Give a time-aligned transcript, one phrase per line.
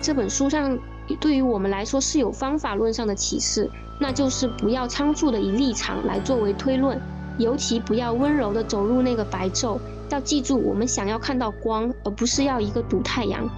[0.00, 0.78] 这本书上
[1.20, 7.00] 对于我们来说是有方法论上的启示，那就是不要仓促的以立场来作为推论，
[7.38, 9.78] 尤其不要温柔的走入那个白昼。
[10.10, 13.48] 要记住，我们想要看到光，而不是要一个堵太阳。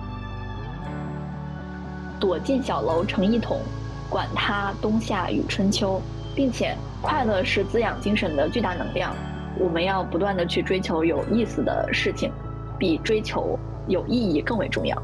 [2.20, 3.58] 躲进小楼成一统，
[4.08, 6.00] 管他冬夏与春秋，
[6.32, 9.12] 并且快乐是滋养精神的巨大能量。
[9.58, 12.30] 我们要不断的去追求有意思的事情，
[12.78, 13.58] 比追求
[13.88, 14.96] 有意义更为重要。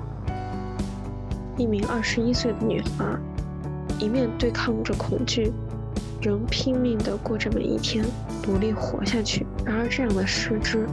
[1.61, 3.05] 一名二十一岁的女孩，
[3.99, 5.53] 一面对抗着恐惧，
[6.23, 8.03] 仍拼命地过着每一天，
[8.49, 9.47] 努力活下去。
[9.63, 10.87] 然而，这样的失之，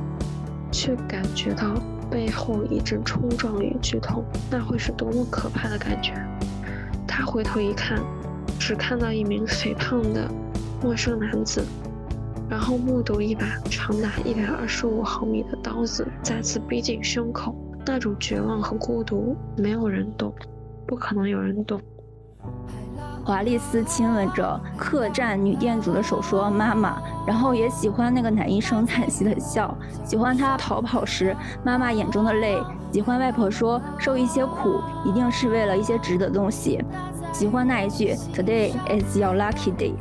[0.70, 1.82] 却感觉到
[2.12, 6.12] 背后一阵冲撞与剧痛，那会是多么可怕的感觉！
[7.08, 8.04] 她回头一看，
[8.60, 10.30] 只看到一名肥胖的
[10.84, 11.64] 陌生男子。
[12.50, 20.34] 然后目睹一把长达一百二十五毫米的刀子再次逼近胸口，那种绝望和孤独，没有人懂，
[20.88, 21.80] 不可能有人懂。
[23.26, 32.58] 华丽丝亲吻着客栈女店主的手，说：“妈妈。”然后也喜欢那个男医生惨兮的笑，喜欢他逃跑时妈妈眼中的泪，
[32.94, 36.82] 喜欢外婆说：“受一些苦，一定是为了一些值得的东西。”
[37.34, 39.94] 喜欢那一句：“Today is your lucky day。”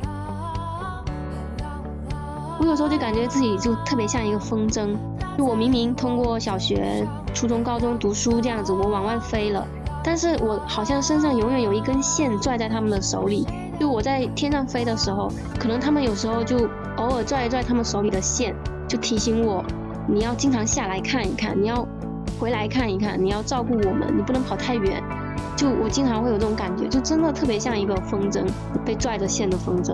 [2.59, 4.95] 我有时候就感觉自己就特别像一个风筝，
[5.37, 9.67] 就我明明通过小学、初中、高中读书这样子，我往外飞了，
[10.07, 13.45] 但是我好像身上永远有一根线拽在他们的手里。
[13.77, 16.57] 就我在天上飞的时候，可能他们有时候就
[16.95, 18.55] 偶尔拽一拽他们手里的线，
[18.87, 19.61] 就提醒我，
[20.07, 21.85] 你要经常下来看一看，你要
[22.39, 25.03] 回来看一看，你要照顾我们，你不能跑太远。
[25.57, 28.47] 就我经常会有这种感觉，就真的特别像一个风筝，
[28.85, 29.93] 被拽着线的风筝。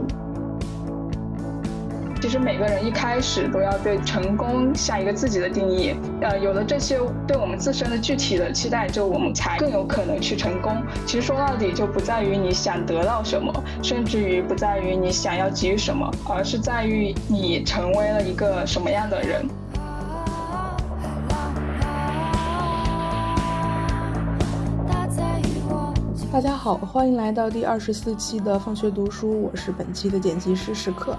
[2.24, 10.82] 其实每个人一开始都要对成功下一个自己的定义，呃，有了这些对我们自身的具体的期待，就我们才更有可能去成功。
[11.06, 19.46] 其实说到底，就不在于你想得到什么，甚至于不在于你想要给予什么，而是在于你成为了一个什么样的人。
[26.32, 31.18] 大家好，欢迎来到第二十四期的放学读书，我是本期的剪辑师时刻。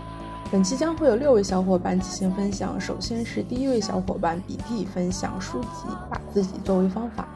[0.52, 2.80] 本期将会有六位小伙伴进行分享。
[2.80, 7.28] 首先是第一位小伙伴鼻涕分享书籍，把自己作为方法。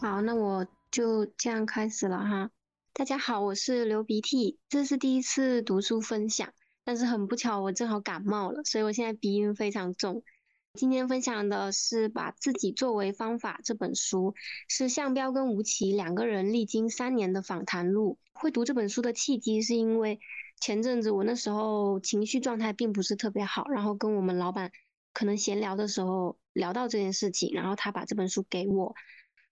[0.00, 2.50] 好，那我就这样开始了哈。
[2.94, 6.48] 大家好，我是流鼻涕，这是第一次读书分享，
[6.84, 10.22] 但是很不巧，我正好感冒了，所以我现在鼻音非常重。
[10.74, 14.34] 今天分享的是《把自己作为方法》这本书，
[14.68, 18.16] 是向彪跟吴奇两个人历经三年的访谈录。
[18.32, 20.18] 会读这本书的契机是因为。
[20.58, 24.72] 前阵子我那时候情绪状态并不是特别好，然后跟我们老板
[25.12, 28.94] 可能闲聊的时候聊到这件事情，然后他把这本书给我，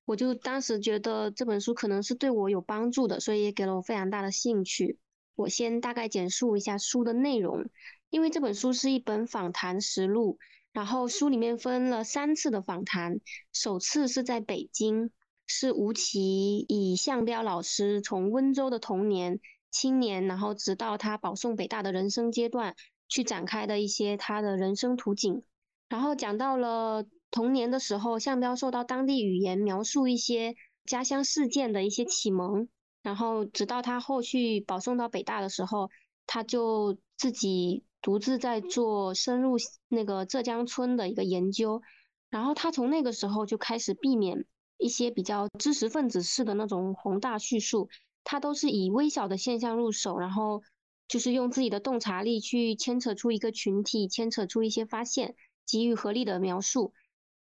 [0.06, 4.98] 我就当时觉得这本书可能是对我有帮助的，所以也给了我非常大的兴趣。
[5.37, 7.69] 我先大概简述一下书的内容，
[8.09, 10.38] 因为这本书是一本访谈实录，
[10.72, 13.20] 然后书里面分了三次的访谈，
[13.53, 15.10] 首次是在北京，
[15.47, 19.41] 是吴奇以向彪老师从温州的童年。
[19.74, 22.76] 青年，然后直到他保送北大的人生阶段，
[23.08, 25.42] 去展开的一些他的人生图景，
[25.88, 32.68] 然后讲到了童年的时候，向彪受到当地语言描述一些家乡事件的一些启蒙，
[33.02, 35.90] 然后直到他后续保送到北大的时候，
[36.24, 39.56] 他就自己独自在做深入
[39.88, 41.82] 那个浙江村的一个研究，
[42.30, 44.44] 然后他从那个时候就开始避免
[44.78, 47.88] 一些比较知识分子式的那种宏大叙述。
[48.24, 50.62] 他都是以微小的现象入手，然后
[51.06, 55.36] 就是用自己的洞察力去牵扯出一个群体，牵扯出一些发现，
[55.66, 56.94] 给予合理的描述，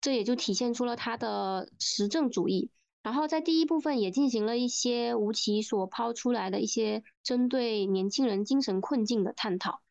[0.00, 2.70] 这也就体现出了他的实证主义。
[3.02, 9.82] 然后在第一部分也进行了一些吴奇所抛出来的一些针对年轻人精神困境的探讨，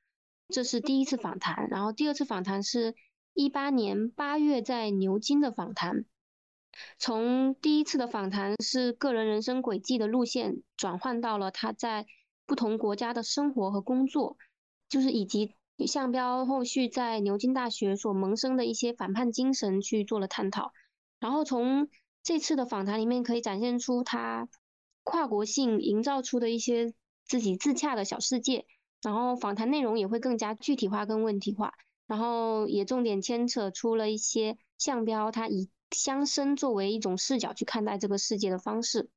[0.48, 1.68] 这是第一次访谈。
[1.70, 2.96] 然后第二次访谈是
[3.34, 6.06] 一八年八月在牛津的访谈。
[6.98, 12.06] 从第一次的访谈是个人人生轨迹的路线转换到了他在
[12.46, 14.38] 不同国家的生活和工作，
[14.90, 15.56] 就是以及
[15.88, 20.72] 向标后续在牛津大学所萌生的一些反叛精神去做了探讨。
[21.20, 21.90] 然后从
[22.24, 24.48] 这次的访谈里面可以展现出他
[25.04, 26.94] 跨国性营造出的一些
[27.26, 28.66] 自己自洽的小世界。
[29.02, 31.74] 然后访谈内容也会更加具体化跟问题化，
[32.06, 35.72] 然后也重点牵扯出了一些向标他以。
[35.92, 39.10] 乡绅作为一种视角去看待这个世界的方式。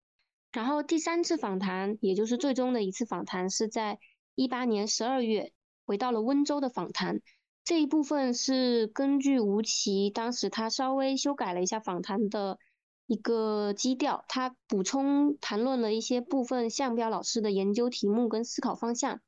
[0.52, 3.98] 然后第三次访谈，也就是最终的一次访谈，是在
[4.34, 5.52] 一八年十二月
[5.84, 7.20] 回到了温州的访谈。
[7.64, 12.58] 这一部分是根据吴奇当时他稍微修改了一下访谈的
[13.06, 19.20] 一个基调，他补充谈论了一些部分向标老师的研究题目跟思考方向，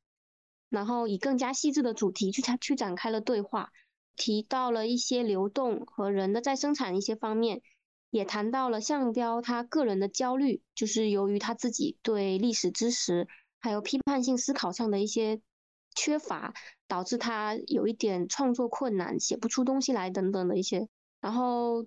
[0.68, 3.72] 然后以更加细致的主题去去展开了对话，
[4.16, 7.62] 提到了一些流动和人的再生产一些方面，
[8.10, 13.28] 也谈到了向标他个人的焦虑，就是由于他自己对历史知识
[13.60, 15.40] 还有批判性思考上的一些
[15.94, 16.54] 缺乏，
[16.88, 20.88] 导致他有一点创作困难，写不出东西来等等的一些，
[21.20, 21.86] 然后。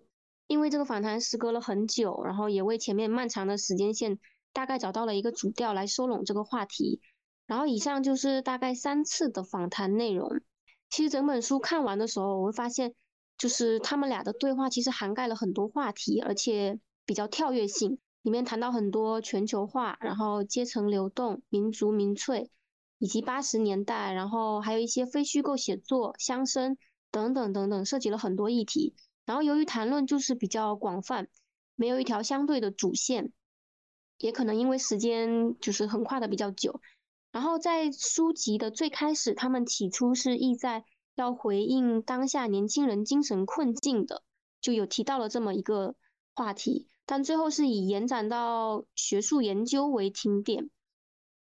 [0.52, 4.18] 因为这个访谈时隔了很久，然后也为前面漫长的时间线
[4.52, 7.02] 大概找到了一个主调来收拢这个话题。
[7.46, 10.42] 然后以上就是大概三次的访谈内容。
[10.90, 12.94] 其实整本书看完的时候，我会发现，
[13.38, 18.00] 就是他们俩的对话其实涵盖了很多话题，而且比较跳跃性。
[18.22, 22.52] 里面谈到很多全球化，然后阶层流动、民族民粹，
[22.98, 26.76] 以及八十年代，然后还有一些非虚构写作、乡绅
[27.12, 28.94] 等等等等，涉及了很多议题。
[29.26, 31.30] 然后由于谈论就是比较广泛，
[31.76, 33.32] 没有一条相对的主线，
[34.18, 36.82] 也可能因为时间就是横跨的比较久。
[37.32, 40.84] 然后在书籍的最开始，他们起初是意在
[41.16, 44.24] 要回应当下年轻人精神困境的，
[44.62, 45.96] 就有提到了这么一个
[46.34, 50.70] 话题，但最后是以延展到学术研究为停点。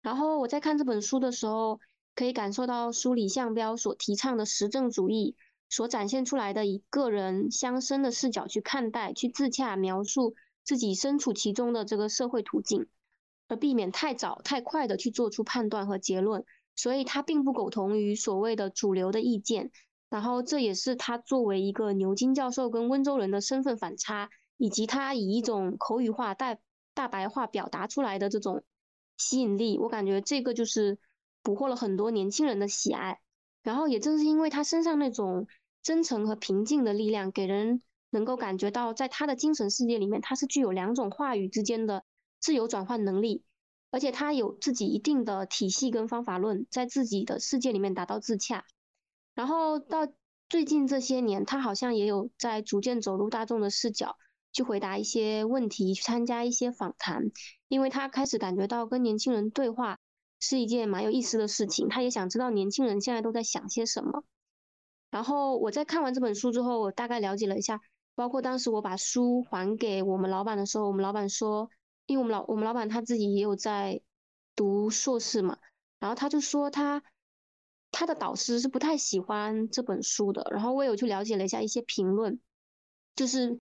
[0.02, 1.80] 然后我在看这本书的时候，
[2.16, 5.36] 可以感受到书里向标所提倡的实证主义。
[5.74, 10.36] 所展现出来的以个人相生的视角去看待、去自洽描述
[10.66, 12.88] 自己身处其中的这个社会途径，
[13.52, 16.46] 而避免太早、太快的去做出判断和结论。
[16.76, 19.72] 所以，他并不苟同于所谓的主流的意见。
[20.10, 26.58] 然后，这也是他作为一个牛津教授跟温州人的身份反差，以及他以一种口语化、大
[26.94, 28.64] 大白话表达出来的这种
[29.18, 29.78] 吸引力。
[29.78, 30.98] 我感觉这个就是
[31.44, 33.20] 捕获了很多年轻人的喜爱。
[33.64, 35.48] 然后，也正是因为他身上那种。
[35.84, 37.82] 真诚和平静的力量，给人
[38.12, 42.04] 能够感觉到，在他的精神世界里面，他是具有两种话语之间的
[42.42, 43.44] 自由转换能力，
[43.92, 48.66] 而且他有自己一定的体系跟方法论，在自己的世界里面达到自洽。
[49.34, 50.08] 然后到
[50.50, 54.18] 最近这些年，他好像也有在逐渐走入大众的视角，
[54.52, 57.32] 去回答一些问题，去参加一些访谈，
[57.70, 60.00] 因为他开始感觉到跟年轻人对话
[60.40, 64.24] 是一件蛮有意思的事情，他也想知道年轻人现在都在想些什么。
[65.10, 67.80] 然后我在看完这本书之后，我大概了解了一下，
[68.16, 71.70] 包括当时我把书还给我们老板的时候，我们老板说，
[72.06, 74.02] 因为我们老我们老板他自己也有在
[74.56, 75.58] 读硕士嘛，
[76.00, 77.04] 然后他就说他
[77.92, 80.48] 他的导师是不太喜欢这本书的。
[80.52, 82.40] 然后我有去了解了一下一些评论，
[83.16, 83.60] 就是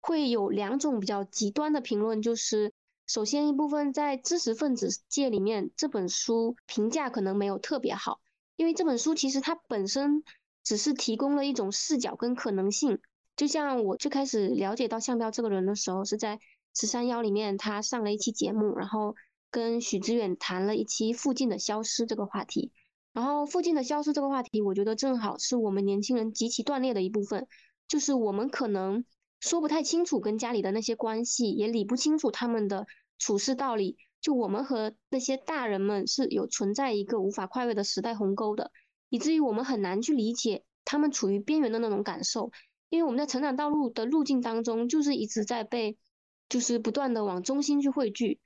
[0.00, 2.72] 会有两种比较极端的评论，就是
[3.06, 8.20] 首先一部分在知识分子界里面，这本书评价可能没有特别好，
[8.56, 10.22] 因为这本书其实它本身。
[10.64, 12.98] 只是提供了一种视角跟可能性，
[13.36, 16.40] 就像我最开始了解到向彪这个人的时候，是在
[16.74, 19.14] 十三幺里面，他上了一期节目，然后
[19.50, 22.72] 跟许知远谈了一期附近的消失这个话题。
[23.12, 27.48] 然后附近的消失这个话题，我觉得正好是我们年轻人极其断裂的一部分，
[27.88, 29.04] 就是我们可能
[29.40, 32.86] 说不太清楚跟家里的那些关系，也理不清楚他们的
[33.18, 38.70] 处事道理，就我们和那些大人们是有存在一个无法跨越的时代鸿沟的。
[39.08, 42.52] 以至于我们很难去理解他们处于边缘的那种感受，
[42.88, 45.96] 因为我们在成长道路的路径当中，就是一直在被，
[46.48, 48.40] 就是不断的往中心去汇聚，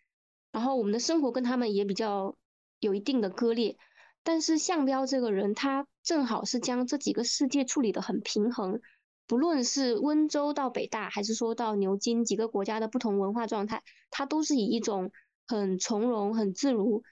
[0.51, 2.37] 然后我们的生活跟他们也比较
[2.81, 3.77] 有一定的割裂。
[4.25, 8.81] 但是向彪这个人，他正好是将这几个世界处理得很平衡，
[9.27, 15.11] 不论是温州到北大，还是说到牛津几个国家的不同文化状态，他都是以一种
[15.47, 17.03] 很从容、很自如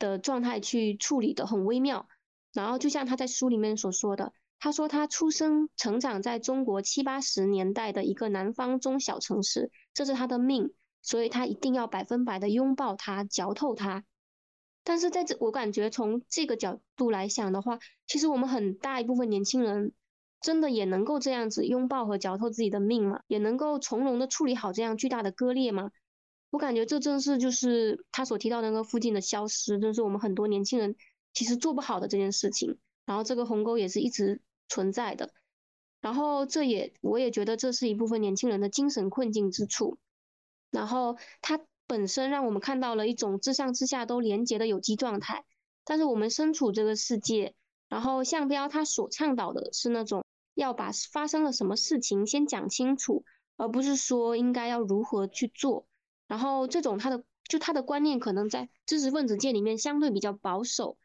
[0.00, 2.08] 的状态去处理的，很微妙。
[2.52, 14.04] 然后就像他在书里面所说的，他说他出生成长在中国七八十年代的一个南方中小城市，这是他的命，所以他一定要百分百的拥抱他，嚼透他。
[14.84, 19.90] 但是在这，我感觉从这个角度来想的话，其实我们很大一部分年轻人
[20.40, 23.22] 真的也能够这样子拥抱和嚼透自己的命吗？
[23.26, 25.90] 也能够从容的处理好这样巨大的割裂吗？
[26.50, 30.94] 我感觉这正是就是他所提到那个附近的消失，正是我们很多年轻人。
[31.34, 35.32] 其实做不好的这件事情，然后这个鸿沟也是一直存在的，
[36.00, 39.98] 然后这也我也觉得这是一部分年轻人的精神困境之处，
[40.70, 45.44] 然后它本身让我们看到了一种自上至下都连接的有机状态，
[45.84, 47.54] 但是我们身处这个世界，
[47.88, 50.24] 然后向标他所倡导的是那种
[50.54, 53.24] 要把发生了什么事情先讲清楚，
[53.56, 55.86] 而不是说应该要如何去做，
[56.26, 60.96] 然后这种他的就他的观念可能在知识分子界里面相对比较保守。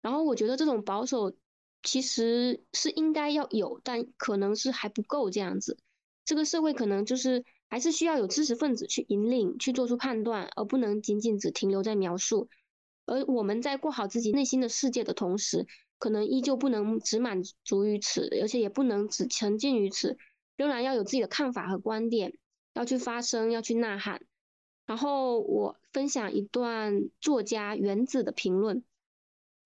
[0.00, 1.34] 然后我觉得这种保守
[1.86, 5.78] 其实是应该要有，但可能是还不够这样子。
[6.24, 12.48] 这个社会可能就是还是需要有知识分子去引领、去做出判断，而不能仅仅只停留在描述。
[13.06, 15.68] 而我们在过好自己内心的世界的同时，
[16.00, 20.18] 可能依旧不能只满足于此，而且也不能只沉浸于此，
[20.56, 22.36] 仍然要有自己的看法和观点，
[22.74, 24.22] 要去发声，要去呐喊。
[24.86, 28.82] 然后我分享一段作家原子的评论，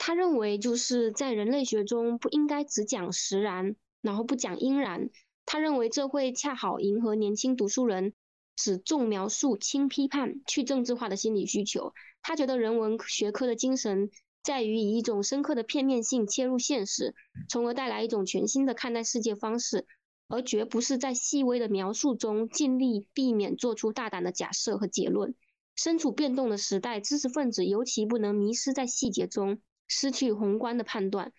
[0.03, 5.11] 他认为就是在人类学中不应该只讲实然，然后不讲因然。
[5.45, 8.15] 他认为这会恰好迎合年轻读书人
[8.57, 11.93] 只重描述轻批判、去政治化的心理需求。
[12.23, 14.11] 他觉得人文学科的精神
[14.43, 17.15] 在于以一种深刻的片面性切入现实，
[17.47, 19.87] 从而带来一种全新的看待世界方式，
[20.29, 25.35] 而绝不是在细微的描述中尽力避免做出大胆的假设和结论。
[25.77, 31.33] 身处变动的时代，知识分子尤其不能迷失在细节中，失去宏观的判断。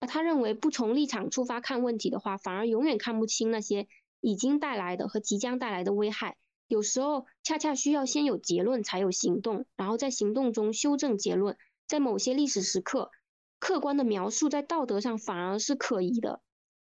[0.00, 3.86] 而他认为，不从立场出发看问题的话，反而永远看不清那些
[4.20, 6.36] 已经带来的和即将带来的危害。
[6.66, 11.56] 有时候，恰恰需要先有结论，才有行动，然后在行动中修正结论。
[11.86, 13.10] 在某些历史时刻，
[13.58, 16.42] 客观的描述在道德上反而是可疑的。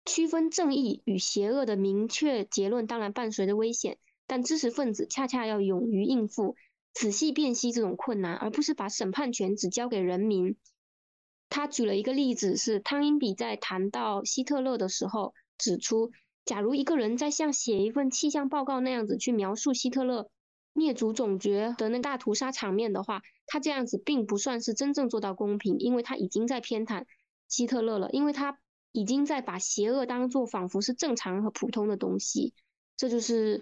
[0.06, 6.56] 区分正义与邪恶的明确结论，当然伴随着危险，但知识分子恰恰要勇于应付、
[6.94, 10.58] 仔细辨析这种困难，而不是把审判权只交给人民。
[11.52, 16.12] 他举了一个例子，是汤因比在谈到希特勒的时候指出，
[16.46, 20.30] 假如一个人在像写一份气象报告那样子去描述希特勒
[20.72, 27.04] 灭族总决的那大屠杀场面的话，他这样子并不算是真正做到公平，因为他已经在偏袒
[27.50, 28.58] 希特勒了，因为他
[28.94, 32.54] 已经在把邪恶当做仿佛是正常和普通的东西。
[32.96, 33.62] 这就是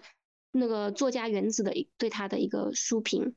[0.52, 3.36] 那个作家原子的一对他的一个书评。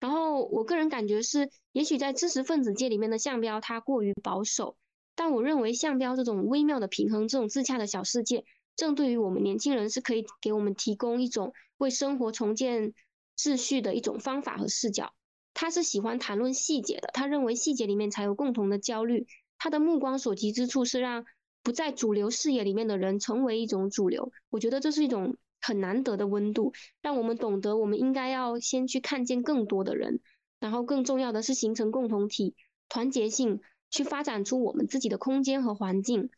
[0.00, 4.76] 然后我个人感觉是，也许在知识分子界里面的项标它过于保守，
[5.16, 8.44] 但我认为项标这种微妙的平衡，这种自洽的小世界，
[8.76, 12.94] 正对于我们年轻人是可以给我们提供一种为生活重建
[13.36, 15.12] 秩序的一种方法和视角。
[15.52, 19.26] 他是喜欢谈论细节的，他认为细节里面才有共同的焦虑。
[19.58, 21.24] 他的目光所及之处是让
[21.64, 24.30] 不在主流视野里面的人成为一种主流。
[24.50, 25.36] 我觉得这是一种。
[25.60, 26.72] 很难得的温度，
[27.02, 30.20] 让我们懂得我们应该要先去看见更多的人，
[30.60, 32.54] 然后更重要的是形成共同体，
[32.88, 33.60] 团结性
[33.90, 36.30] 去发展出我们自己的空间和环境。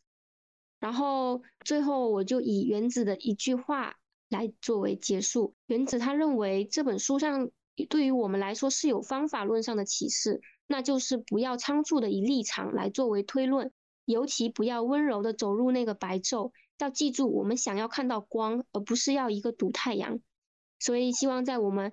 [0.78, 3.96] 然后最后我就以原子的一句话
[4.30, 5.54] 来作为结束。
[5.66, 7.50] 原子他认为这本书上
[7.88, 13.72] 对于我们来说是有方法论上的启示，那就是不要仓促的以立场来作为推论，
[14.06, 16.52] 尤其不要温柔的走入那个白昼。
[16.84, 20.20] 要记住，我们想要看到光，而不是要一个堵太阳。
[20.78, 21.92] 所以，希望在我们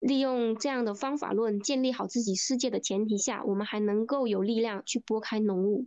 [0.00, 5.86] 利用这样的方法论建立好自己世界的前提下，我们还能够有力量去拨开浓雾。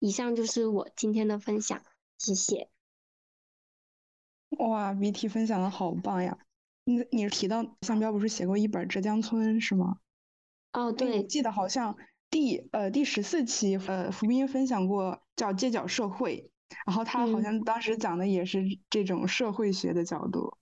[0.00, 1.82] 以上就是我今天的分享，
[2.18, 2.68] 谢谢。
[4.58, 6.38] 哇，BT 分享的好棒呀！
[6.84, 9.98] 你你提到向彪不是写过一本《浙江村》是吗？
[10.72, 11.96] 哦，对，记得好像
[12.30, 16.50] 第呃第十四期呃福斌分享过叫《街角社会》。
[16.86, 20.56] 然后他好像当时讲的也是这种社会学的角度。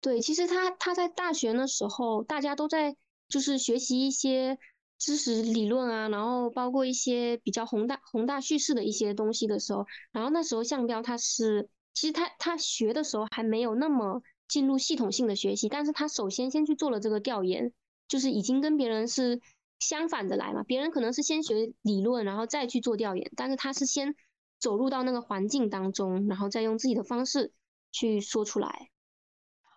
[0.00, 2.94] 对，其实他他在大学的时候，大家都在
[3.28, 4.56] 就是学习一些
[4.96, 17.72] 知识理论啊，然后包括一些比较宏大宏大叙事的一些东西的时候，然后那时候项标他是其实他他学的时候还没有那么进入系统性的学习，但是他首先先去做了这个调研，
[18.06, 19.40] 就是已经跟别人是
[19.80, 24.14] 相反的来嘛，别人可能是先学理论，然后再去做调研，但是他是先。
[24.58, 27.52] 走入到那个环境当中，然后再用自己的方式
[27.92, 28.90] 去说出来。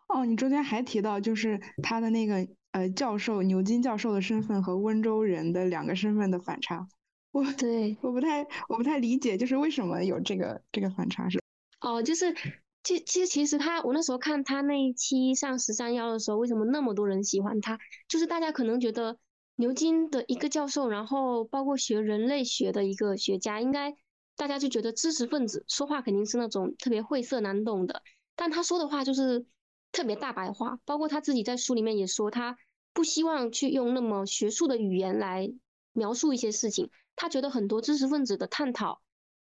[0.08, 6.88] 哦，你中间还提到，就是他的那个呃教授牛津教授的身份和温州人的两个身份的反差。
[7.32, 11.40] 我对，我不太我不太理解，就是为什么有这个这个反差是？
[11.80, 12.36] 哦，就是
[12.84, 17.80] 其其实其实他我那时候看他那一期上十三幺的时候，为什么那么多人喜欢他？
[18.10, 19.18] 就是大家可能觉得
[19.56, 23.96] 牛津的一个教授，然后包括学人类学的一个学家，应该。
[24.36, 28.02] 大家就觉得知识分子说话肯定是那种特别晦涩难懂的，
[28.36, 29.46] 但他说的话就是
[29.92, 30.80] 特别大白话。
[30.86, 32.58] 包括他自己在书里面也说，他
[32.94, 35.54] 不希望去用那么学术的语言来
[35.94, 36.90] 描述一些事情。
[37.16, 39.02] 他觉得很多知识分子的探讨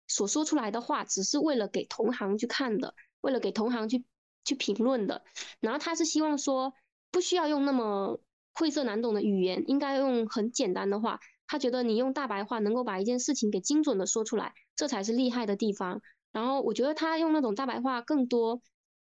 [0.08, 4.04] 所说出来的话，只是为了给同行去看的，为了给同行去
[4.46, 5.24] 去评论的。
[5.60, 6.74] 然后他是希望说，
[7.10, 8.20] 不需要用那么
[8.54, 11.20] 晦涩难懂的语言，应该用很简单的话。
[11.48, 16.01] 他觉得你用大白话能够把一件事情给精准的说出来，这才是厉害的地方。
[16.32, 18.62] 然后我觉得他用那种大白话更多，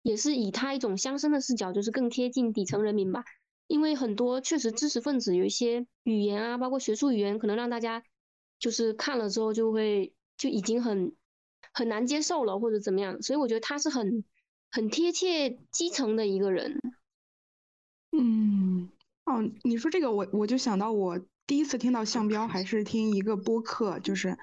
[0.02, 3.24] 也是以他一种乡绅的视角，就是更贴近底层人民吧。
[3.66, 8.02] 因为很多确实知识分子有一些语言啊，包括学术语言，可能让大家
[8.58, 11.16] 就是看了之后就会就已经很
[11.72, 13.22] 很难接受了或者怎么样。
[13.22, 14.22] 所以我觉得他是很
[14.70, 16.78] 很贴切基层的一个人。
[18.12, 18.90] 嗯，
[19.24, 24.36] 哦，你说这个，我我就想到我第一次听到项标还是听一个播客，就是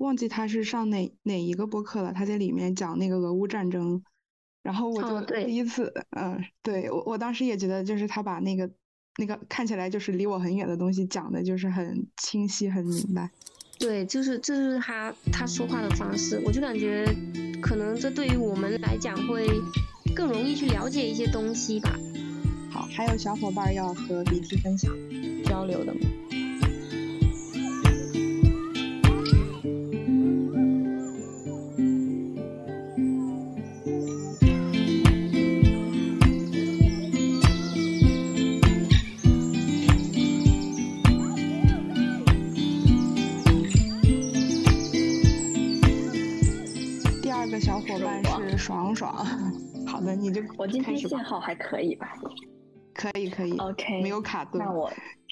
[0.00, 4.02] 忘记他是上哪哪一个播客了，他在里面讲那个俄乌战争，
[4.62, 8.70] 然后我就第一次，嗯，对我我当时也觉得，就是他把那个
[9.18, 13.30] 那个看起来就是离我很远的东西讲的，就是很清晰很明白。
[13.78, 17.04] 对，就是这是他他说话的方式，我就感觉
[17.60, 19.46] 可能这对于我们来讲会
[20.16, 21.94] 更容易去了解一些东西吧。
[22.70, 24.90] 好，还有小伙伴要和 BT 分享
[25.44, 26.00] 交流的吗？
[48.70, 49.26] 爽爽。
[49.84, 52.14] 好的，你就我今天信号还可以吧？
[52.94, 54.64] 可以可以，OK，没有卡顿。
[54.64, 54.88] 那我，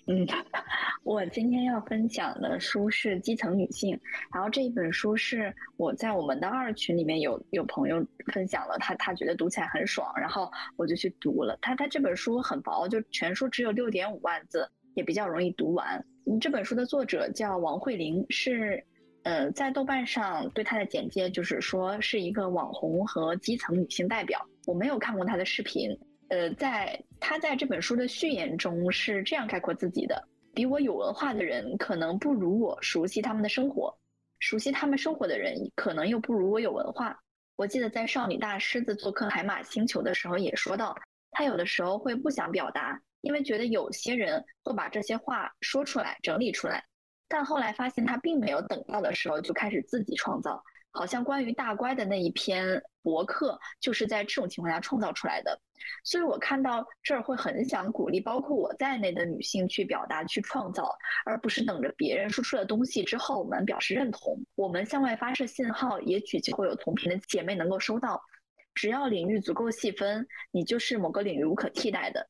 [0.09, 0.26] 嗯，
[1.04, 3.95] 我今天要分享的书是《基层女性》，
[4.35, 11.57] 然后这一本书是我在我们的二群里面有有朋友分享了，他他觉得读起来很爽，然后我就去读了。
[11.62, 16.04] 他他这本书很薄，就全书只有六点五万字，也比较容易读完。
[16.40, 18.85] 这本书的作者叫王慧玲，是
[19.28, 24.40] 呃在豆瓣上对她的简介就是说是一个网红和基层女性代表。
[24.66, 25.90] 我没有看过她的视频。
[26.30, 33.94] 呃，在他在这本书的序言中是这样概括自己的：比我有文化的人可能不如我熟悉他们的生活，
[34.38, 37.18] 熟悉他们生活的人可能又不如我有文化。
[37.56, 40.97] 我记得在少女大狮子做客海马星球的时候也说到，
[41.32, 46.85] 他有的时候会不想表达，因为觉得有些人会把这些话说出来、整理出来，
[47.28, 50.62] 但后来发现他并没有等到的时候就开始自己创造。
[50.90, 55.61] 好像关于大乖的那一篇博客，就是在这种情况下创造出来的，
[56.02, 60.90] 所以我看到这儿会很想鼓励包括我在内的女性去表达、去创造，
[61.26, 64.42] 而不是等着别人说出了东西之后我们表示认同。
[64.57, 68.20] 我们向外发射信号，也许就会有同频的姐妹能够收到。
[68.74, 72.29] 只要领域足够细分，你就是某个领域无可替代的。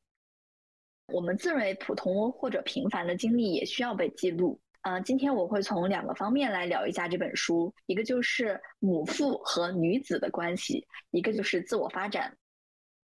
[1.07, 4.59] 我们自认为普通或者平凡的经历也需要被记录。
[4.83, 12.37] 嗯，今天我会从两个方面来聊一下这本书，一个就是母父和女子的关系，一个就是自我发展。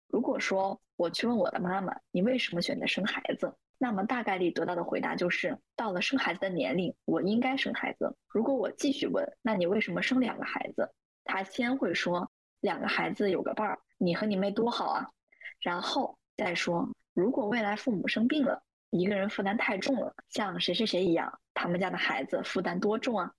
[0.06, 3.52] 如果说我去问我的妈妈，你为什么选择生孩子？
[3.78, 8.16] 那么大概率得到的回答就是，到了生孩子的年龄，我应该生孩子。
[8.28, 10.88] 如果我继续问，那你为什么生两个孩子？
[11.24, 15.10] 她先会说，两个孩子有个伴儿，你和你妹多好啊。
[15.58, 18.62] 然后再说，如果未来父母生病了。
[18.98, 23.32] 一个人负担太重了，像谁谁谁一样，他们家的孩子负担多重啊？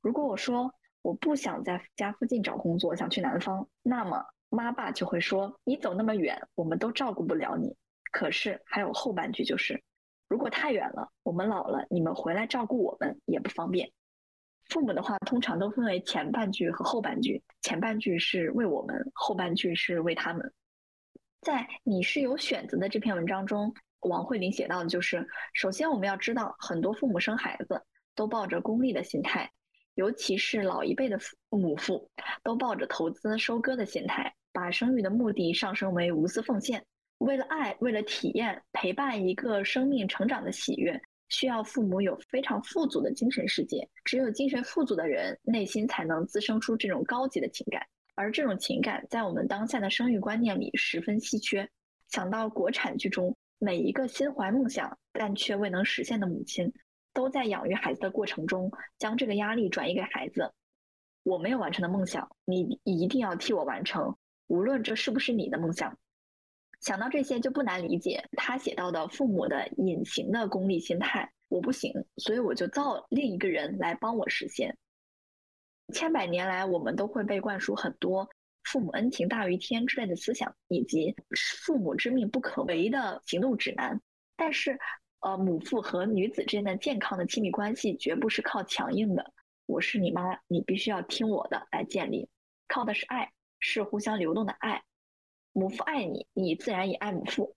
[0.00, 7.76] 如果我说我不想在家附近找工作，想去南方，那么妈爸就会说你走那么远，我们都照顾不了你。
[8.10, 9.82] 可是还有后半句就是，
[10.28, 13.90] 如果太远了，我们老了，你们回来照顾我们也不方便。
[14.68, 20.52] 父母的话通常都分为前半句和后半句，前半句是为我们，后半句是为他们。
[21.40, 23.74] 在你是有选择的这篇文章中。
[24.04, 27.82] 王慧玲写到的就是，首先我们要知道，很多父母生孩子
[28.14, 29.50] 都抱着功利的心态，
[29.94, 32.10] 尤其是老一辈的父母父，
[32.42, 36.84] 都抱着投资收割的心态，把生育的目的上升为无私奉献。
[37.18, 43.88] 为了爱，为了体验，陪伴一个生命成长的喜悦，需要父母有非常富足的精神世界。
[44.04, 47.82] 只有精神富足的人，内心才能滋生出这种高级的情感，
[48.14, 51.66] 而这种情感在我们当下的生育观念里十分稀缺。
[52.08, 53.34] 想到国产剧中。
[53.58, 56.72] 每一个心怀梦想但却未能实现的母亲，
[57.12, 60.52] 都在养育孩子的过程中，将这个压力转移给孩子。
[61.22, 65.98] 我没有完成的梦想，你一定要替我完成，无论这是不是你的梦想。
[66.80, 71.32] 想到这些，就不难理解他写到的父母的隐形的功利心态。
[71.48, 74.76] 我不行，所以我就造另一个人来帮我实现。
[75.94, 78.28] 千百年来，我们都会被灌输很多。
[78.64, 81.14] 父母恩情大于天之类的思想，以及
[81.64, 84.00] 父母之命不可违的行动指南。
[84.36, 84.78] 但是，
[85.20, 89.32] 呃，母父和女子之间的健康的亲密关系，绝不是靠强硬的
[89.66, 92.28] “我是你妈，你必须要听我的”来建立，
[92.66, 94.82] 靠的是爱，是互相流动的爱。
[95.52, 97.54] 母父爱你，你自然也爱母父。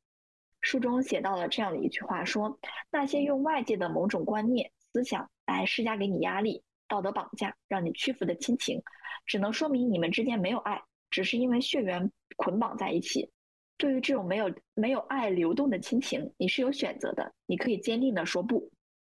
[0.61, 2.59] 书中写到了这样的一句话：说
[2.91, 8.81] 那些用外界的某种观念、思想来施加给你压力、道德绑架，让你屈服的亲情，
[9.25, 10.83] 只能说明你们之间没有爱。
[11.09, 13.29] 只是因为血缘捆绑在一起，
[13.77, 17.33] 对于这种没有没有爱流动的亲情，你是有选择的。
[17.45, 18.69] 你可以坚定的说不。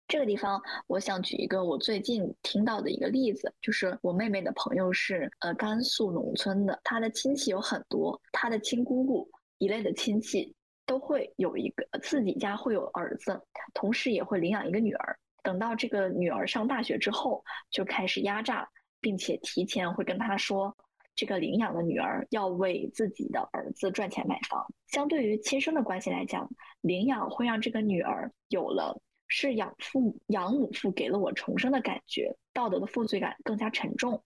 [0.08, 9.28] 这个地方，我想举一个我最近听到的一个例子，就是我妹妹的朋友是呃甘肃农村的，她的亲戚有很多，她的亲姑姑
[9.58, 10.54] 一类的亲戚
[10.86, 13.42] 都会有一个自己家会有儿子，
[13.74, 15.18] 同时也会领养一个女儿。
[15.42, 18.70] 等到这个女儿上大学之后，就开始压榨，
[19.02, 20.78] 并且提前会跟她说，
[21.16, 24.66] 这个领养的女儿要为自己的儿子赚钱买房。
[24.88, 26.50] 相对于亲生的关系来讲，
[26.82, 29.02] 领养会让这个女儿有了。
[29.28, 34.24] 是养父养母父给了我重生的感觉，道德的负罪感更加沉重，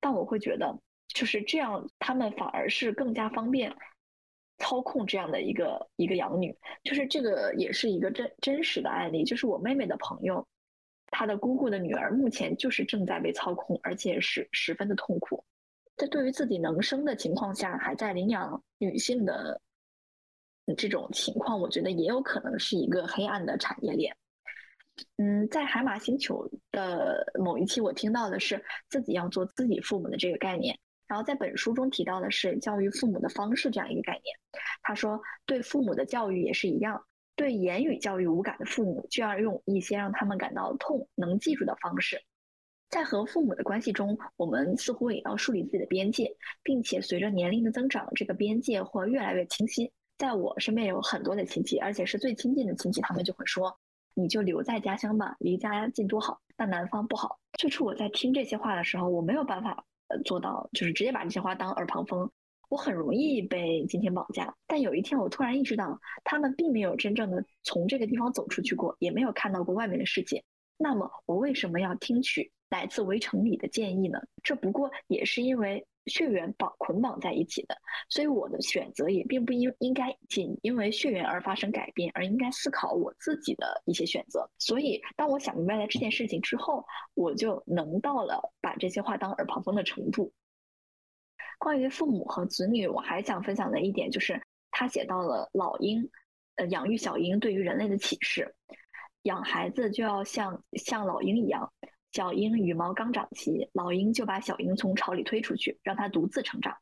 [0.00, 3.76] 但我会觉得就是这样，他们反而是更加方便
[4.56, 10.48] 操控这样的一个一个养女，就是这个也是一个真真实的案例，就是我妹妹的朋友，
[11.08, 15.44] 她的姑姑的女儿目前就是正在被操控，而且是十分的痛苦。
[16.00, 19.60] 在对于自己能生的情况下，还在领养女性的
[20.74, 24.16] 这种情况，我觉得也有可能是一个黑暗的产业链。
[25.18, 30.74] 嗯，在海马星球的某一期，我听到的是自己要做自己父母的这个概念。
[31.06, 34.34] 然后在本书中提到的是教育父母的方式这样一个概念。
[34.80, 37.04] 他说，对父母的教育也是一样，
[37.36, 42.22] 对言语教育无感的父母，就要用一些让他们感到痛、能记住的方式。
[42.90, 49.92] 在和父母的关系中，我们似乎也要树立自己的边界，并且随着年龄的增长，这个边界会越来越清晰。
[50.18, 53.78] 在我身边有很多的亲戚，而且是最亲近的亲戚，他们就会说。
[54.14, 56.40] 你就留在家乡吧，离家近多好。
[56.56, 57.38] 但南方不好。
[57.58, 59.84] 最初我在听这些话的时候，我没有办法
[60.24, 62.28] 做到，就是直接把这些话当耳旁风。
[62.68, 64.52] 我很容易被金钱绑架。
[64.66, 70.44] 但有一天，我突然意识到，他们并没有真正的从这个地方走出去过，也没有看到过外面的世界。
[70.76, 74.18] 那么，我为什么要听取来自围城里的建议呢？
[74.42, 75.86] 这不过也是因为。
[76.06, 77.76] 血缘绑捆绑在一起的，
[78.08, 84.50] 所以我的选择也并不应应该仅因为血缘而发生改变，而应该思考我自己的一些选择。
[84.58, 90.32] 所以，当我想明白了这件事情之后，我就能到了把这些话当耳旁风的程度。
[91.58, 96.10] 关于父母和子女，我还想分享的一点就是，他写到了老鹰，
[96.56, 98.52] 呃，养育小鹰对于人类的启示，
[99.24, 101.70] 养孩子就要像像老鹰一样。
[102.12, 106.76] 小鹰羽毛刚长齐，老鹰就把小鹰从巢里推出去，让它独自成长。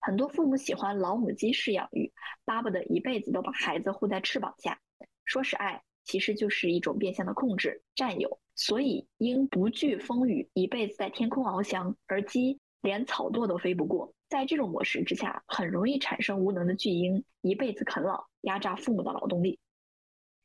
[0.00, 2.12] 很多父母喜欢老母鸡式养育，
[2.44, 4.78] 巴不得一辈子都把孩子护在翅膀下。
[5.24, 8.38] 说是爱，其实就是一种变相的控制、占有。
[8.54, 14.14] 所以，鹰不惧风雨，一辈子在天空翱翔，而鸡连草垛都飞不过。
[14.28, 19.58] 在这种模式之下，很容易产生无能的巨婴，一辈子啃老，压榨父母的劳动力。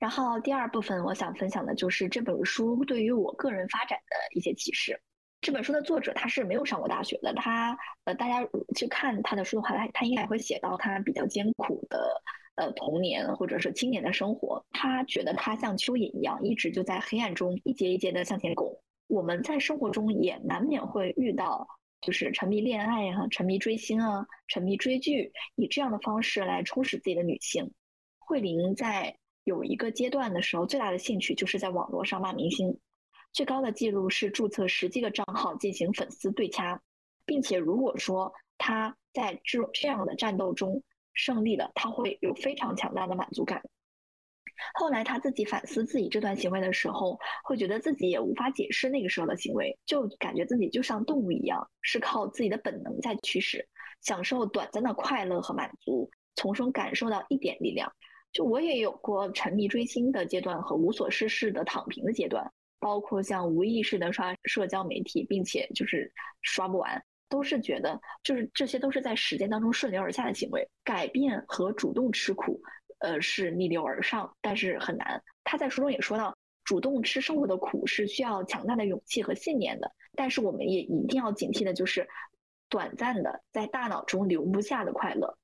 [0.04, 5.02] 然后第二部分我想分享的就是这本书对于我个人发展的一些启示。
[5.39, 12.22] 这本书的作者他是没有上过大学的，他呃大家去看他的书的话，他他应该会写到他比较艰苦的
[12.56, 14.66] 呃童年或者是青年的生活。
[14.72, 18.78] 他觉得他像蚯蚓一样，一直就在黑暗中一节一节的向前拱。
[19.08, 21.66] 我们在生活中也难免会遇到，
[22.02, 27.72] 就是沉迷恋爱啊、沉迷追星啊、沉迷追剧，以这样的方式来充实自己的女性。
[28.20, 29.16] 慧玲在。
[29.43, 32.79] 有一个阶段的时候，最大的兴趣就是在网络上骂明星，
[33.32, 36.82] 最高的记录是注册十几个账号进行粉丝对掐，
[37.25, 40.82] 并且如果说他在这种这样的战斗中
[41.13, 43.62] 胜利了，他会有非常强大的满足感。
[44.75, 53.67] 后来他自己反思自己这段行为的时候，会觉得自己也无法解释那个时候的行为，就感觉自己就像动物一样，是靠自己的本能在驱使，
[54.01, 57.91] 享受短暂的快乐和满足，从中感受到一点力量。
[58.34, 70.67] 就我也有过沉迷追星的阶段和无所事事的躺平的阶段，包括像无意识的刷社交媒体，并且就是刷不完，都是觉得就是这些都是在时间当中顺流而下的行为。
[70.84, 72.60] 改变和主动吃苦，
[73.00, 75.22] 呃，是逆流而上，但是很难。
[75.43, 82.08] 他在书中也说到，主动吃生活的苦是需要强大的勇气和信念的，但是我们也一定要警惕的就是
[82.67, 85.38] 短暂的在大脑中留不下的快乐。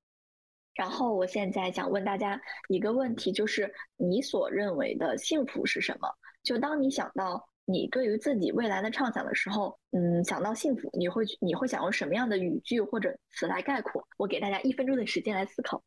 [0.73, 6.07] 然后我现在想问大家一个问题，就是你所认为的幸福是什么？
[6.43, 14.07] 就当你想到你对于自己未来的畅想的时候，嗯，想到幸福，你会你会想用什么样的语句或者词来概括？
[14.17, 15.83] 我给大家一分钟的时间来思考，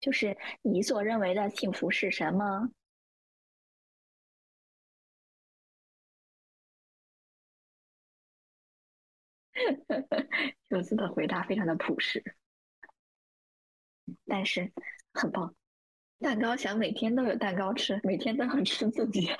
[0.00, 2.68] 就是你所认为的幸福是什么？
[10.68, 12.22] 柚子的回答非常的朴实，
[14.26, 14.72] 但是
[15.12, 15.54] 很棒。
[16.20, 19.30] 蛋糕想每天都有蛋糕吃，每天都要吃自己。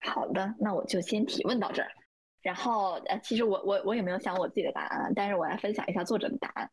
[0.00, 1.90] 好的，那我就先提问到这儿。
[2.42, 6.70] 然后呃，其实我我我也没有想我自己的答案，但是我来分享一下作者的答案。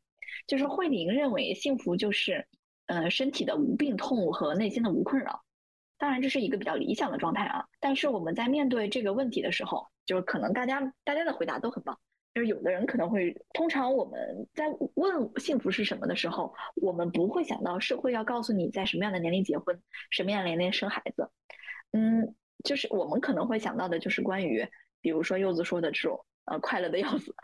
[0.47, 2.47] 就是慧玲认为幸福就是
[2.87, 5.43] 呃身体的无病痛和内心的无困扰。
[6.01, 7.63] 当然，这是一个比较理想的状态啊。
[7.79, 11.95] 但是我们在面对这个问题的时候，就是可能大家大家的回答都很棒。
[12.33, 21.29] 就是有的人可能会，通常我们在问幸福是什么的时候，我们不会想到社会要告诉你在什么样的年龄结婚，什么样的年龄生孩子。
[21.91, 22.33] 嗯，
[22.63, 24.67] 就是我们可能会想到的就是关于，
[25.01, 27.35] 比如说柚子说的这种呃快乐的要死，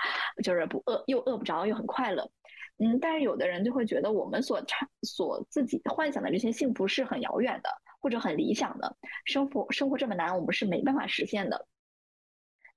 [0.43, 2.32] 就是不饿又饿不着又很快乐。
[2.80, 7.70] 嗯，但是有的人就会觉得我们所产所自己幻想的这些幸福是很遥远的，
[8.08, 11.67] 或者很理想的，生活生活这么难，我们是没办法实现的。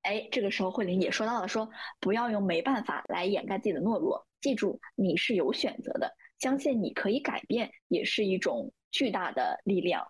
[0.03, 10.05] 哎，这个时候慧玲也说到了，说不要用没办法来掩盖自己的懦弱，记住你是有选择的，相信你可以改变，也是一种巨大的力量。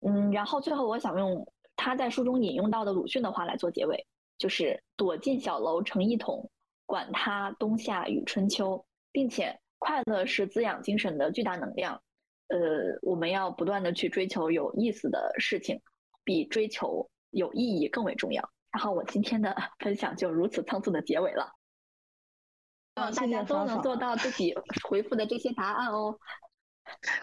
[0.00, 1.46] 嗯，然后最后我想用
[1.76, 4.04] 他在书中引用到的鲁迅的话来做结尾，
[4.36, 6.50] 就是躲进小楼成一统，
[6.86, 12.02] 管他冬夏与春秋，并且快乐是滋养精神的巨大能量。
[12.48, 15.80] 呃，我们要不断的去追求有意思的事情，
[16.24, 17.10] 比追求。
[17.30, 18.50] 有意义更为重要。
[18.70, 21.52] 然后我今天的 分享就如此仓促的结尾了，
[22.94, 24.54] 希望大家都能做到自己
[24.88, 26.18] 回复的这些答案哦。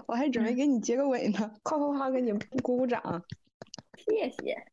[0.05, 2.31] 我还准备给你结个尾呢，夸夸夸给你
[2.61, 3.23] 鼓鼓掌。
[3.97, 4.67] 谢谢。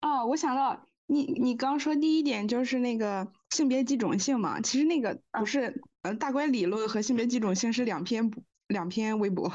[0.00, 8.30] 哦，我想到你，你刚说第一点就是那个性别几种性嘛，其实那个不是，呃，大观理论和性别几种性是两篇
[8.68, 9.52] 两篇微博。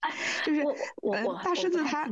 [0.46, 0.62] 就是
[1.02, 2.06] 我大狮子他，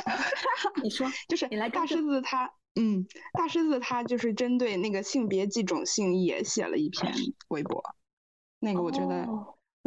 [0.82, 7.12] 你说就是你来大狮子他，嗯，大狮子他就是针对那个性别几种性也写了一篇
[7.48, 7.82] 微博，
[8.58, 9.28] 那个我觉得，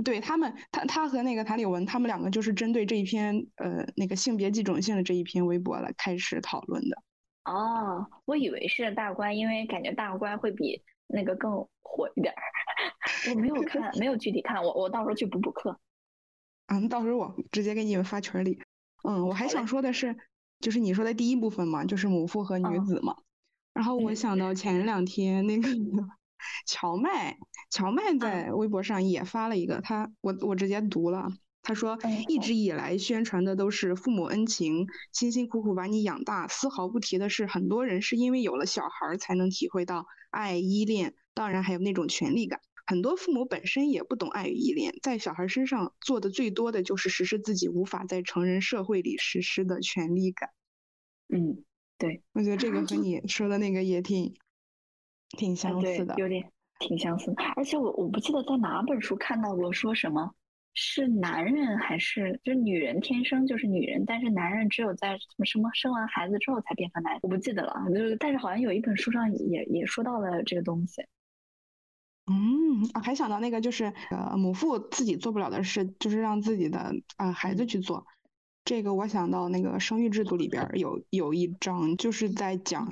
[0.04, 7.02] 对他们，他他和那个谭李文他们两个就是针对这一篇呃那个性别几种性的这一篇微博来开始讨论的。
[7.46, 12.42] 哦，我以为是大观，因为感觉大观会比那个更火一点儿。
[13.30, 15.80] 我没有 看，没有具体看，我我到时候去补补课。
[16.68, 18.60] 嗯，到时候我直接给你们发群里。
[19.04, 20.16] 嗯，我还想说的是，
[20.60, 23.16] 就是你说的第一部分嘛，就是母父和女子嘛。
[23.74, 25.70] 然后我想到前两天那个
[26.66, 27.38] 荞麦，
[27.70, 31.28] 荞麦在微博上也发了一个，他我我直接读了，
[31.62, 42.60] 他说一直以来宣传的都是父母恩情，辛辛苦苦把你养大，丝毫不提的是很多人是因为有了小孩才能体会到爱依恋，当然还有那种权利感。
[42.86, 50.50] 很多父母本身也不懂爱与依恋，在小孩身上做的最多的就是实施自己无法在成人社会里实施的权利感。
[51.30, 51.64] 嗯，
[51.98, 54.36] 对，我觉得这个和你说的那个也挺
[55.30, 57.34] 挺相似的，有点挺相似。
[57.56, 60.36] 而且我我不记得在哪本书看到过说什么，
[60.76, 67.74] 是男人还是就是女人天生就是女人，但是男人只有在什么什么生完孩子之后才变成男人，我不记得了。
[67.94, 71.02] 就是但是好像有一本书上也也说到了这个东西。
[72.28, 78.06] 嗯啊，还想到那个就是呃，母父自己做不了的事，就是让自己的啊孩子去做。
[78.66, 82.92] 这个我想到那个生育制度里边有有一章，就是在讲，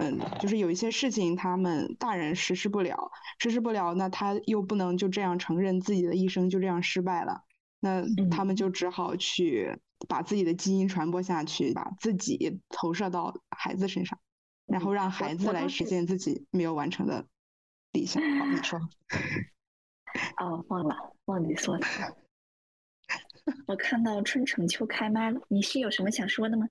[0.00, 7.44] 嗯，就是有一些事情他们大人实施不了，实施不了，那他又不能就这样承认自己的一生就这样失败了，
[7.80, 14.18] 那他们就只好去把自己的基因传播下去，把自己投射到孩子身上，
[14.64, 17.26] 然后让孩子来实现自己没有完成的。
[17.92, 18.22] 理想。
[18.38, 18.80] 好，你说。
[20.40, 21.86] 哦，忘了，忘记说了。
[23.66, 26.66] 我看到春城秋开麦了，你是有什么想说的吗？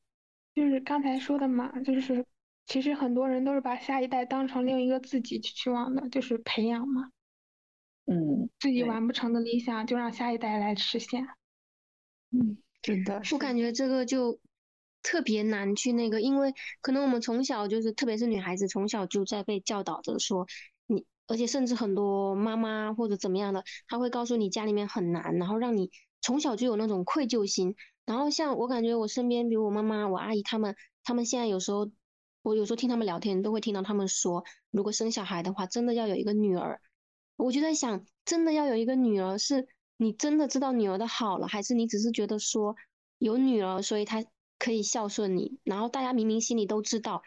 [0.56, 2.26] 就是刚才说的嘛，就是
[2.70, 7.12] 其实很多人都是把下一代当成另一个自己去期望的，就是培养嘛。
[8.06, 8.48] 嗯。
[8.60, 11.28] 自己完不成的理想，就让下一代来实现。
[12.30, 13.24] 嗯，真的。
[13.32, 14.40] 我感觉这个就
[15.02, 20.46] 特别难去那个，因为可能我们从小就是，特别是女孩子，从小就在被教导着说
[20.86, 21.08] 你。
[21.26, 25.90] 而且甚至很多妈妈或者怎么样的，他会告诉你家里面很难，然后让你
[26.22, 27.76] 从小就有那种愧疚心。
[28.06, 31.90] 然后像我感觉我身边，比如我妈妈、我阿姨他们，他们现在有时候，
[32.42, 36.82] 我有时候听他们聊天，都会听到他们说，如果生小孩的话，真的要有一个女儿。
[37.36, 42.76] 我就在想，真的要有一个女儿，是你真的知道女儿的好了，还是你只是觉得说
[43.18, 44.24] 有女儿，所以她
[44.58, 45.60] 可以孝顺你？
[45.64, 47.22] 然后大家明明心里都知道。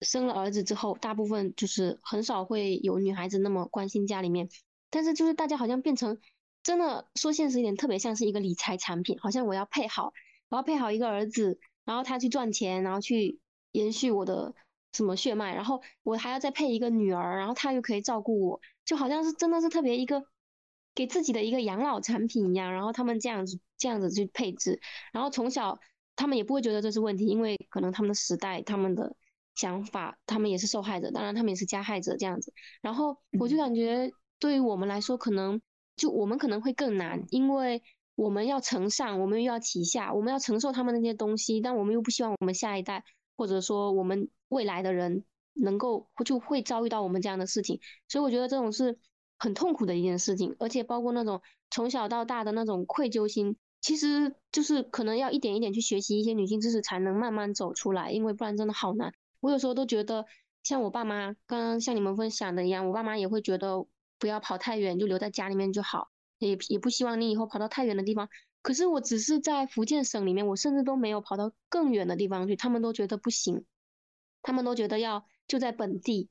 [0.00, 4.50] 生了儿子之后，大部分就是很少会有女孩子那么关心家里面，
[4.90, 6.18] 但是就是大家好像变成
[6.62, 10.12] 真的说现实一点，特别像是一个理财产品，好像我要配好，
[10.50, 13.38] 我要配好一个儿子，然后他去赚钱，然后去
[13.74, 14.54] 延续我的
[14.92, 20.24] 什么血脉，然后我还要再配一个女儿，然后她又可以照顾我，就好像是真的是特别一个
[20.94, 24.80] 给自己的一个养老产品一样，然后他们这样子这样子去配置，
[25.12, 25.78] 然后从小
[26.16, 29.14] 他们也不会觉得这是问题，因为可能他们的时代他们的。
[29.56, 32.52] 想法，他们也是受害者，当然他们也是加害者这样子。
[32.82, 34.10] 然后我就感觉，
[34.40, 35.62] 对于我们来说，可能
[35.94, 37.80] 就我们可能会更难，因为
[38.16, 43.04] 我们要承上，我们又要启下，我们要承受他们那些东西，但我们又不希望我们下一代
[43.36, 48.98] 或者说我们未来的人能够就会遭遇到我们这样的事情，所以我觉得这种是
[49.38, 59.12] 很痛苦的一件事情，而且包括那种从小到大的那种愧疚心，其实就是可能要一点一点去学习一些女性知识，才能慢慢走出来，因为不然真的好难。
[59.40, 60.24] 我有时候都觉得，
[60.62, 63.86] 像我爸妈刚刚像你们分享的一样，我爸妈也会觉得
[64.18, 68.28] 不要跑太远，就留在家里面就好，也也不希望你以后跑到太远的地方。
[68.64, 73.66] 可是我只是在福建省里面，我甚至都没有跑到更远的地方去，他们都觉得不行，
[74.40, 76.30] 他们都觉得要就在本地。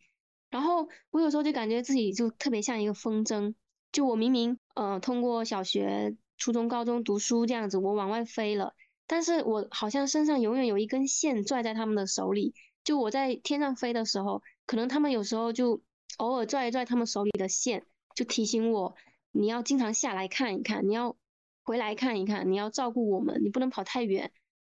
[0.50, 3.54] 然后我有时候就感觉自己就特别像一个风筝，
[3.92, 8.74] 就我明明呃通过小学、初中、高中读书这样子，我往外飞了，
[9.06, 12.56] 但是我好像身上永远有一根线拽在他们的手里。
[12.84, 15.84] 就我在天上飞的时候，可能他们有时候就
[16.18, 18.96] 偶尔拽一拽他们手里的线，就提醒我
[19.32, 21.16] 你要经常下来看一看，你要
[21.64, 24.32] 回来看一看，你要照顾我们，你不能跑太远。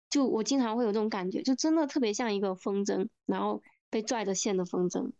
[0.08, 5.12] 就我经常会有这种感觉，就真的特别像一个风筝，然后被拽着线的风筝。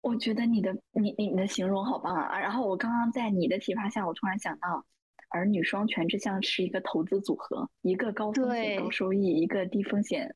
[0.00, 2.38] 我觉得你的你你的形容好棒啊！
[2.38, 4.84] 然后我刚刚在你的启发下，我突然想到。
[5.30, 10.34] 儿女双全，这项是一个投资组合，一个高风险高收益，一个低风险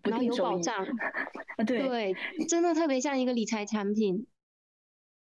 [0.00, 0.62] 不定收益。
[1.58, 2.16] 啊，对对，
[2.48, 4.26] 真的特别像一个理财产品。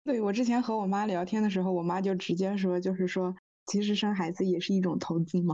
[0.07, 5.53] 对我之前和我妈聊天的时候，我妈就直接说，就是说，其实生孩子也是一种投资嘛。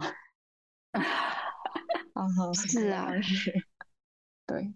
[2.14, 3.52] 啊，是啊，是。
[4.46, 4.72] 对，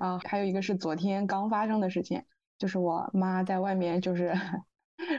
[0.00, 2.24] 啊，还有一个是昨天刚发生的事情，
[2.58, 4.32] 就是我妈在外面就是。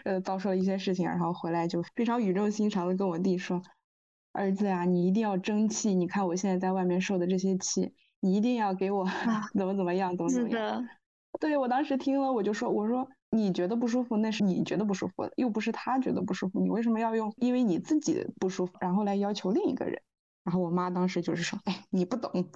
[0.03, 3.61] 呃，遭受了一些事情，然后回来就非常语重心长的跟我弟说
[4.33, 5.95] ：“儿子呀，你一定要争气！
[5.95, 9.07] 你看我现在在外面受的这些气，你一定要给我
[9.57, 10.85] 怎么怎么样，怎么怎么样。”
[11.39, 20.01] 对我当时听了，我就说：“我说你觉得不舒服，那是你觉得不舒服，又不是他觉得不舒服，你为什么要用因为你自己不舒服，然后来要求另一个人？”
[20.43, 22.49] 然后我妈当时就是说：“哎，你不懂。”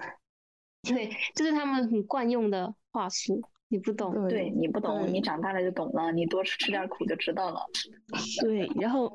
[0.82, 3.42] 对，这是他们很惯用的话术。
[3.74, 6.12] 你不懂，对你不懂，你长大了就懂了。
[6.12, 7.60] 你多吃点苦就知道了。
[8.44, 9.12] 对，然后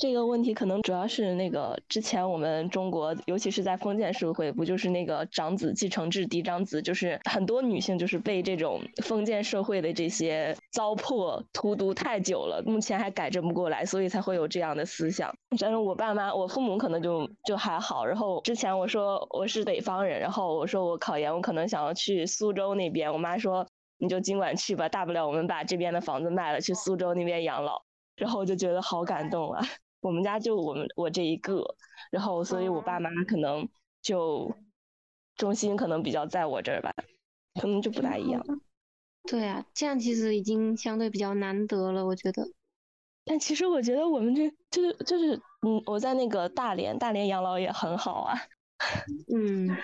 [0.00, 15.32] 这个问题可能主要是那个之前我们中国，尤其是在封建社会，不就是那个长子继承制嫡长子，就是很多女性就是被这种封建社会的这些糟粕荼毒太久了，目前还改正不过来，所以才会有这样的思想。
[15.60, 18.04] 但是我爸妈，我父母可能就就还好。
[18.04, 23.64] 然后之前我说我是北方人，然后我说我考研，我可能想要去苏州那边，我妈说。
[23.98, 27.82] 你就尽管去吧，大不了我们把这边的房子卖了，去苏州那边养老。
[28.16, 29.62] 然后我就觉得好感动啊！
[30.00, 31.62] 我们家就我们我这一个，
[32.10, 33.68] 然后所以我爸妈可能
[34.00, 34.50] 就
[35.36, 36.94] 重心可能比较在我这儿吧，
[37.60, 38.42] 可能就不大一样。
[39.28, 42.42] 对啊，这样其实已经相对比较难得了，我觉得。
[43.24, 48.34] 但其实我觉得我们这就是就是嗯，我在那个大连，大连养老也很好啊。
[49.34, 49.76] 嗯。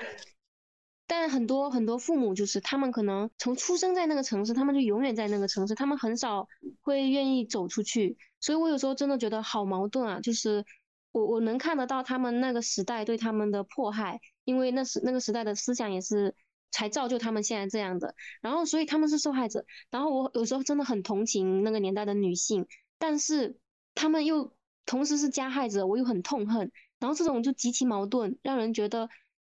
[1.14, 6.48] 但很多很多父母就是他们可能从出生在那个城市，他们就永远在那个城市，他们很少
[6.80, 8.16] 会愿意走出去。
[8.40, 10.20] 所以我有时候真的觉得好矛盾啊！
[10.20, 10.64] 就是
[11.10, 16.34] 我我能看得到他们那个时代对他们的迫害，因为那时那个时代的思想也是
[16.70, 18.14] 才造就他们现在这样的。
[18.40, 19.66] 然后所以他们是受害者。
[19.90, 22.66] 然后我有时候真的很同情那个年代的女性，
[22.98, 23.58] 但是
[23.94, 24.54] 他们又
[24.86, 26.72] 同时是加害者，我又很痛恨。
[26.98, 29.10] 然后这种就极其矛盾，让人觉得。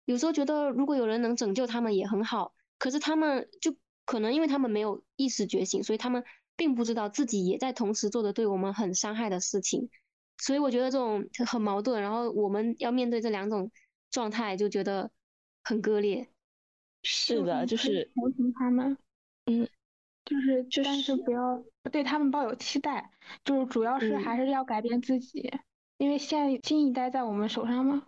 [0.05, 6.25] 有时候觉得，如果有人能拯救他们也很好，可是他们就可能因为他们没有意识觉醒，所以他们
[6.57, 9.89] 并不知道自己也在同时做着对我们很伤害的事情，
[10.39, 12.03] 所以我觉得这种很矛盾。
[12.03, 13.71] 然后我们要面对这两种
[14.11, 15.11] 状态，就觉得
[15.63, 16.29] 很割裂。
[17.03, 18.97] 是的，就是同情他们，
[19.47, 19.69] 嗯，
[20.25, 23.11] 就是就但是不要对他们抱有期待，
[23.45, 25.51] 就是主要是还是要改变自己，
[25.99, 28.07] 因为现在新一代在我们手上嘛。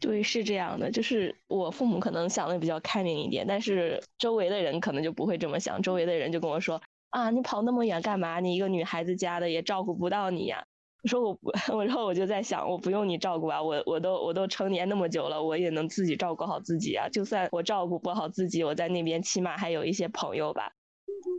[0.00, 5.80] 对，是这样的，就是我父母可能想的比较开明一点，但是周围的人可能就不会这么想。
[5.82, 8.40] 周围的人就跟我说：“啊，你跑那么远干嘛？
[8.40, 10.64] 你一个女孩子家的也照顾不到你呀。”
[11.04, 17.08] 我说：“我不， 我然后我就在想，我不用你照顾啊，我我都我都成年那么久了，我也能自己照顾好自己啊。
[17.08, 20.72] 就算我照顾不好自己，我在那边起码还有一些朋友吧。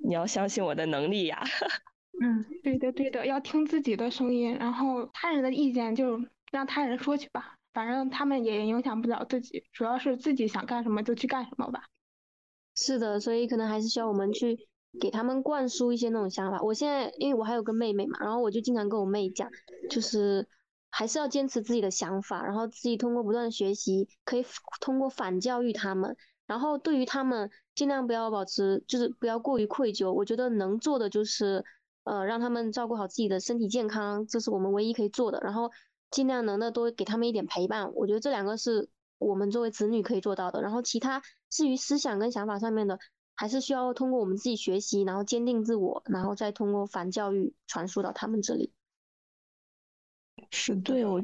[0.07, 1.43] 你要相信我的能力呀。
[2.21, 6.21] ”嗯，对的对的，要听自己的声音，然后他人的意见就
[6.51, 7.55] 让他人说去吧。
[7.75, 11.83] 反正他们也影响不了自己，主要是自己想干什么就去干什么吧。
[12.73, 14.67] 是的，所以可能还是需要我们去
[14.99, 16.61] 给他们灌输一些那种想法。
[16.61, 19.49] 我现在因为我还有个妹妹嘛，然后我就经常跟我妹讲，
[19.89, 20.47] 就是
[20.89, 24.45] 还是要坚持自己的想法，然后自己通过不断的学习，可以
[24.79, 26.15] 通过反教育他们，
[26.47, 30.13] 然后对于他们尽量不要保持，就是不要过于愧疚。
[30.13, 31.63] 我觉得能做的就是
[32.05, 35.39] 呃，让他们照顾好自己的身体健康，这是我们唯一可以做的。
[35.41, 35.71] 然后
[36.15, 38.87] 尽量能的多给他们一点陪伴，我觉得这两个是
[39.17, 40.61] 我们作为子女可以做到的。
[40.61, 42.97] 然后其他至于思想跟想法上面的，
[43.35, 48.71] 还是需要通过我们自己学习，然后坚定自我，然后再通过反教育传输到他们这里。
[50.51, 51.21] 是对我。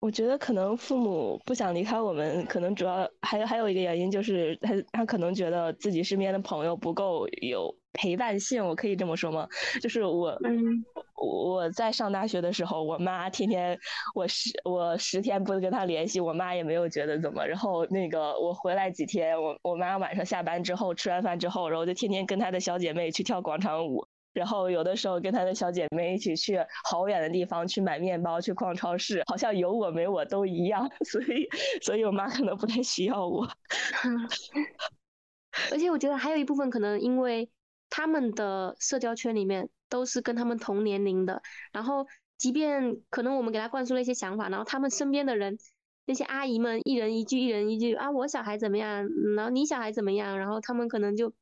[0.00, 9.48] 我觉得可能父母不想离开我们，可能主要还有还有一个原因就是他他可能觉得自己身边的朋友不够有陪伴性，我可以这么说吗？
[9.82, 10.84] 就是我，嗯，
[11.16, 13.76] 我在上大学的时候，我妈天天
[14.14, 17.44] 我十我十天不跟她联系，我妈也没有觉得怎么。
[17.44, 24.06] 然后那个我回来几天，我我妈晚上下班之后吃完饭之后，然后就天天跟她的小姐妹去跳广场舞。
[24.32, 26.58] 然后有的时候跟他的小姐妹一起去
[26.88, 30.88] 好远的地方去买面包，去逛超市，好像有我没我都一样。
[31.10, 31.48] 所以，
[31.82, 33.48] 所以我妈可能不太需要我。
[35.72, 37.50] 而且我觉得还有一部分可能因为
[37.90, 42.06] 他们的社交圈里面都是跟他们同年龄的，然后
[42.36, 45.58] 即便可能我们给他灌输了一些想法，然后他们身边的人
[46.04, 51.32] 那些阿姨们一人一句一人一句啊，我小孩怎么样，然后你小孩怎么样，然后他们可能就。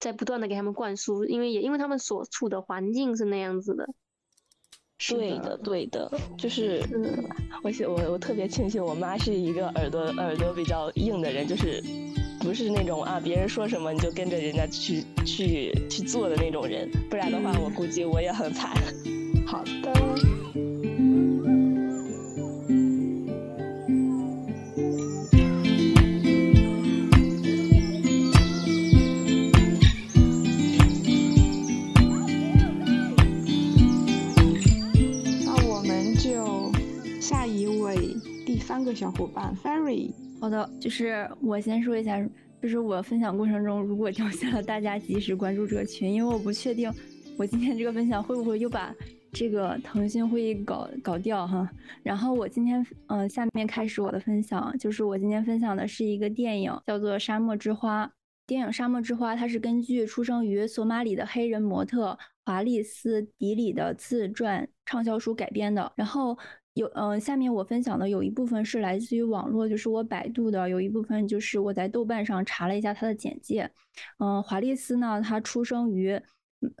[0.00, 3.86] 在不断的给他们灌输，因为也因为他们所处的环境是那样子的。
[5.08, 6.82] 对的，对的，就是，
[7.62, 11.82] 我我我特别庆幸我妈是一个耳朵耳朵比较硬的人，就是
[12.40, 18.74] 不是那种啊别人说什么你就跟着人家去去去做的那种人，不然的话我估计我也很惨。
[19.46, 20.09] 好的。
[39.10, 40.12] 伙伴，Ferry。
[40.40, 42.18] 好的，就是我先说一下，
[42.62, 46.90] 就是我分享过程中如果掉线了，大家及时关注这个群，因为我不确定
[47.36, 48.94] 我今天这个分享会不会又把
[49.32, 51.68] 这个腾讯会议搞搞掉哈。
[52.02, 58.06] 然后我今天，嗯，下面开始我的分享，就是我今天分享的是一个电影，叫做《沙漠之花》。
[58.46, 66.38] 电影《沙漠之花》它是根据出生于索马里的黑人模特华丽斯·迪里的自传畅销书改编的，然后。
[66.80, 73.70] 有嗯，下面我分享的有一部分是来自于网络，就是我百度的；有一部分就是我在豆瓣上查了一下他的简介。
[74.18, 76.18] 嗯，华丽丝呢，她出生于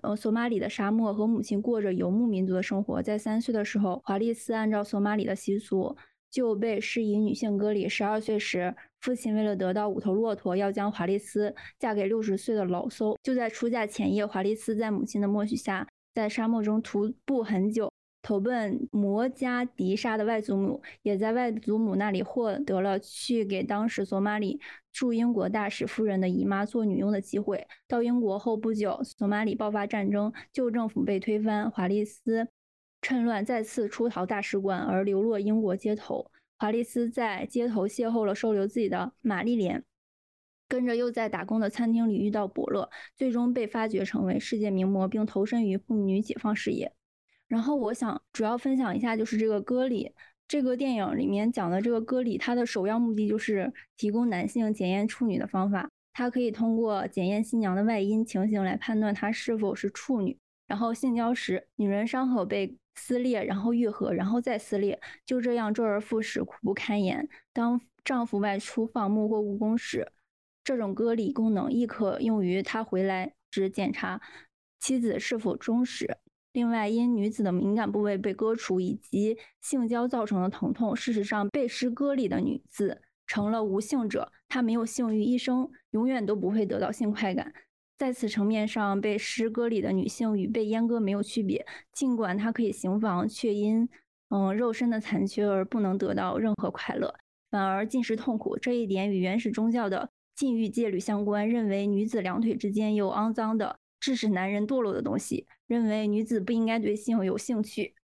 [0.02, 3.02] 呃索马里的沙漠，和母亲过着游牧民族的生活。
[3.02, 5.94] 在三岁的时候，华丽丝按照索马里的习俗
[6.30, 7.86] 就被施以女性割礼。
[7.86, 13.18] 十二岁时，父亲为了得到五头骆驼，要将华丽丝嫁给六十岁的老叟。
[13.22, 17.92] 就在出嫁前夜，华丽丝在母亲的默许下，在沙漠中徒步很久。
[18.22, 24.60] 投奔摩加迪沙的外祖母，也在外祖母那里获得了去给当时索马里
[24.92, 27.66] 驻英国大使夫人的姨妈做女佣的机会。
[27.88, 32.48] 到英国后不久，索马里爆发战争，旧政府被推翻，华丽斯
[33.00, 36.30] 趁乱再次出逃大使馆，而流落英国街头。
[36.58, 39.82] 华丽斯在街头邂逅了收留自己的玛丽莲，
[40.68, 46.92] 跟着又在打工的餐厅里遇到伯乐，最终被发掘成为世界名模，并投身于妇女解放事业。
[47.50, 50.14] 然后我想主要分享一下，就是这个割礼。
[50.46, 55.90] 这个电影里面讲的这个割礼，它的首要目的就是提供男性检验处女的方法。
[56.12, 60.38] 它可以通过检验新娘的外阴情形来判断她是否是处女。
[60.68, 67.28] 然后性交时，女人伤口被撕裂，然后愈合，然后再撕裂，就这样周而复始，苦不堪言。
[67.52, 70.12] 当丈夫外出放牧或务工时，
[70.62, 74.20] 这种割礼功能亦可用于他回来时检查
[74.78, 76.18] 妻子是否忠实。
[76.52, 87.52] 另外，因女子的敏感部位被割除以及性交造成的疼痛，事实上，被施割里的女子成了无性者，她没有性欲，一生永远都不会得到性快感。
[87.96, 93.88] 在此层面上，被施割里的女性与被阉割没有区别，尽管她可以行房，却因
[94.30, 97.14] 嗯肉身的残缺而不能得到任何快乐，
[97.50, 98.58] 反而尽是痛苦。
[98.58, 103.76] 这一点与原始宗教的禁欲戒律相关，认为女子两腿之间有肮脏的。
[104.00, 107.94] 致使男人堕落的东西，认为女子不应该对性有兴趣，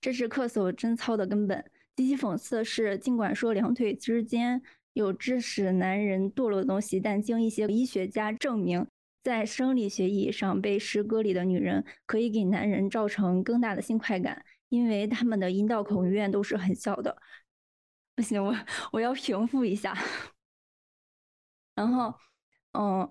[0.00, 1.64] 这是恪守贞操的根本。
[1.96, 4.60] 极其讽刺的是，尽管说两腿之间
[4.94, 8.86] 有致使男人堕落的东西，但经一些医学家证明，
[9.22, 17.16] 在生理学意义上，被诗歌里的女人可以给男人造成更大的性快感，因为他们的阴道口永远都是很小的。
[18.14, 18.56] 不行，我
[18.92, 19.94] 我要平复一下。
[21.76, 22.14] 然后，
[22.72, 23.10] 嗯。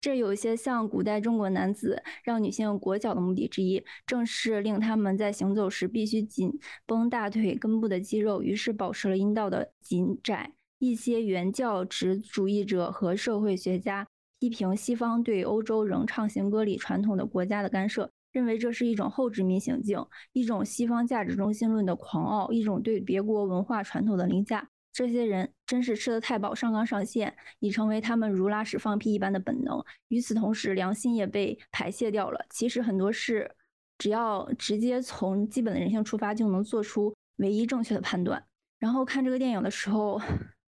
[0.00, 10.52] 这有些像古代中国男子让女性裹脚的目的之一，正是令他们在行走时必须紧绷大腿根部的肌肉，于是保持了阴道的紧窄。
[10.78, 14.06] 一些原教旨主义者和社会学家
[14.38, 24.68] 批评西方对欧洲仍唱行歌礼传统的国家的干涉，认为这是一种后殖民行径，一种西方价值中心论的狂傲，一种对别国文化传统的凌驾。
[24.96, 29.84] 这些人真是吃得太饱，上纲上线，已成为他们如拉屎放屁一般的本能。
[30.08, 32.42] 与此同时，良心也被排泄掉了。
[32.48, 33.54] 其实很多事，
[33.98, 38.42] 只要直接从基本的人性出发，就能做出唯一正确的判断。
[38.78, 40.18] 然后看这个电影的时候，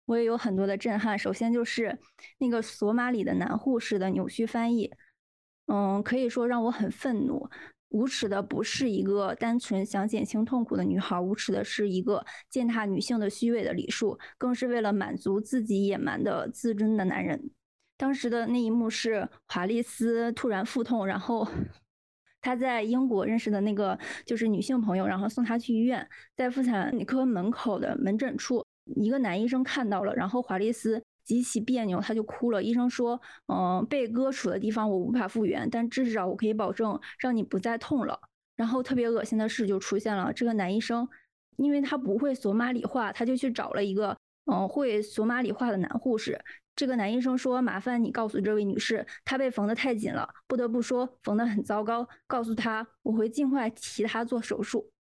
[0.07, 1.19] 我也有很多的震撼。
[1.19, 1.99] 首先就是
[2.39, 4.91] 那个索马里的男护士的扭曲翻译，
[5.67, 7.47] 嗯，可以说让我很愤怒。
[7.95, 17.51] 无耻的不是一个单纯想减轻痛苦的女孩，无耻的是一个践踏女性的虚伪的礼数，更是为了满足自己野蛮的自尊的男人。
[17.97, 21.47] 当时的那一幕是华丽丝突然腹痛，然后
[22.43, 26.05] 她在英国认识的那个就是女性朋友，然后送她去医院，
[26.37, 28.67] 在妇产科门口的门诊处，
[28.97, 31.01] 一个男医生看到了，然后华丽丝。
[31.25, 32.63] 极其别扭，他就哭了。
[32.63, 38.21] 医生说：“嗯，被割除的地方我无法复原，但至少我可以保证让你不再痛了。”
[38.57, 40.33] 然后特别恶心的事就出现了。
[40.33, 41.09] 这个男医生，
[41.57, 46.41] 因为他不会索马里话，他就去找了一个嗯会索马里话的男护士。
[46.77, 52.09] 这个男医生说：“麻烦你告诉这位女士，她被缝得太紧了，不得不说缝得很糟糕。
[52.27, 54.91] 告诉她我会尽快替她做手术。”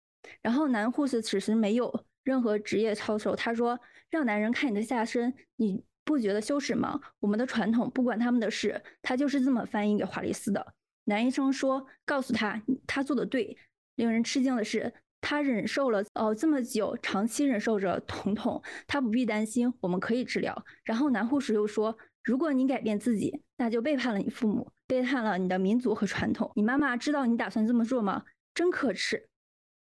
[0.41, 7.01] 然后男护士此时没有任何职业操守，他说：“让男人看你的下身，你。”不觉得羞耻吗？
[7.21, 10.75] 我们的传统不管他们的事，他就是这么翻译给华丽丝的。
[11.07, 13.57] 男医生说：“告诉他，他做的对。”
[13.97, 20.65] 令人吃惊的是，他忍受了哦这么久，长期忍受着疼痛，他不必担心，我们可以治疗。
[20.83, 26.51] 然后男护士又说：“如果你改变自己，那就背叛了你父母，背叛了你的民族和传统。
[26.57, 28.25] 你妈妈知道你打算这么做吗？
[28.55, 29.29] 真可耻！”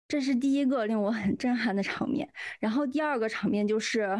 [0.07, 2.31] 这是第一个令我很震撼的场面。
[2.59, 4.19] 然后第二个场面就是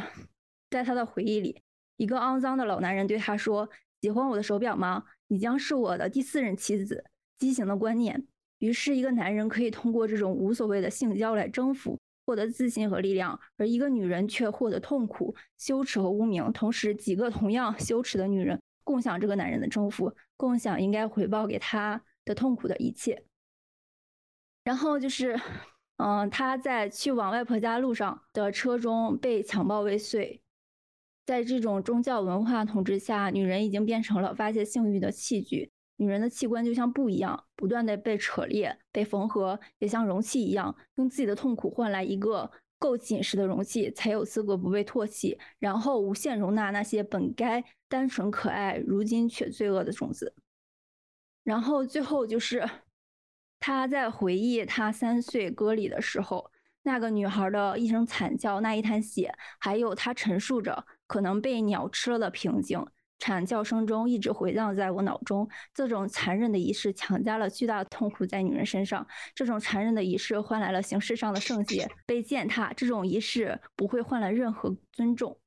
[0.69, 1.61] 在他的回忆里。
[2.03, 3.69] 一个肮脏的老男人对他说
[4.01, 5.05] ：“喜欢我的手表吗？
[5.29, 7.05] 你将是我的第四任妻子。”
[7.39, 8.27] 畸形的观念。
[8.59, 16.51] 于是，一个男人可以通过这种无所谓的性交来征服、获得自信和力量，而一个女人却获得痛苦、羞耻和污名。
[16.51, 23.23] 同时，几个同样羞耻的女人共享这个男人的征服，共享应该回报给他的痛苦的一切。
[24.65, 25.39] 然后就是，
[25.97, 30.42] 嗯，他在去往外婆家路上的车中被强暴未遂。
[31.25, 35.71] 在这种宗教文化统治下，女人已经变成了发泄性欲的器具。
[35.95, 50.35] 女人的器官就像布一样，不断的被扯裂、被缝合，也像容器一样，用自己的痛苦换来一个够紧实的容器，才有资格不被唾弃，然后无限容纳那些本该单纯可爱，如今却罪恶的种子。
[51.43, 52.69] 然后最后就是
[53.59, 56.51] 他在回忆他三岁割礼的时候。
[56.85, 62.83] 那个女孩的一声惨叫，那一滩血，还有她陈述着可能被鸟吃了的平静，
[63.19, 65.47] 惨叫声中一直回荡在我脑中。
[65.71, 69.05] 这种残忍的仪式强加了巨大的痛苦在女人身上，
[69.35, 75.37] 这种残忍的仪式换来了形式上的圣洁被践踏，这种仪式不会换来任何尊重。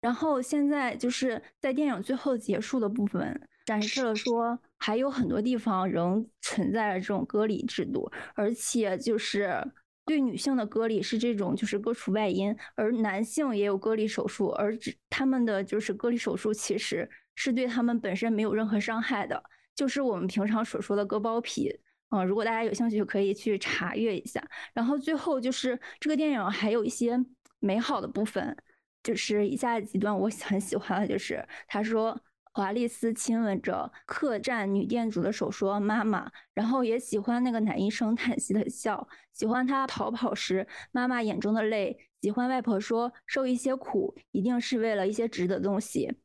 [0.00, 9.72] 然后现在就是在电影最后结束的部分，展示了说还有很多地方仍存在着这种割礼制度，而且就是。
[10.10, 14.76] 对女性的割礼是这种，就是割除外阴，而男性也有割礼手术，而
[15.08, 19.40] 他们的就是割礼手术其实是对他们本身没有任何伤害的，
[19.76, 21.70] 就是我们平常所说的割包皮。
[22.08, 24.44] 嗯，如果大家有兴趣，可以去查阅一下。
[24.74, 27.16] 然后最后就是这个电影还有一些
[27.60, 28.56] 美好的部分，
[29.04, 32.20] 就是以下几段我很喜欢的，就是他说。
[32.52, 46.16] 华丽丝亲吻着客栈女店主的手，说：“妈妈。”然后也喜欢那个男医生叹息的笑，喜欢他逃跑时妈妈眼中的泪，喜欢外婆说：“受一些苦，一定是为了一些值得的东西。”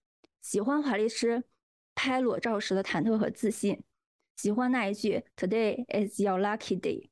[0.41, 1.43] 喜欢华丽丝
[1.93, 3.83] 拍裸照时的忐忑和自信，
[4.35, 7.09] 喜欢那一句 “Today is your lucky day”。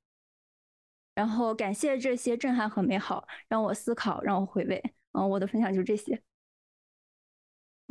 [1.14, 4.84] 然后感谢这些震撼和美好，让我思考，让我回味。
[5.12, 6.24] 嗯，我的分享就这些。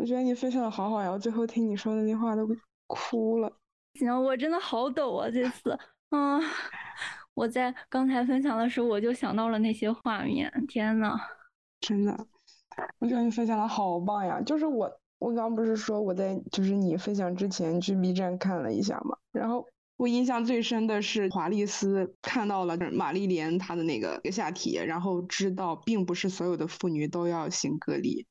[0.03, 1.09] 我觉得你分享的好好呀！
[1.09, 2.44] 我最后听你说的那话都
[2.88, 3.57] 哭了。
[3.94, 5.30] 行，我真的好抖啊！
[5.30, 5.78] 这次，
[6.11, 6.42] 嗯，
[7.34, 10.53] 我在刚才分享的时候，我就想到了那些画面。
[10.66, 11.16] 天呐，
[11.78, 12.26] 真的，
[12.98, 14.40] 我觉得你分享的好棒呀！
[14.40, 14.90] 就是我，
[15.20, 19.64] 我刚不是说我在就是你分享之前去 B 站看了一下嘛，然后
[19.96, 28.26] 我印象最深的是华丽丝看到了玛丽莲她的那个下体，然后知道并不是所有的妇女都要行割礼。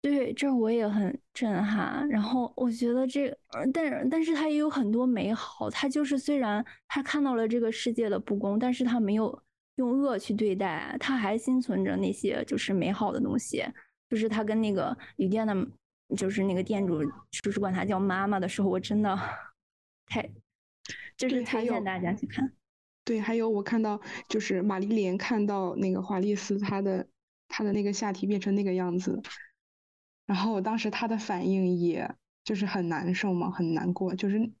[0.00, 2.08] 对，这我也很震撼。
[2.08, 3.36] 然后我觉得这，
[3.72, 5.68] 但但是他也有很多美好。
[5.68, 9.42] 他就是虽然他看到了这个世界的不公，但是他没有
[9.76, 13.64] 用恶去对待，他还心存着那些就是美好的东西。
[14.08, 15.54] 就是他跟那个旅店的，
[16.16, 17.04] 就是那个店主，
[17.42, 19.18] 就是管他叫妈妈的时候，我真的
[20.06, 20.30] 太
[21.16, 22.52] 就是推荐大家去看。
[23.04, 27.06] 对，还有我看到就是玛丽莲看到那个华丽丝她的
[27.48, 29.20] 她的那个下体变成那个样子，
[30.28, 32.14] 然后当时她的反应也
[32.44, 34.52] 就是很难受嘛，很难过，就是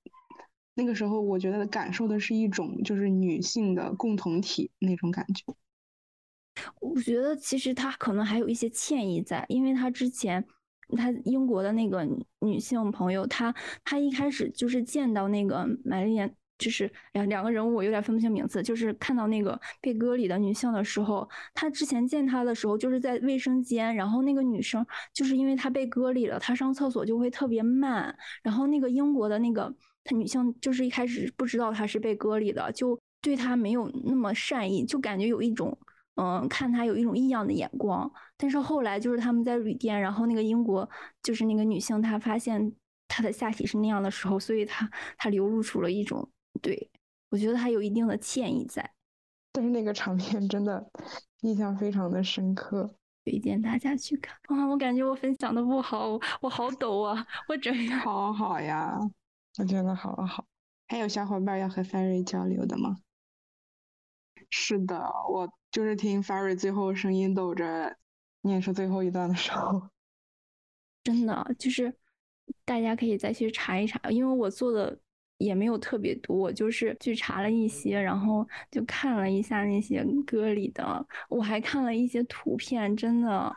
[0.72, 5.44] 那个时候我觉得感受的是一种就是女性的共同体那种感觉。
[6.80, 10.42] 我觉得其实她可能还有一些歉意在，因为她之前
[10.96, 12.08] 她英国的那个
[12.40, 13.54] 女性朋友，她
[13.84, 16.34] 她一开始就是见到那个玛丽莲。
[16.58, 18.62] 就是两两个人物，我有点分不清名字。
[18.62, 24.84] 就是看到那个被割礼的女性的时候，她之前见她的时候就是在卫生间，然后那个女生
[25.14, 28.14] 就是因为她被割礼了，她上厕所就会特别慢。
[28.42, 35.78] 然后那个英国的那个她女性就是一开始不知道她是被割礼的，就对她没有那么善意，就感觉有一种
[36.16, 38.10] 嗯看她有一种异样的眼光。
[38.36, 40.88] 但是后来就是他们在旅店，然后那个英国
[41.22, 42.72] 就是那个女性她发现
[43.06, 46.28] 她的下体是那样的时候，所以她她流露出了一种。
[46.58, 46.90] 对，
[47.30, 48.94] 我觉得还有一定的歉意在，
[49.52, 50.90] 但是那个场面真的
[51.40, 52.94] 印象非常的深刻，
[53.24, 54.36] 推荐大家去看。
[54.44, 58.98] 啊，我感觉我分享的不好，我好抖啊，我整好好呀，
[59.58, 60.46] 我觉得好好。
[60.86, 62.96] 还有小伙伴要和 Ferry 交流的吗？
[64.50, 64.98] 是的，
[65.30, 67.96] 我就是听 Ferry 最后声音抖着
[68.40, 69.88] 念出最后一段的时候，
[71.04, 71.94] 真的就是
[72.64, 74.98] 大家可以再去查一查，因为我做的。
[75.38, 83.54] 也没有特别多，我就是去查了一些，然后就看了一下那些歌里的，我还看了一些图片，真的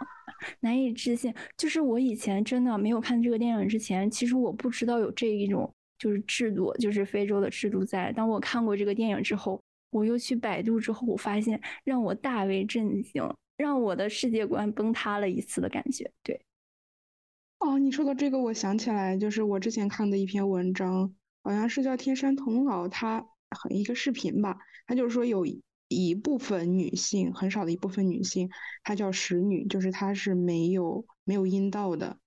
[0.60, 1.34] 难以置信。
[1.58, 8.12] 就是我以前真的没有看这个电影之前，其实我不知道有这一种就是制度，就是非洲的制度在。
[8.14, 9.60] 当我看过这个电影之后，
[9.90, 13.28] 我又去百度之后，我发现让我大为震惊，
[13.58, 16.12] 让我的世界观崩塌了一次的感觉。
[16.22, 16.40] 对，
[17.58, 21.16] 哦，你说到这个，我想起来，就是我之前看的一篇文章。
[21.44, 23.26] 好像是叫天山童姥，他
[23.70, 25.46] 一个视频吧，他就是说有
[25.88, 28.50] 一部分女性，很少的一部分女性，
[28.84, 32.18] 她叫石女，就是她是没有没有阴道的，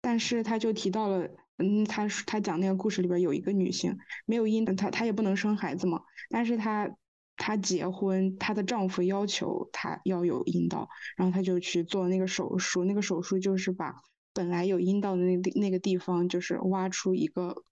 [0.00, 1.28] 但是他就提到了，
[1.58, 3.96] 嗯，他他讲那个故事里边有一个女性
[4.26, 6.90] 没有阴，她她也不能生孩子嘛，但是她
[7.36, 13.94] 她结婚，她的丈夫要求她要有阴道，然后她就去做那个手术，那个手术就是把
[14.32, 17.62] 本来有阴道的那那个地方，就是挖出一个。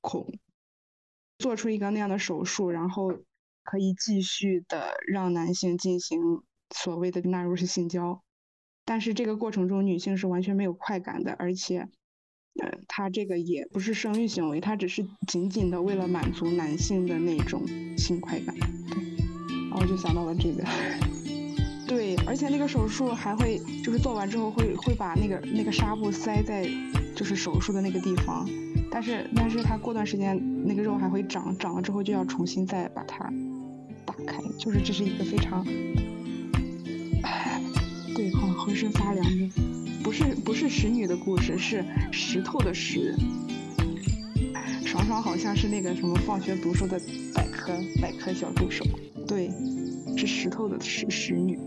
[0.00, 0.38] 孔
[1.38, 3.12] 做出一个那样的手术，然后
[3.62, 6.42] 可以继续的让男性进行
[6.74, 8.22] 所谓的纳入式性交，
[8.84, 11.88] 但是这个过程中女性是完全没有快感的，而且，
[12.60, 17.66] 呃，他这个也不是生育行为，他只是仅仅的为了满足男性的那种
[17.96, 18.54] 性快感。
[18.58, 20.64] 对，然后就想到了这个。
[21.86, 26.68] 对，而且那个手术还会就是做完之后会会把那个那个纱布塞在
[27.14, 28.46] 就是手术的那个地方。
[28.90, 33.32] 但是，但是它过段时间那个肉还会长，长了之后就要重新再把它
[34.04, 35.64] 打开，就是这是一个非常，
[38.14, 39.48] 对，好浑身发凉的，
[40.02, 43.14] 不是不是石女的故事，是石头的石。
[44.84, 46.98] 爽爽好像是那个什么放学读书的
[47.34, 48.84] 百科百科小助手，
[49.26, 49.50] 对，
[50.16, 51.58] 是石头的石石女。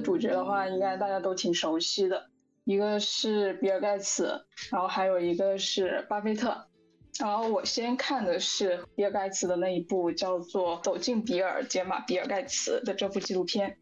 [0.00, 2.26] 主角的话，应该大家都挺熟悉的，
[2.64, 6.66] 一个是比尔盖茨，然后还有一个是巴菲特。
[7.18, 13.76] 然后我先看的是比尔盖茨的那一部叫做《走进比尔·杰马·比尔盖茨》的这部纪录片。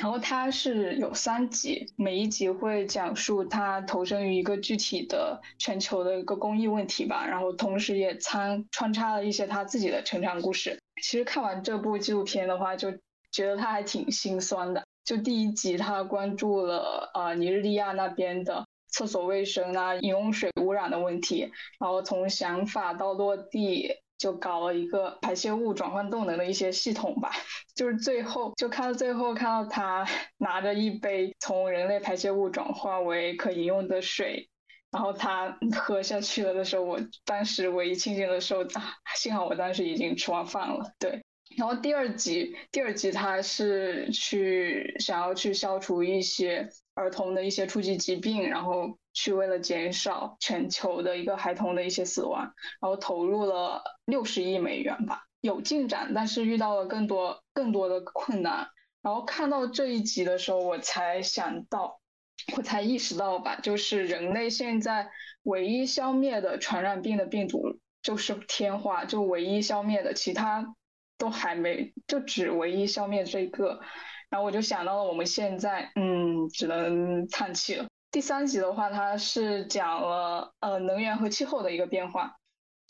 [0.00, 10.78] 然后它是有三集，每一集会讲述他投身于一个具体的全球的一个公益问题吧，然后同时也参穿插了一些他自己的成长故事。
[11.02, 12.92] 其实看完这部纪录片的话，就
[13.32, 14.84] 觉得他还挺心酸的。
[15.10, 21.50] 就第一集，他关注了呃尼日利亚那边的厕所卫生啊、饮用水污染的问题，
[21.80, 27.32] 然后从想法到落地，就搞了一个排泄物转换动能的一些系统吧。
[27.74, 30.06] 就是最后，就看到最后，看到他
[30.36, 34.48] 拿着一杯从人类排泄物转化为可饮用的水，
[34.92, 41.20] 然后他喝下去了的时候，我当时唯一庆幸的时候啊， 幸好我当时已经吃完饭了，对。
[41.60, 52.40] 然后第二集，第二集他是去想要去消除一些儿童的一些初级疾病，然后去为了减少全球的一个孩童的一些死亡，
[52.80, 58.66] 然后投入了六十亿美元吧，有进展，但是遇到了更多更多的困难。
[59.02, 62.00] 然后看到这一集的时候，我才想到，
[62.56, 65.10] 我才意识到吧，就是人类现在
[65.42, 70.74] 唯一消灭的传染病的病毒就是天花，就唯一消灭的，其他
[71.20, 73.78] 都还没，就只唯一消灭这一个。
[74.30, 77.86] 然后我就想到了我们现在，嗯，只能叹气了。
[78.10, 82.39] 第三集的话，它是讲了呃能源和气候的一个变化。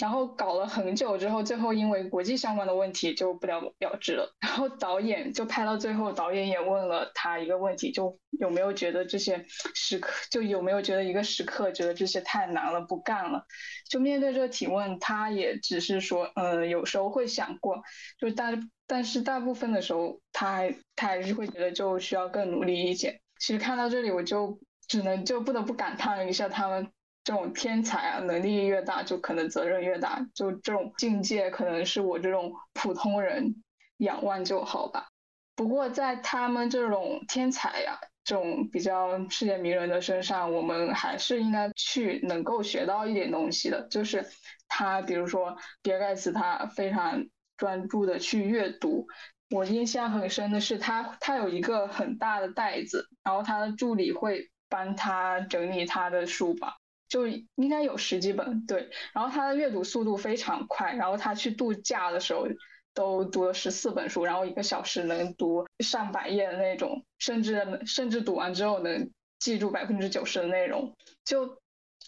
[0.01, 4.35] 然后搞了很久之后，最后因为国际相关的问题就不了了之了。
[4.41, 9.45] 然后导演就拍到最后，导演也问了他一个问题，就有没有觉得这些
[9.75, 13.45] 时刻，就有没有觉得一个时刻觉得这些太难了，不干了。
[13.91, 17.83] 就面对这个提问，他也只是说，呃，有时候会想过，
[18.19, 18.51] 就大
[18.87, 23.21] 但是大部分的时候，他还他还是会觉得就需要更努力一些。
[23.39, 26.91] 其实看到这里，我就只能就不得不感叹一下他们。
[27.31, 30.27] 这种天才啊，能力越大，就可能责任越大。
[30.35, 33.63] 就这种境界，可能是我这种普通人
[33.99, 35.07] 仰望就好吧。
[35.55, 43.87] 不过在他们这种天才呀，这种比较世界名人的身上，我们还是应该去能够学到一点东西的。
[43.89, 44.27] 就是
[44.67, 47.27] 他，比如说比尔盖茨，他非常
[47.57, 49.07] 专注的去阅读。
[49.51, 56.80] 我印象很深的是，他他有一个很大的袋子，然后他的助理会帮他整理他的书吧。
[57.11, 58.89] 就应该有十几本，对。
[59.13, 62.47] 然后他的阅读速度非常快，然后他去度假的时候
[62.95, 70.97] 都读了十四本书，然后一个小时能读上百页的那种，甚至甚至读完之后能记住百分之九十的内容。
[71.25, 71.61] 就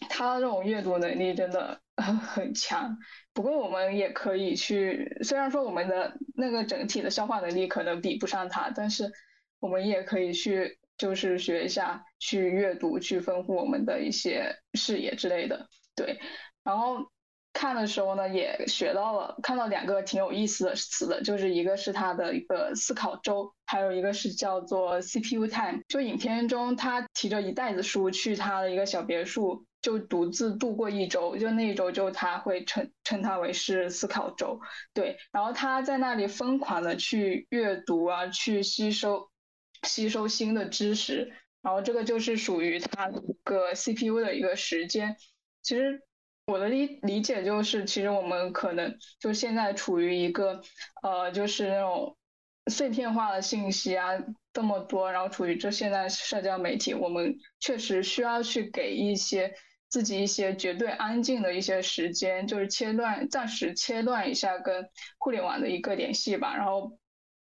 [0.09, 2.97] 他这种阅读能力真的很强。
[3.35, 9.11] 不过我们也可以去，虽然说我们的那个整体的消化能力可能比不上他，但是
[9.59, 10.79] 我们也可以去。
[10.99, 15.67] 就是学一下，去阅读，去丰富我们的一些视野之类的。
[15.97, 16.21] 对，
[16.63, 17.11] 然后
[17.53, 25.81] 看的时候呢，也学到了，看到两个挺有意思的词的，就是一个是他的一个思考周，还有一个是叫做 CPU time。
[25.89, 34.61] 就影片中，他提着一袋子书去他的一个小别墅，就独自度过一周，就那一周就他会称称它为是思考周。
[34.95, 39.29] 对，然后他在那里疯狂的去阅读啊，去吸收。
[39.85, 41.33] 吸收新的知识，
[41.63, 45.17] 然后这个就是属于它一个 CPU 的一个时间。
[45.63, 46.03] 其实
[46.47, 50.61] 我的理理解就是，其实我们可能就现在处于一个
[51.03, 52.17] 呃，就是那种
[52.71, 54.11] 碎片化的信息啊
[54.53, 59.55] 这么多，然后处于这现在社交媒体，我们确实需要去给一些
[59.89, 64.89] 自己一些绝对安静的一些时间，就是切断，暂时切断一下跟
[65.19, 66.99] 互联网的一个联系吧，然后。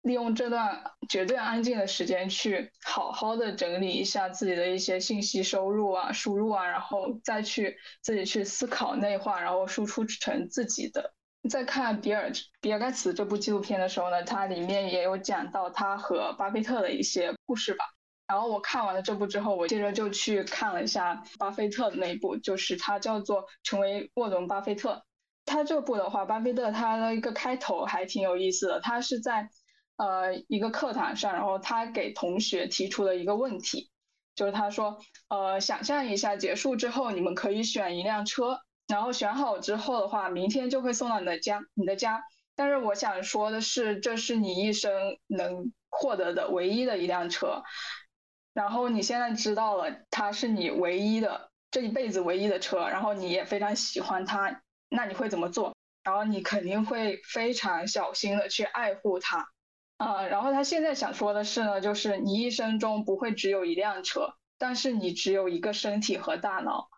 [0.04, 11.14] 利用这段绝对安静的时间，去好好的整理一下自己的一些信息收入啊、输入啊，然后再去自己去思考内化，然后输出成自己的。
[11.48, 12.30] 在看比尔
[12.60, 17.86] 比尔盖茨这部纪录片的时候呢，它里面也有讲到他和巴菲特的一些故事吧。
[18.26, 24.92] 然后我看完了这部之后，我接着就去看了一下巴菲特的那一部，就是它叫做《成为沃伦巴菲特》。
[25.46, 29.48] 他这部的话，巴菲特他的一个开头还挺有意思的，他是在。
[29.96, 33.90] 呃，一个课堂上，然后他给同学提出了一个问题，
[34.34, 42.22] 就是他说，呃，想象一下结束之后，你们可以选一辆车，然后选好之后的话，明天就会送到你的家，你的家。
[42.56, 44.92] 但是我想说的是，这是你一生
[45.26, 47.62] 能获得的唯一的一辆车，
[48.52, 55.74] 然后你现在知道了，它是你唯一的这一辈子唯一的车，然后你也非常喜欢它，那你会怎么做？
[56.02, 59.46] 然后你肯定会非常小心的去爱护它。
[59.96, 66.88] 啊，然后他现在想说的是呢，就是你一生中不会只有一辆车，但是你只有一个身体和大脑。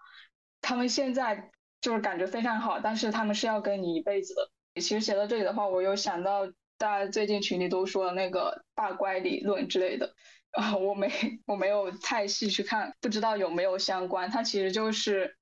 [0.62, 4.50] 他们现在就是感觉非常好，但是他们是要跟你一辈子的。
[4.80, 6.46] 其实写到这里的话，我又想到
[6.78, 10.14] 大家最近群里都说的那个大乖理论之类的，
[10.52, 11.10] 啊，我没
[11.46, 14.30] 我没有太细去看，不知道有没有相关。
[14.30, 15.36] 它其实就是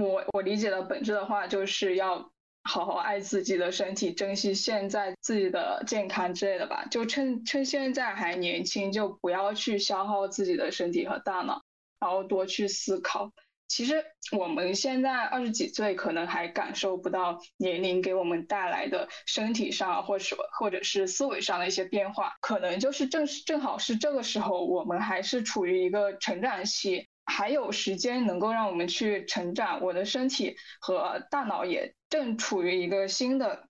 [0.00, 2.30] 我我理解的本质的话，就是要。
[2.66, 6.84] 好好爱自己的身体，珍惜现在自己的健康之类的吧。
[6.90, 11.62] 就趁趁现在还年轻，就不要去消耗自己的身体和大脑，
[12.00, 13.30] 然后多去思考。
[13.68, 22.34] 其实我们现在二十几岁，可能还感受不到年龄给我们带来的身体上，或是或者是思维上的一些变化。
[22.40, 27.08] 可能就是正是正好是这个时候，我们还是处于一个成长期。
[27.28, 33.68] 还有时间能够让我们去成长，我的身体和大脑也正处于一个新的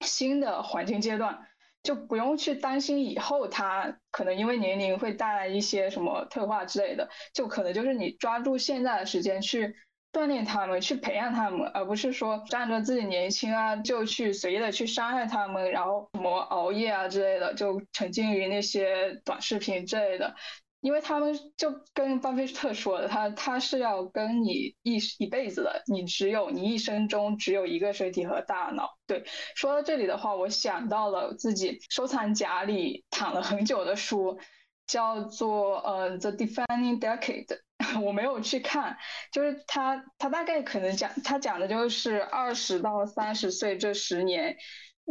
[0.00, 1.38] 新的环境阶段，
[1.82, 9.74] 就不用去担心以后他可能因为年龄会带来一些什么退化之类的，就可能就是你抓住现在的时间去
[10.12, 20.34] 锻炼他们，去培养他们，而不是说仗着自己年轻啊就去随意的去伤害他们，然后什么熬夜啊之类的，就沉浸于那些短视频之类的。
[20.80, 28.88] 因为他们就跟巴菲特说的，他他是要跟你一一辈子的，你只有你一生中只有一个身体和大脑。
[29.06, 29.24] 对，
[29.56, 34.38] 说到这里的话，我想到了自己收藏夹里躺了很久的书，
[34.86, 37.46] 叫做呃《The Defining Decade
[38.00, 38.96] 》，我没有去看，
[39.32, 44.56] 就是他他大概可能讲他讲的就是二十到三十岁这十年。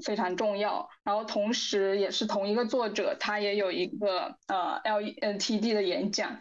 [0.06, 6.40] 非常重要，然后同时也是同一个作者，他也有一个呃 L E N T D 的演讲，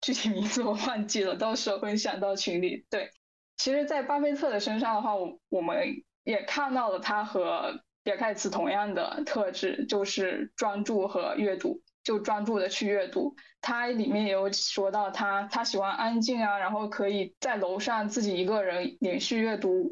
[0.00, 2.86] 具体名字我忘记了，到时候分享到群里。
[2.88, 3.10] 对，
[3.56, 13.34] 其实，在巴菲特的身上的话，我我们也看到了他和比尔盖茨同样的特质，就是专注和阅读，就专注的去阅读。
[13.60, 19.90] 他里面也有说到他他喜欢安静啊，然后可以在楼上自己一个人连续阅读。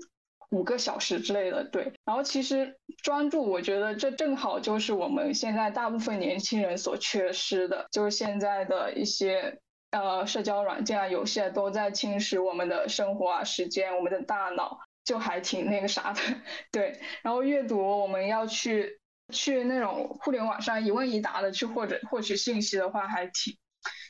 [0.55, 1.92] 五个小时之类的，对。
[2.05, 9.59] 然后其实专注，我觉得这正好就是我们现在大部分年轻人所缺失的，就是现在的一些
[9.90, 16.20] 呃社交软件啊、游戏啊，都在侵蚀我们的生活啊、时间、我们的大脑，就还挺那个啥的，
[16.70, 17.00] 对。
[17.22, 19.00] 然后阅读，我们要去
[19.32, 23.57] 去那种互联网上一问一答的去或者获取信息的话，还挺。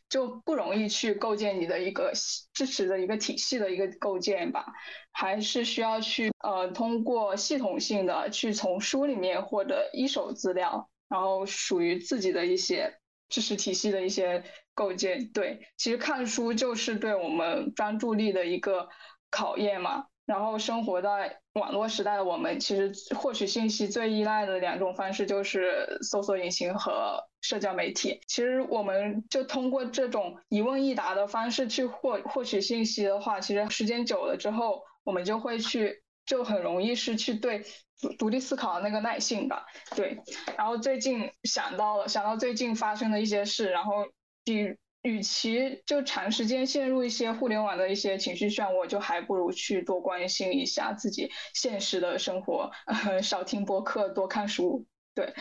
[0.09, 2.13] 就不容易去构建你的一个
[2.53, 4.67] 支持的一个体系的一个构建吧，
[5.15, 12.99] 还是需要去呃通过系统性的去从书里面获得一手资料，然后属于自己的一些
[13.29, 14.45] 知识体系的一些
[14.75, 15.31] 构建。
[15.33, 18.89] 对，其实看书就是对我们专注力的一个
[19.31, 20.07] 考验嘛。
[20.27, 28.23] 然后生活在网络时代的我们，其实获取信息最依赖的两种方式就是搜索引擎和社交媒体。
[28.27, 37.63] 其实我们就通过这种一问一答的方式去获获取信息的话，其实时间久了之后，我们就会去，就很容易失去对
[38.19, 39.65] 独立思考的那个耐性吧。
[39.95, 40.19] 对。
[40.57, 43.93] 然后最近想到了，想到最近发生的一些事，然后
[44.45, 44.77] 比。
[45.07, 52.71] 与其就长时间陷入一些互联网的一些情绪漩涡，就还不如去多关心一下自己现实的生活，
[53.23, 54.87] 少听播客，多看书。
[55.15, 55.35] 对，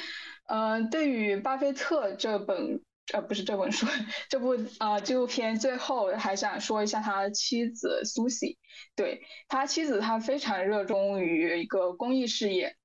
[0.49, 3.85] 嗯，对于巴菲特这本呃不是这本书，
[4.29, 8.57] 这部啊纪录片，最后还想说一下他的妻子苏西。
[8.95, 12.77] 对他妻子，他非常热衷于一个公益事业，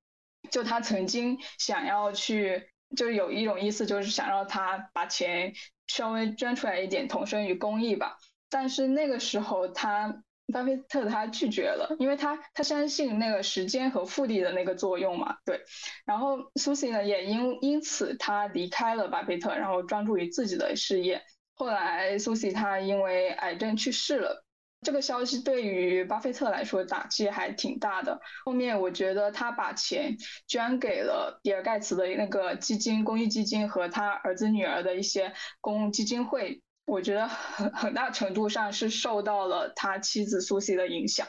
[0.50, 5.54] 就他曾经想要去，就有一种意思，就是想让他把钱。
[5.90, 8.18] 稍微捐出来一点，投身于公益吧。
[8.50, 10.22] 但是那个时候，他
[10.52, 15.36] 巴菲特他拒绝了，因为他他相信那个时间和复利的那个作用嘛。
[15.44, 15.60] 对。
[16.06, 21.22] 然后苏西呢，也因因此他离开了巴菲特，然后专注于自己的事业。
[21.54, 24.44] 后来苏西他因为癌症去世了。
[24.80, 28.20] 这个消息对于巴菲特来说打击还挺大的。
[28.44, 41.28] 后面我觉得他把钱捐给了比尔盖茨的那个基金、公益基金和他儿子女儿的一些公基金会，我觉得很很大程度上是受到了他妻子苏西的影响。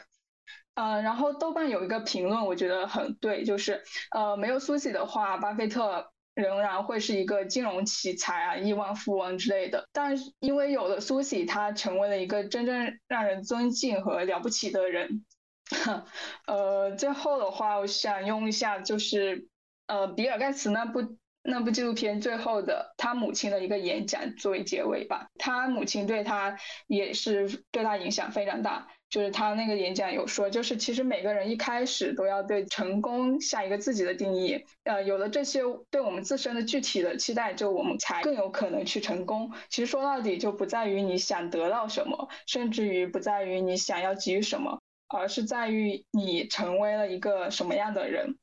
[0.74, 6.10] 呃，然后豆瓣有一个评论，我觉得很对，就是呃，没有苏西的话，巴菲特。
[6.32, 9.88] 仍然会是一个金融奇才啊，亿万富翁之类的。
[9.92, 15.26] 但是因为有了苏西，他成为了一个真正让人尊敬和了不起的人。
[16.46, 19.48] 呃，最后的话，我想用一下就是
[19.86, 25.28] 呃比尔盖茨那部那部纪录片最后的他母亲的一个演讲作为结尾吧。
[25.38, 28.88] 他母亲对他也是对他影响非常大。
[29.08, 39.50] 就是他那个演讲有说，就是其实每个人一开始都要对成功下一个自己的定义，呃，有了这些对我们自身的具体的期待，就我们才更有可能去成功。
[39.68, 48.36] 其实说到底，就不在于你想得到什么，甚至于不在于你想要给予什么，而是在于你成为了一个什么样的人。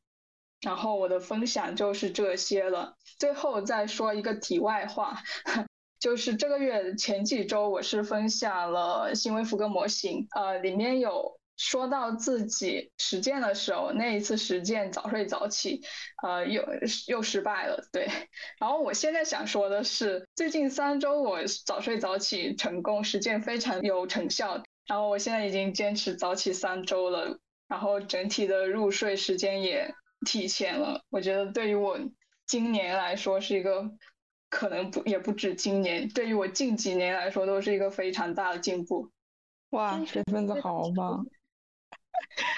[0.62, 2.96] 然后我的分享就是这些了。
[3.20, 5.22] 最后再说一个题外话。
[6.00, 15.82] 就是这个月前几周，我是分享了行为福格模型，呃，里面有说到自己实践的时候，那一次实践早睡早起，
[16.22, 16.64] 呃，又
[17.08, 18.08] 又失败了，对。
[18.60, 24.62] 然后我现在想说的是，最近三周我早睡早起成功，实践非常有成效。
[24.86, 29.96] 然后我现在已经坚持早起三周了，然后整体的入睡时间也
[30.26, 31.04] 提前了。
[31.10, 32.00] 我觉得对于我
[32.46, 33.92] 今年来说是一个。
[34.50, 39.12] 可能不也不止今年，对于我近几年来说都是一个非常大的进步。
[39.72, 41.26] 哇，这份子好棒！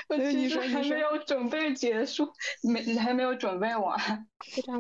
[0.08, 2.32] 我其实还没有准备结束，
[2.62, 4.28] 没还没有准备完。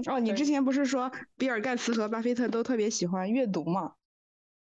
[0.06, 3.94] 哦，你之前不是说比尔盖茨和巴菲特都特别喜欢阅读吗？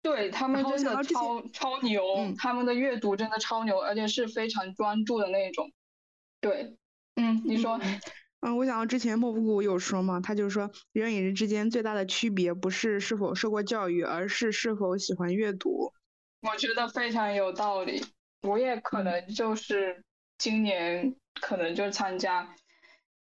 [0.02, 2.02] 对他们真的超超牛，
[2.36, 5.72] 他们的阅读真的超牛，而且是非常专注的那种。
[6.42, 6.76] 对，
[7.16, 7.78] 嗯，你说。
[8.40, 15.92] 嗯，我想到之前莫布谷有说嘛，他就说人与人之间最大的区别不是是否受过教育，而是是否喜欢阅读。
[16.42, 18.04] 我觉得非常有道理。
[18.42, 20.04] 我也可能就是
[20.38, 22.54] 今年可能就参加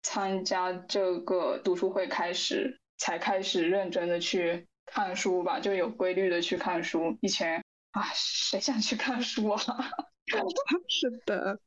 [0.02, 7.18] 参加这个读书会开始才开始认真的去看书吧，就有规律的去看书。
[7.22, 9.64] 以前啊，谁想去看书啊？
[10.90, 11.60] 是的。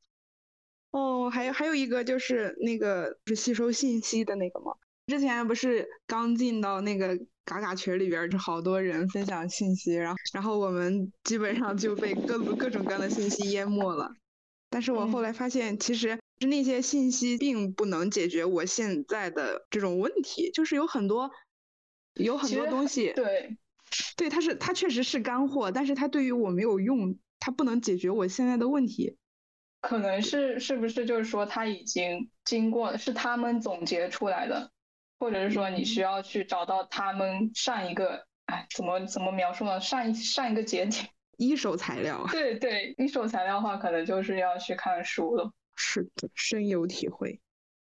[0.91, 4.73] 哦，还有还有一个就是那个是吸收信息的那个嘛，
[5.07, 14.11] 之前不是刚进到那个嘎嘎群里边，就好多人分享信息，然后然后我们基本上就被各各种各样的信息淹没了。
[14.71, 21.31] 但是我后来发现，其实是那些信息并不能解决我现在的这种问题，就是有很多
[22.15, 23.57] 有很多东西，对，
[24.17, 29.17] 对，它是它确实是干货，但是它对于我没有用，它不能解决我现在的问题。
[29.81, 34.71] 可能是是不是就是说他已经经过是他们总结出来的，
[35.19, 39.81] 或者是说你需要去找到他们上一个哎怎么怎么描述呢？
[39.81, 41.09] 上一上一个节点
[41.39, 42.27] 一手材料。
[42.31, 45.53] 对对，一手材料的话，可能就是要去看书了。
[45.77, 47.41] 是的，深有体会。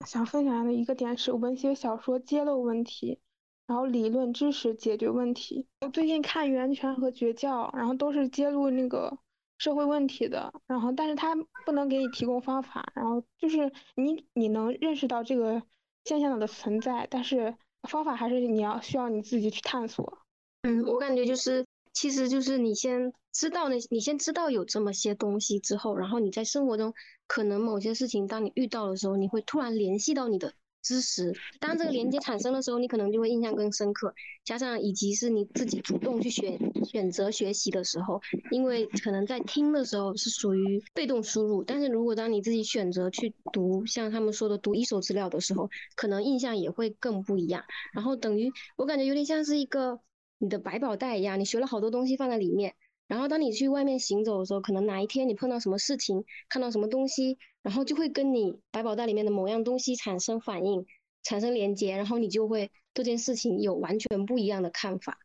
[0.04, 3.20] 想分享的一个点是，文学小说揭露问题，
[3.68, 5.68] 然后理论知识解决问题。
[5.82, 9.16] 我最近看《源泉》和《绝教》，然后都是揭露那个。
[9.58, 11.34] 社会问题的，然后但是他
[11.64, 15.62] 不能给你提供方法，然后就是你你能认识到这个
[16.04, 17.56] 现象的存在，但是
[17.88, 20.18] 方法还是你要需要你自己去探索。
[20.62, 26.92] 嗯，我感觉就是，其实就是你先知道那，你先知道有这么些东西之后，然后你在生活中
[27.26, 30.54] 可能某些事情，当你遇到的时候，你会突然联系到你的。
[30.86, 34.14] 知识，当这个连接产生的时候，你可能就会印象更深刻。
[34.44, 38.20] 加上以及是你自己主动去选选择学习的时候，
[38.52, 47.64] 因为可能在听的时候是属于被动输入，但是如果当你自己选择去读，像他们说的读一手资料的时候，可能印象也会更不一样。
[47.92, 49.98] 然后等于我感觉有点像是一个
[50.38, 52.76] 你的百宝袋一样，你学了好多东西放在里面。
[53.08, 60.86] 然后当你去外面行走的时候，可能哪一天你碰到什么事情，看到什么东西，然后就会跟你百宝袋里面的某样东西产生反应，
[61.24, 65.18] 产生连接，然后你就会对这件事情有完全不一样的看法，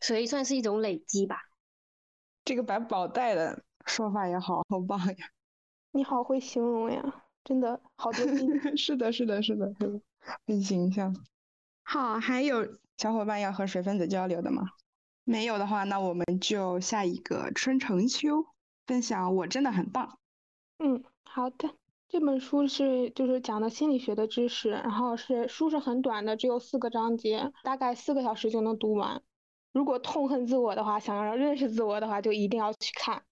[0.00, 1.40] 所以算是一种累积吧。
[2.44, 5.30] 这个百宝袋的说法也好好棒呀！
[5.90, 8.24] 你好会形容呀，真的好多
[8.78, 10.00] 是的，是的，是的，是的，
[10.46, 11.12] 很形象。
[11.82, 14.62] 好，还有小伙伴要和水分子交流的吗？
[15.24, 18.46] 没有的话，那我们就下一个春成秋
[18.86, 19.34] 分享。
[19.34, 20.20] 我真的很棒。
[20.78, 21.74] 嗯，好的。
[22.10, 29.22] 这本书是就是讲的心理学的知识，然后是书是很短的，只有四个章节，大概四个小时就能读完。
[29.72, 33.22] 如果痛恨自我的话，想要认识自我的话，就一定要去看。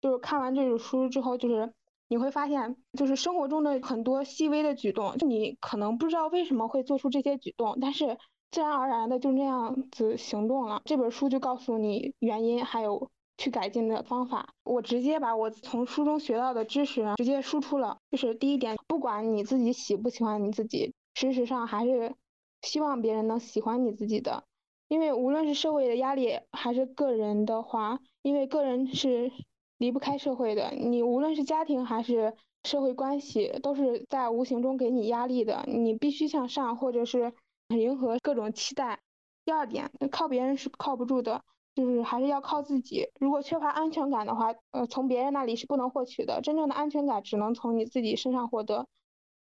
[0.00, 1.72] 就是看完这本书之后，就是
[2.06, 8.16] 你会发现，就是生活中的很多细微的举动，就你可能不知道为什么会做出这些举动，但是。
[8.50, 10.80] 自然而然的就那样子行动了。
[10.86, 14.50] 这本书就告诉你原因，还有去改进的方法。
[14.64, 17.96] 我直接把我从书中学到的知识直接输出了。
[18.10, 22.14] 就是第一点，不管你自己喜不喜欢你自己，事实上还是
[22.60, 24.44] 希望别人能喜欢你自己的。
[24.88, 29.32] 因为无论是社会的压力，还是个人的话，因为个人是
[29.78, 30.72] 离不开社会的。
[30.72, 32.34] 你无论是家庭还是
[32.64, 35.64] 社会关系，都是在无形中给你压力的。
[35.66, 37.32] 你必须向上，或者是。
[37.70, 38.98] 迎合各种期待。
[39.44, 41.42] 第二点，靠别人是靠不住的，
[41.78, 43.08] 就是还是要靠自己。
[43.20, 46.40] 如果缺乏安全感的话，呃，从别人那里是不能获取的。
[46.42, 48.88] 真正的安全感只能从你自己身上获得。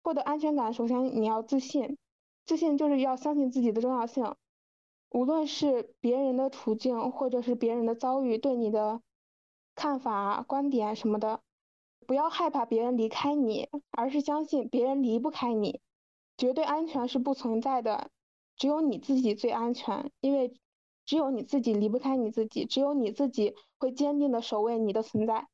[0.01, 1.99] 获得安全感，首先你要自信，
[2.43, 4.34] 自信就是要相信自己的重要性。
[5.11, 9.01] 无论是别人的处境，或者是别人的遭遇，对你的
[9.76, 11.41] 看法、观点什么的，
[12.07, 15.80] 不要害怕别人离开你，而是相信别人离不开你。
[16.38, 18.09] 绝对安全是不存在的，
[18.57, 20.55] 只有你自己最安全，因为
[21.06, 25.47] 只有你自己离不开你自己，只有你自己会坚定的守卫你的存在。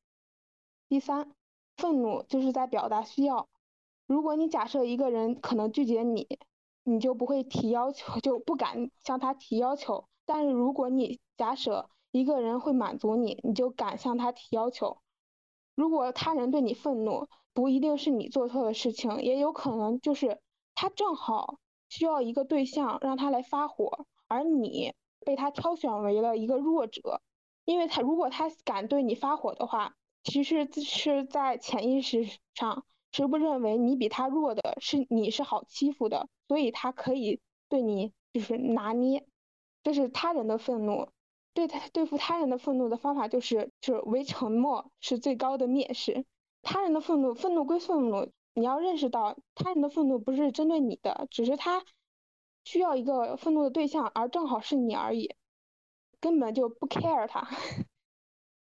[0.88, 1.34] 第三，
[1.76, 3.48] 愤怒就是在表达需要。
[4.06, 6.26] 如果你假设一个人可能拒绝你，
[6.84, 14.98] 你就不会提要求，就不敢向他提要求；但是如果你假设一个人会满足你，你就敢向他提要求。
[15.74, 20.40] 如果他人对你愤怒，不一定是你做错的事情，也有可能就是。
[20.74, 21.58] 他正好
[21.90, 24.94] 需要一个对象让他来发火，而你
[25.24, 27.20] 被他挑选为了一个弱者，
[27.64, 39.26] 因为他如果他敢对你发火的话，其实是在潜意识上是不认为你比他弱的，是你是好欺负的，所以他可以对你就是拿捏，
[39.82, 41.08] 这是他人的愤怒，
[41.54, 46.24] 对他对付他人的愤怒的方法就是就是为沉默是最高的蔑视，
[46.62, 48.30] 他人的愤怒愤怒归愤怒。
[48.54, 51.82] 你要认识到他人的愤怒不是针对你的，只是他
[52.64, 55.34] 需要一个愤怒的对象，而正好是你而已，
[56.20, 57.48] 根本就不 care 他。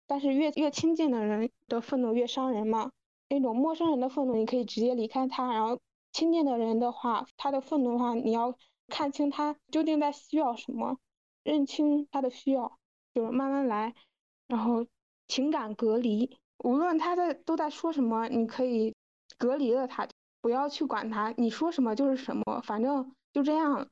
[0.08, 2.92] 但是越越亲近的人的愤怒越伤人嘛，
[3.30, 5.80] 那种陌生人的愤怒你可以直接离开他，然后
[6.12, 10.98] 亲近的人的话，他的愤怒的话，你要看清他究竟在需要什么，
[11.44, 12.78] 认清他的需要，
[13.14, 13.96] 就是慢慢来，
[14.48, 14.86] 然后
[15.30, 18.94] 情感隔离，无论他在都在说什么，你可以
[19.38, 20.06] 隔离了他，
[20.42, 23.88] 不要去管他，你说什么就是什么，反正就这样了。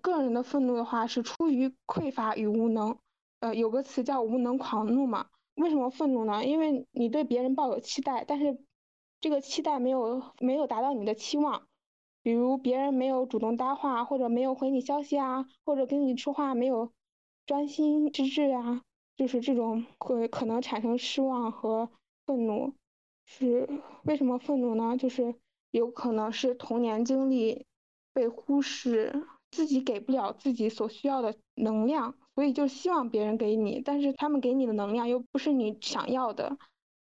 [0.00, 2.98] 个人的愤怒的话是出于匮乏与无能，
[3.40, 5.26] 呃，有个词叫无能狂怒嘛。
[5.56, 6.44] 为什么愤怒呢？
[6.44, 8.58] 因为你对别人抱有期待，但是
[9.20, 11.66] 这个期待没有没有达到你的期望，
[12.22, 16.92] 比如别人没有主动搭话，或者没有回你消息啊，或者跟你说话没有
[17.44, 18.82] 专心致志啊，
[19.16, 21.90] 就是这种会可能产生失望和
[22.24, 22.72] 愤怒。
[23.26, 23.68] 是
[24.04, 24.96] 为什么愤怒呢？
[24.96, 25.34] 就是
[25.72, 27.66] 有可能是童年经历
[28.18, 32.16] 被忽视，自己给不了自己所需要的能量。
[32.34, 36.58] 所以就希望别人给你，但是他们给你的能量又不是你想要的。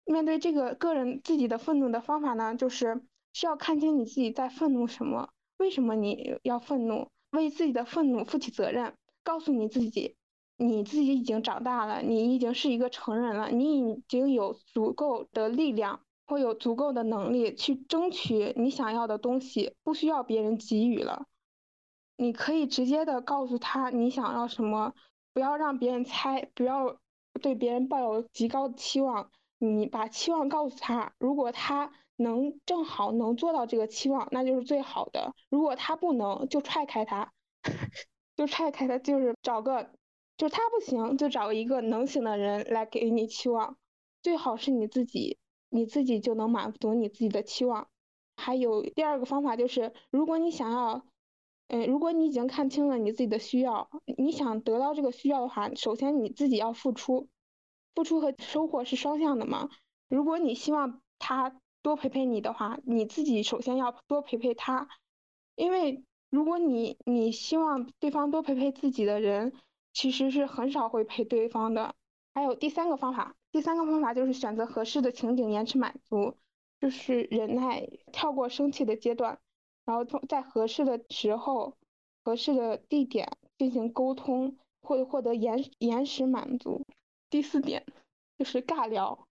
[0.05, 3.03] 面对这个个人自己的愤怒的方法呢，就是
[3.33, 10.17] 需要看清你自己在愤怒什么，为什么你要愤怒，为自己的愤怒负起责任，告诉你自己，
[10.57, 21.27] 你自己已经长大了，你已经是一个成人了，你已经有足够的力量会有足够的能力去争取你想要的东西，不需要别人给予了。
[22.17, 24.95] 你可以直接的告诉他你想要什么。
[25.33, 26.97] 不要让别人猜，不要
[27.43, 29.31] 对别人抱有极高的期望。
[29.59, 35.35] 你把期望告诉他，如果他能正好能做到这个期望，那就是最好的。
[35.51, 37.35] 如果他不能，就踹开他，
[38.35, 39.91] 就踹开他，就是找个，
[40.39, 43.77] 就他不行，就找一个能行的人来给你期望。
[44.23, 45.37] 最好是你自己，
[45.77, 47.87] 你自己就能满足你自己的期望。
[48.37, 51.05] 还有第二个方法就是，如果你想要。
[51.69, 57.27] 嗯，如果你已经看清了你自己的需要，你想得到这个需要的话，首先你自己要付出，
[57.93, 59.69] 付出和收获是双向的嘛。
[60.09, 64.89] 如果你希望他多陪陪你的话，你自己首先要多陪陪他，
[65.57, 69.53] 因为如果你你希望对方多陪陪自己的人，
[69.93, 71.97] 其实是很少会陪对方的。
[72.33, 76.37] 还有第三个方法，第三个方法就是选择合适的情景延迟满足，
[76.79, 79.39] 就是忍耐，跳过生气的阶段。
[79.87, 81.73] 然后在合适的时候、
[82.23, 83.27] 合适的地点
[83.57, 86.85] 进行沟通，会获得延延时满足。
[87.31, 87.87] 第四点
[88.37, 89.27] 就是尬聊，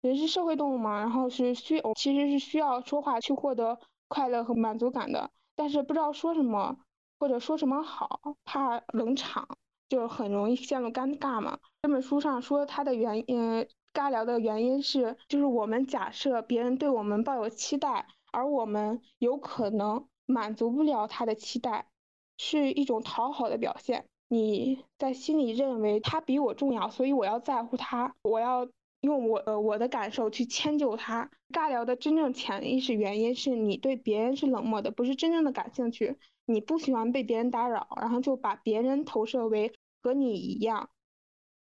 [0.00, 6.78] 人是社会动物嘛，然后是需其实是需要说话去获得快乐和满足感的，但是不知道说什么
[7.18, 9.46] 或者说什么好，怕冷场，
[9.88, 11.58] 就很容易陷入尴尬嘛。
[11.82, 18.06] 这本书上说它的原因，尬聊的原因是，就是我们假设别人对我们抱有期待。
[18.32, 21.86] 而我们有可能满足不了他的期待，
[22.36, 24.04] 是一种讨好的表现。
[24.28, 28.68] 你在心里认为他比我重要，所以我要在乎他，我要
[29.00, 31.30] 用我呃我的感受去迁就他。
[31.50, 36.18] 尬聊的真正潜意识原因是你对别人是冷漠的，不是真正的感兴趣。
[36.46, 39.72] 你不喜欢被别人打扰，然后就把别人投射为
[40.02, 40.88] 和你一样。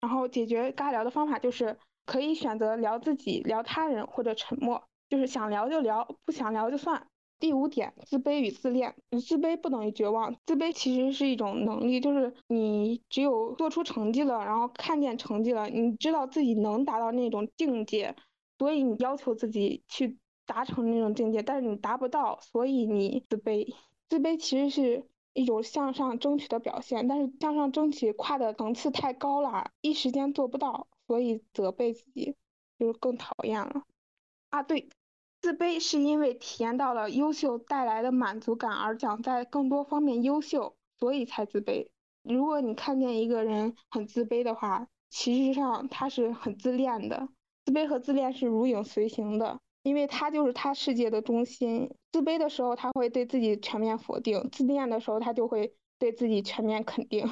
[0.01, 4.85] 然后解决尬聊的方法就是可以选择聊自己、聊他人或者沉默。
[5.09, 7.07] 就是想聊就聊，不想聊就算。
[7.41, 8.95] 第五点，自卑与自恋。
[9.27, 18.15] 自卑不等于绝望，自卑其实是一种能力，就是你只有做出成绩了，然后看见成绩了，你知道自己能达到那种境界，
[18.59, 23.73] 所以你要求自己去达成那种境界，但是你达不到，所以你自卑。
[24.09, 32.35] 自卑其实是一种向上争取的表现，但是向上争取跨的层次太高了，一时间做不到，所以责备自己，
[32.79, 33.83] 就更讨厌了。
[34.51, 34.89] 啊，对。
[35.41, 41.91] 自卑是因为体验到了优秀带来的满足感，而想在更多方面优秀，所以才自卑。
[42.25, 47.29] 如果你看见一个人很自卑的话，其实上他是很自恋的。
[47.65, 51.91] 自卑和自恋是如影随形的，因为他就是他世界的中心。
[52.13, 57.31] 自卑的时候，他会对自己全面否定；自恋的时候，他就会对自己全面肯定。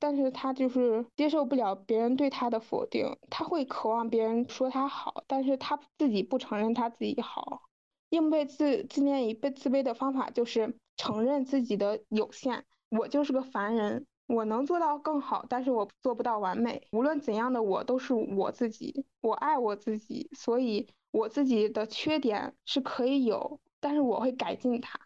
[0.00, 7.62] 但是他就是接受不了别人对他的否定，他会渴望别人说他好，但是他自己不承认他自己好。
[8.10, 16.86] 应对自自恋与被自卑的方法就是承认自己的有限，我就是个凡人，我能做到更好，但是我做不到完美。
[16.92, 25.00] 无论怎样的我都是我自己，我爱我自己，所以我自己的缺点是可以有，但是我会改进它。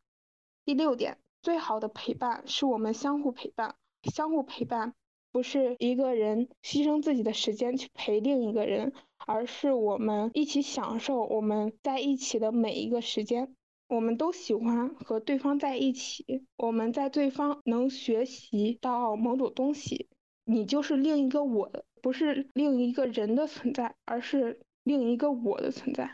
[0.64, 3.76] 第六点，最好的陪伴是我们相互陪伴。
[4.12, 4.94] 相互陪伴，
[5.30, 8.92] 不是一个人牺牲自己的时间去陪另一个人，
[9.24, 13.54] 而是我们一起享受我们在一起的每一个时间。
[13.92, 20.08] 我们都喜欢和对方在一起，我们在对方能学习到某种东西。
[20.44, 21.70] 你就是另一个我，
[22.00, 26.10] 不是另一个人的存在，而是另一个我的存在。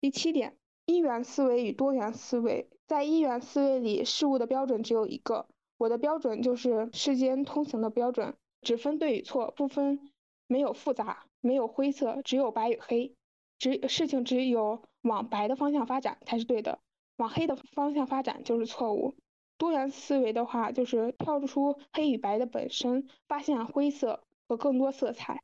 [0.00, 0.54] 第七点，
[0.86, 2.68] 一元思维与多元思维。
[2.86, 5.48] 在一元思维里，事物的标准只有一个，
[5.78, 9.98] 我的标准就是世间通行的标准，只分对与错，不分，
[10.46, 13.12] 没有复杂，没有灰色，只有白与黑。
[13.58, 16.78] 只事情只有往白的方向发展才是对的，
[17.22, 19.14] 往黑的方向发展就是错误。
[19.56, 25.40] 多元思维的话，就是跳出黑与白的本身，发现灰色和更多色彩。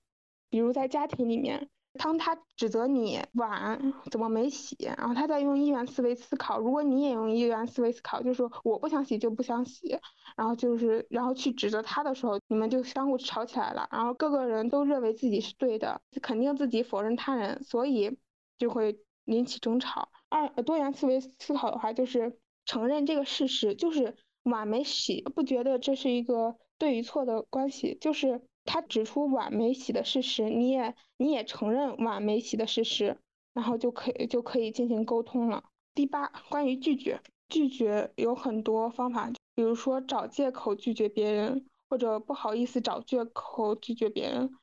[0.50, 10.00] 比如在家庭里面，当他指责你碗怎么没洗，然后他在用一元思维思考，如果你也用一元思维思考，就是我不想洗就不想洗，
[10.36, 18.18] 然后就是然后去指责他的时候，你们就相互吵起来了，然后各个人都认为自己是对的，肯定自己否认他人，所以
[18.58, 20.08] 就会引起争吵。
[20.28, 22.38] 二多元思维思考的话，就是。
[22.70, 33.16] 承认这个事实，就是碗没洗，不觉得这是一个对与错的关系，就是他指出碗没洗的事实，你也你也承认碗没洗的事实，
[33.54, 35.64] 然后就可以就可以进行沟通了。
[35.94, 44.54] 第八，关于拒绝，拒绝有很多方法，比如说找借口拒绝别人，或者不好意思找借口拒绝别人。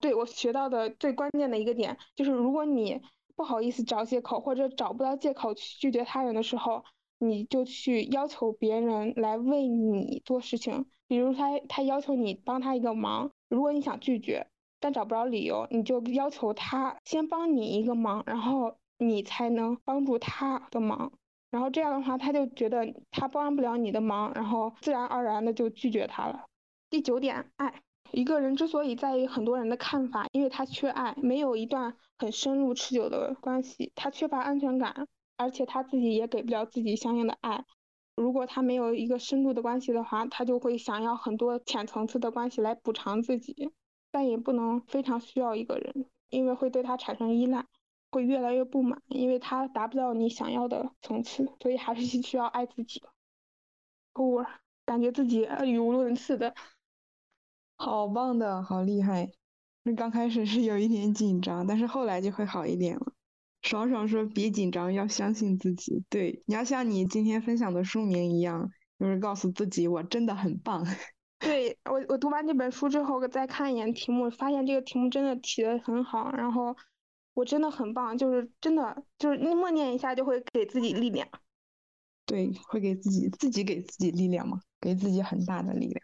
[0.00, 3.00] 对我学到的最关键的一个点，就是如果你
[3.36, 6.84] 不好意思找借口，或者找不到借口去拒绝他人的时候。
[7.18, 14.48] 你就去要求别人来为你做事情，比如他他要求你帮他一个忙，如果你想拒绝，
[14.78, 21.12] 但找不着理由，你就要求他先帮你一个忙，然后你才能帮助他的忙，
[21.50, 26.44] 然后这样的话他就觉得他帮不了你的忙，然后自然而然的就拒绝他了。
[26.90, 27.80] 第九点，爱
[28.14, 35.06] 一个人之所以在意很多人的看法，因为他缺爱，没有一段很深入持久的关系，他缺乏安全感。
[35.36, 37.64] 而且他自己也给不了自己相应的爱，
[38.14, 43.72] 如果他没有一个深度的关系的话，他就会想要很多浅层次的关系来补偿自己，
[44.12, 47.66] 但也不能非常需要一个人，因为会对他产生依赖，
[48.12, 53.02] 会越来越不满，因为他达不到你想要的层次，所以还是需要爱自己。
[54.14, 54.46] 我
[54.86, 56.54] 感觉自己语无伦次的，
[57.84, 59.30] 好棒的，好厉害。
[59.82, 63.12] 那刚开始是有一点紧张，但是后来就会好一点了。
[63.60, 66.02] 爽爽说：“别紧张，要相信自己。
[66.08, 70.82] 对，你要像你今天分享的书名一样，就是告诉自己我真的很棒。
[71.38, 76.32] ”对我，我读完这本书之后再看一眼题目，发现这个题目真的提的很好。
[76.32, 76.74] 然后
[77.34, 81.28] 我真的很棒，就是真的就是默念一下就会给自己力量。
[82.24, 86.03] 对，会给自己自己给自己力量嘛，给自己很大的力量。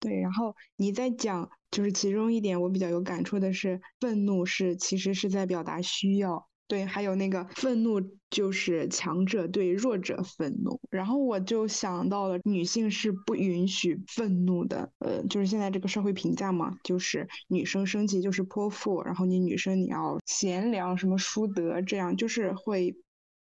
[0.00, 6.46] 对，然后你在讲，就是其中一点我比较有感触的是，愤怒是其实是在表达需要。
[6.68, 7.98] 对，还有那个愤怒
[8.28, 22.94] 就是强者对弱者愤怒，然后我就想到了女性是不允许愤怒的，呃，就是现在这个社会评价嘛，就是女生生气就是泼妇，然后你女生你要贤良什么淑德，这样就是会，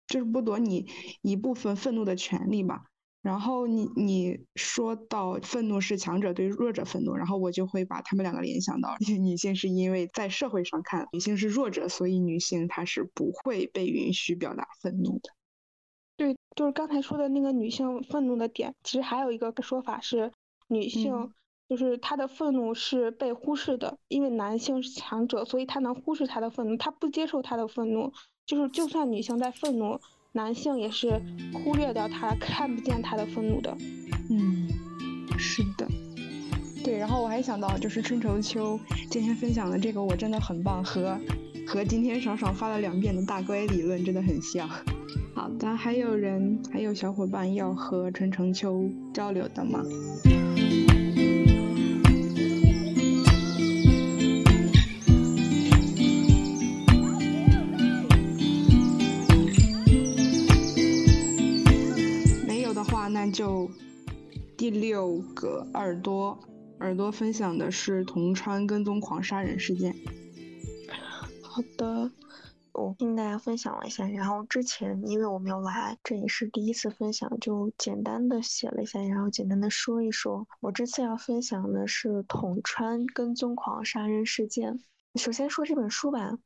[0.06, 0.86] 就是剥夺你
[1.20, 2.84] 一部分愤怒的权利吧。
[3.22, 15.30] 然后你你说到愤怒是强者对弱者愤怒，然后我就会把他们两个联想到女性是因为在社会上看女性是弱者，所以女性她是不会被允许表达愤怒的。
[16.16, 20.30] 对，就是刚才说的那个女性愤怒的点，其实还有一个说法是，
[20.68, 21.32] 女性
[21.68, 28.12] 就是她的愤怒是被忽视的，因为男性是强者，所以他能忽视她的愤怒，他不接受她的愤怒，
[28.46, 30.00] 就是就算女性在愤怒。
[30.36, 31.18] 男性也是
[31.50, 33.74] 忽略掉他，看不见他的愤怒的。
[34.28, 34.68] 嗯，
[35.38, 35.88] 是的，
[36.84, 36.98] 对。
[36.98, 38.78] 然后我还想到，就是春愁秋
[39.10, 41.18] 今天分享的这个，我真的很棒，和
[41.66, 44.68] 和今天爽爽发了两遍的大乖理论真的很像。
[45.34, 49.82] 好的，还有人还有小伙伴要和春成秋交流的吗？
[63.16, 63.70] 那就
[64.58, 66.38] 第六个耳朵，
[66.80, 69.96] 耳朵分享的是铜川跟踪狂杀人事件。
[71.40, 72.12] 好的，
[72.74, 80.46] 我跟大家分享了一下，然后之前因为我没有来，这也是第一次分享，就简单的写了一下，然后简单的说一说。
[80.60, 84.78] 我这次要分享的是铜川跟踪狂杀人事件。
[85.14, 86.36] 首先说这本书吧。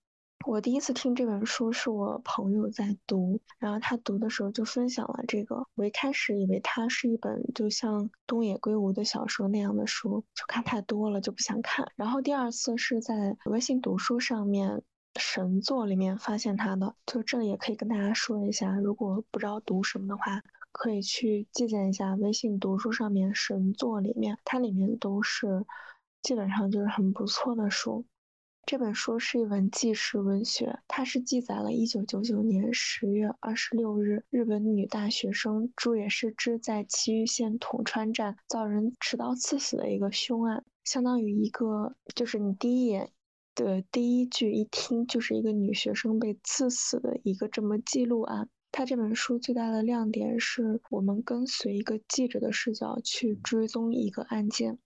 [0.47, 5.67] 我第一次听这本书是我朋友在读，然后他读的时候就分享了这个。
[5.75, 11.93] 我一开始以为它是一本就像东野圭吾的小说那样的书，就看太多了就不想看。
[11.95, 14.83] 然后第二次是在微信读书上面
[15.15, 16.95] 神作里面发现他的。
[17.05, 20.43] 就这里也可以跟大家说一下，如果不知道读什么的话，
[20.73, 25.67] 可以去借鉴一下微信读书上面神作里面，它里面都是
[26.23, 28.07] 基本上就是很不错的书。
[28.71, 43.11] 这本书是一本纪实文学，它是记载了1999年10月26日日本女大学生朱野诗织在崎玉县统川站遭人持刀刺死的一个凶案，相当于一个就是你第一眼
[43.57, 48.49] 的第一句一听就是一个女学生被刺死的一个这么记录案。
[48.71, 54.79] 它这本书最大的亮点是我们跟随一个记者的视角去追踪一个案件。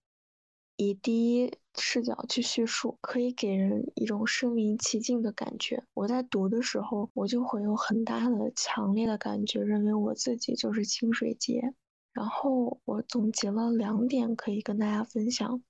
[0.76, 5.84] 以第一视角去叙述，可以给人一种身临其境的感觉。
[5.94, 11.74] 我在读的时候，我就会有很大的、强烈的感觉，认为我自己就是清水节。
[12.12, 15.62] 然后我总结了两点可以跟大家分享。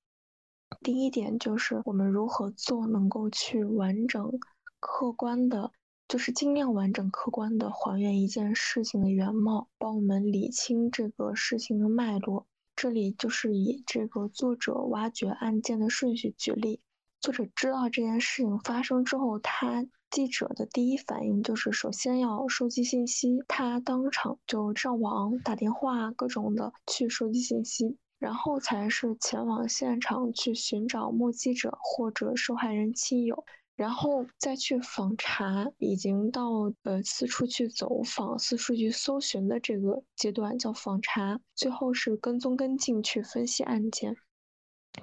[0.82, 4.38] 第一点就是我们如何做能够去完整、
[4.80, 5.72] 客观的，
[6.08, 12.46] 就是尽量完整、客观的还原一件事情的原貌，帮我们理清这个事情的脉络。
[12.76, 16.80] 这里就是以这个作者挖掘案件的顺序举例。
[17.20, 33.44] 作者知道这件事情发生之后，他记者的第一反应就是首先要收集信息，他当场就上网打电话，各种的去收集信息，然后才是前往现场去寻找目击者或者受害人亲友。
[33.76, 44.16] 然后再去访查，已经到呃四处去走访、四处去搜寻的这个阶段叫访查，最后是跟踪跟进去分析案件。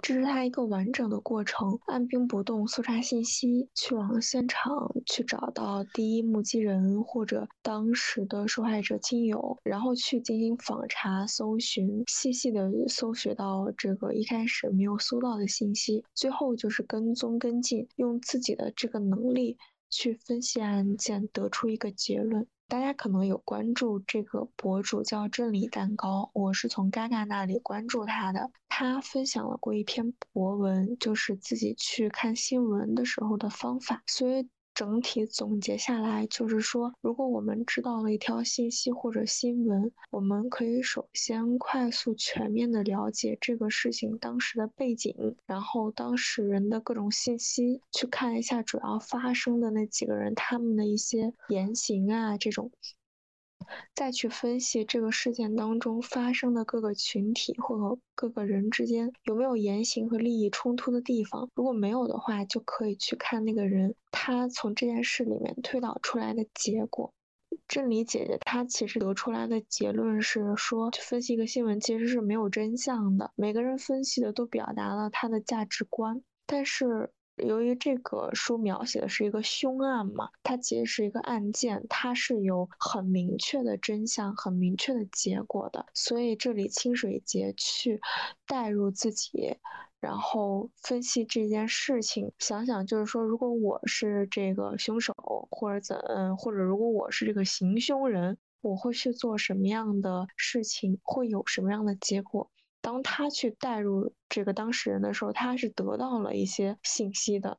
[0.01, 4.73] 这是他一个完整的过程，按兵不动，搜查信息，去往现场
[5.05, 19.57] 去找到第一目击人或者当时的受害者亲友，然后去进行访查、搜寻，细细的搜寻到这个一开始没有搜到的信息，最后就是跟踪跟进，用自己的这个能力
[19.89, 22.47] 去分析案件，得出一个结论。
[22.71, 28.49] 大家可能有关注这个博主叫真理蛋糕，我是从嘎嘎那里关注他的。
[28.69, 34.03] 他分享了过一篇博文，就是自己去看新闻的时候的方法。
[34.07, 52.71] 所以整体总结下来，就是说，如果我们知道了一条信息或者新闻，我们可以首先快速全面的了解这个事情当时的背景，然后当事人的各种信息，去看一下主要发生的那几个人他们的一些言行啊这种。
[53.93, 67.13] 再去分析这个事件当中发生的各个群体或者各个人之间有没有言行和利益冲突的地方，如果没有的话，就可以去看那个人他从这件事里面推导出来的结果。
[67.67, 77.11] 真理姐姐她其实得出来的结论是说，分析一个新闻其实是没有真相的，每个人分析的都表达了他的价值观，但是。
[77.37, 85.87] 由于这个书描写的是一个凶案嘛，它其实是一个案件，它是有很明确的真相、很明确的结果的。
[85.93, 87.99] 所以这里清水节去
[88.45, 89.57] 带入自己，
[89.99, 95.15] 然后分析这件事情，想想就是说，如果我是这个凶手，
[95.49, 102.51] 或者怎，或者如果我是这个行凶人，我会去做什么样的事情，会有什么样的结果。
[102.81, 107.57] 当他去带入这个当事人的时候，他是得到了一些信息的。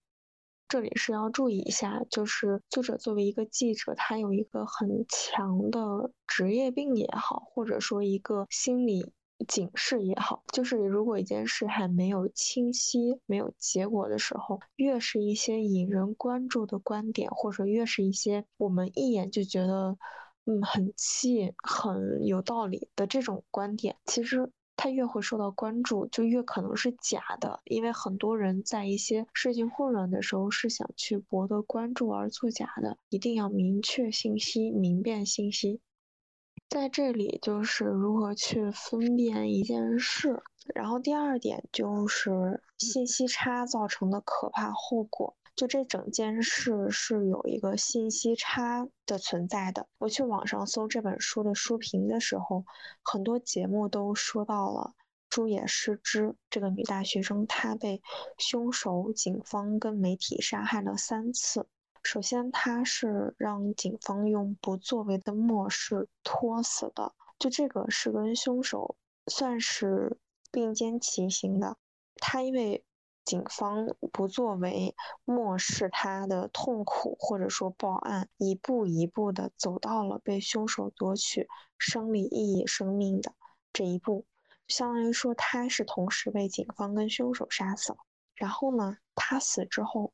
[0.69, 9.13] 这里是要注意一下，就是作者作为一个记者，他有一个很强的职业病也好，或者说一个心理
[9.47, 19.99] 警示也好，就是如果一件事还没有清晰、没有结果的时候，越是一些引人关注的观点，或者越是一些我们一眼就觉得
[20.47, 24.51] 嗯很气、很有道理的这种观点，其实。
[24.83, 32.99] 他越会受到关注，就越可能是假的，因为很多人在一些事情混乱的时候是想去博得关注而作假的。
[33.09, 35.81] 一定要明确信息，明辨信息。
[36.69, 40.43] 在这里就是如何去分辨一件事，
[40.75, 45.37] 然后第二点就是信息差造成的可怕后果。
[45.55, 49.87] 就这整件事是有一个信息差的存在的。
[49.99, 52.65] 我去网上搜这本书的书评的时候，
[53.03, 54.95] 很多节目都说到了
[55.29, 58.01] 朱野诗织这个女大学生，她被
[58.39, 61.69] 凶手、警方跟媒体杀害了三次。
[62.03, 68.97] 首先，她是让警方用不作为的漠视拖死的，就这个是跟凶手
[69.27, 70.17] 算是
[70.51, 71.77] 并肩骑行的。
[72.17, 72.83] 她因为。
[73.25, 74.95] 警方不作为，
[75.25, 83.33] 漠视他的痛苦，或者说报案，一步一步的走到了被凶手夺取生理意义生命的
[83.73, 84.27] 这一步，
[84.67, 87.99] 相当于说他是同时被警方跟凶手杀死了。
[88.35, 90.13] 然后呢，他死之后，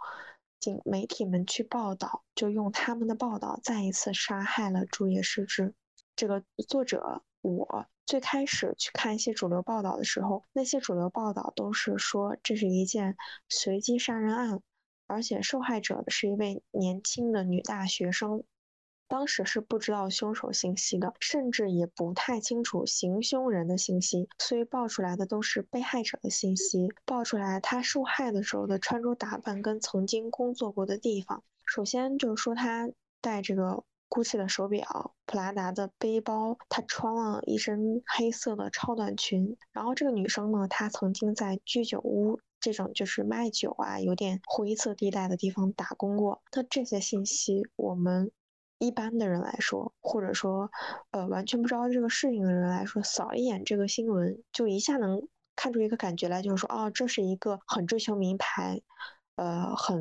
[0.60, 5.74] 警媒体们去报道，就用他们的报道再一次杀害了朱野诗织。
[6.14, 13.18] 这个作者，我最开始去看一些主流报道的时候，那些主流报道都是说这是一件
[13.50, 14.62] 随机杀人案，
[15.06, 18.42] 而且受害者是一位年轻的女大学生。
[19.08, 26.88] 当时是不知道凶手信息的，甚至也不太清楚行凶人的信息，所以爆出来的都是被害者的信息。
[27.04, 31.42] 爆出来他受害的时候的穿着打扮跟曾经工作过的地方。
[31.66, 32.88] 首先就是说他
[33.20, 39.56] 戴这个 GUCCI 的手表，普拉达的背包，她穿了一身黑色的超短裙。
[39.72, 46.42] 然后这个女生呢，她曾经在居酒屋这种就是卖酒啊，有点灰色地带的地方打工过。
[46.54, 48.30] 那这些信息我们。
[48.80, 50.70] 一般的人来说，或者说，
[51.10, 55.26] 呃，完全不知道这个事情的人来说，扫一眼这个新闻，就一下能
[55.56, 58.80] 看出一个感觉来，就是说，哦，这是一个很追求名牌，
[59.34, 59.98] 呃，很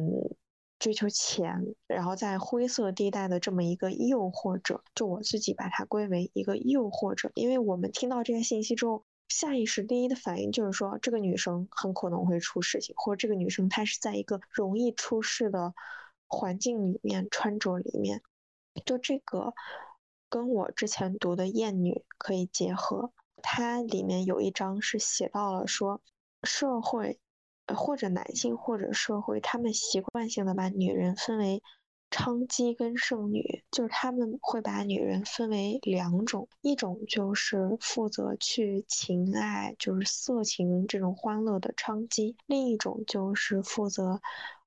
[0.80, 4.84] 追求钱，然后在灰色地带的这么一个诱惑者。
[4.94, 15.74] 就我自己把它归为一个诱惑者，因为我们听到这些信息之后，下意识第一的反应就是说，这个女生很可能会出事情，或者这个女生她是在一个容易出事的
[16.28, 18.22] 环境里面、穿着里面。
[18.86, 19.54] 就这个，
[20.30, 23.12] 跟我之前读的《艳女》可以结合。
[23.42, 26.02] 它里面有一章是写到了说，
[26.44, 27.20] 社会，
[27.76, 31.62] 或者男性或者社会，他们习惯性的把女人分为
[32.10, 44.22] 娼妓跟剩女，就是他们会把女人分为两种，一种就是负责去情爱，就是色情这种欢乐的娼妓，另一种就是负责。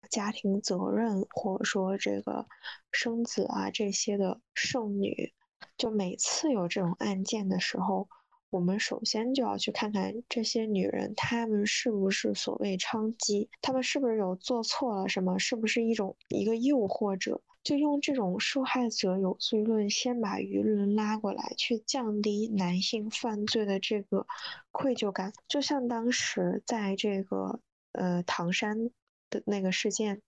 [0.08, 2.46] 家庭责任，或者说这个
[2.90, 5.32] 生子啊这些的剩女，
[5.76, 8.08] 就每次有这种案件的时候，
[8.50, 24.26] 我们首先就要去看看这些女人，她们是不是所谓娼妓，她们是不是有做错了什么，是不是一种一个诱惑者，就用这种受害者有罪论，先把舆论拉过来，去降低男性犯罪的这个
[24.70, 27.60] 愧疚感，就像当时在这个
[27.92, 28.90] 呃唐山。
[29.32, 30.22] 的那个事件，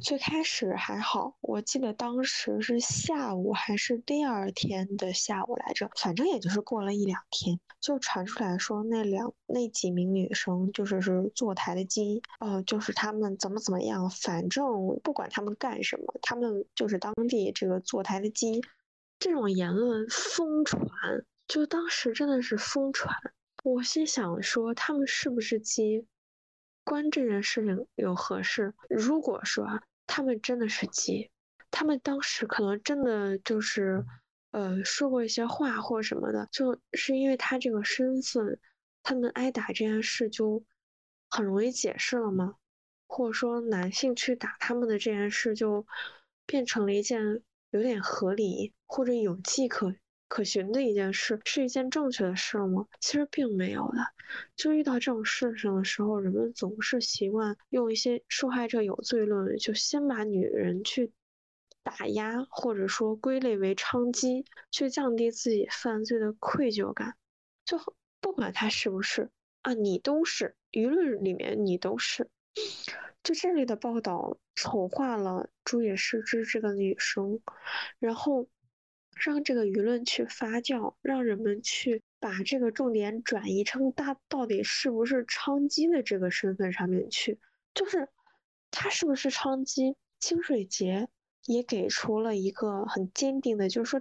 [0.00, 14.64] 最开始还好，我记得当时是下午还是第二天的下午来着，反正也就是过了一两天，就传出来说那两那几名女生就是是坐台的鸡，呃，就是他们怎么怎么样，反正
[15.02, 18.62] 不管他们干什么，他们就是当地这个坐台的鸡，
[19.18, 20.88] 这种言论疯传，
[21.48, 23.14] 就当时真的是疯传，
[23.64, 26.06] 我心想说他们是不是鸡？
[26.86, 28.72] 关这件事情有何事？
[28.88, 31.32] 如果说他们真的是鸡，
[31.72, 34.04] 他们当时可能真的就是，
[34.52, 38.60] 呃，说过一些话或什么的，就是因为他这个身份，
[39.02, 40.62] 他们挨打这件事就
[41.28, 42.54] 很容易解释了吗？
[43.08, 45.84] 或者说男性去打他们的这件事就
[46.46, 49.92] 变成了一件有点合理或者有迹可？
[50.28, 52.86] 可循的一件事是一件正确的事吗？
[53.00, 53.98] 其实并没有的。
[54.56, 61.12] 就遇到这种事情的时候，人们总是习惯用一些受害者有罪论，就先把女人去
[61.84, 67.14] 打压，或者说归类为娼妓，去降低自己犯罪的愧疚感。
[67.64, 67.78] 就
[68.20, 69.30] 不管他是不是
[69.62, 72.28] 啊，你都是舆论里面你都是。
[73.22, 77.40] 就这类的报道丑化了朱野诗织这个女生，
[78.00, 78.48] 然后。
[79.16, 87.40] 让这个舆论去发酵，让人们去把这个重点转移成他到底是不是娼妓的这个身份上面去，
[87.74, 88.08] 就是
[88.70, 89.96] 他是不是娼妓？
[90.18, 91.08] 清水节
[91.44, 94.00] 也给出了一个很坚定的，就是说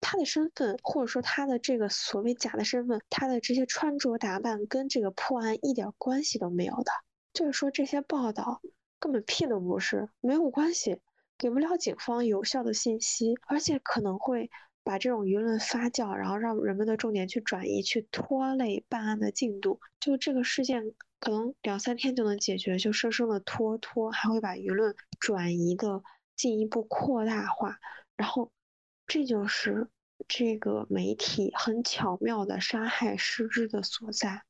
[0.00, 6.92] 他的身份，或者说他的这个所谓假的身份，他的这些穿着打扮跟这个破案一点关系都没有的，
[7.32, 8.60] 就是说这些报道
[8.98, 11.00] 根本屁都不是，没有关系。
[11.38, 14.50] 给不了警方有效的信息，而且可能会
[14.82, 19.80] 把这种舆论发酵，然后让人们的重点去转移，去拖累办案的进度。
[20.00, 26.02] 就这个事件可能两三天就能解决，就生生的拖拖，还会把舆论转移的
[26.34, 27.78] 进一步扩大化。
[28.16, 28.50] 然后，
[29.06, 29.88] 这就是
[30.26, 34.42] 这个媒体很巧妙的杀害失之的所在。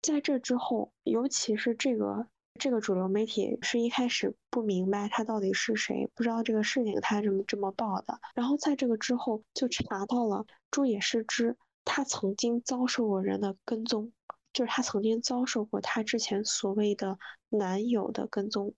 [0.00, 2.28] 在这之后，尤其是这个。
[2.58, 8.20] 这个主流媒体是一开始不明白他到底是谁，不知道这个事情他这么这么报的。
[8.34, 14.12] 然后在这个之后就查到了朱野诗织，他曾经遭受过人的跟踪，
[14.52, 17.18] 就是他曾经遭受过他之前所谓的
[17.48, 18.74] 男友的跟踪。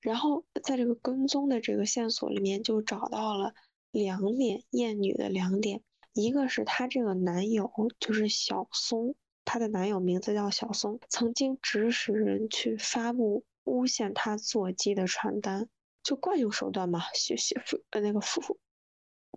[0.00, 3.54] 然后在这个跟踪的这个线索里面就找到了
[3.90, 9.14] 两点艳女的两点，一个是他这个男友就是小松。
[9.52, 15.68] 她的男友名字叫小松，曾经指使人去发布诬陷他坐机的传单，
[16.04, 18.60] 就惯用手段嘛，学学妇呃那个妇妇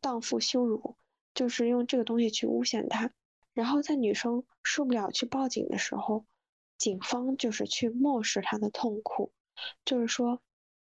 [0.03, 0.97] 荡妇羞辱，
[1.33, 3.11] 就是用这个东西去诬陷他。
[3.53, 6.27] 然后在女生受不了去报警的时候，
[6.77, 9.31] 警方就是去漠视她的痛苦，
[9.83, 10.43] 就是说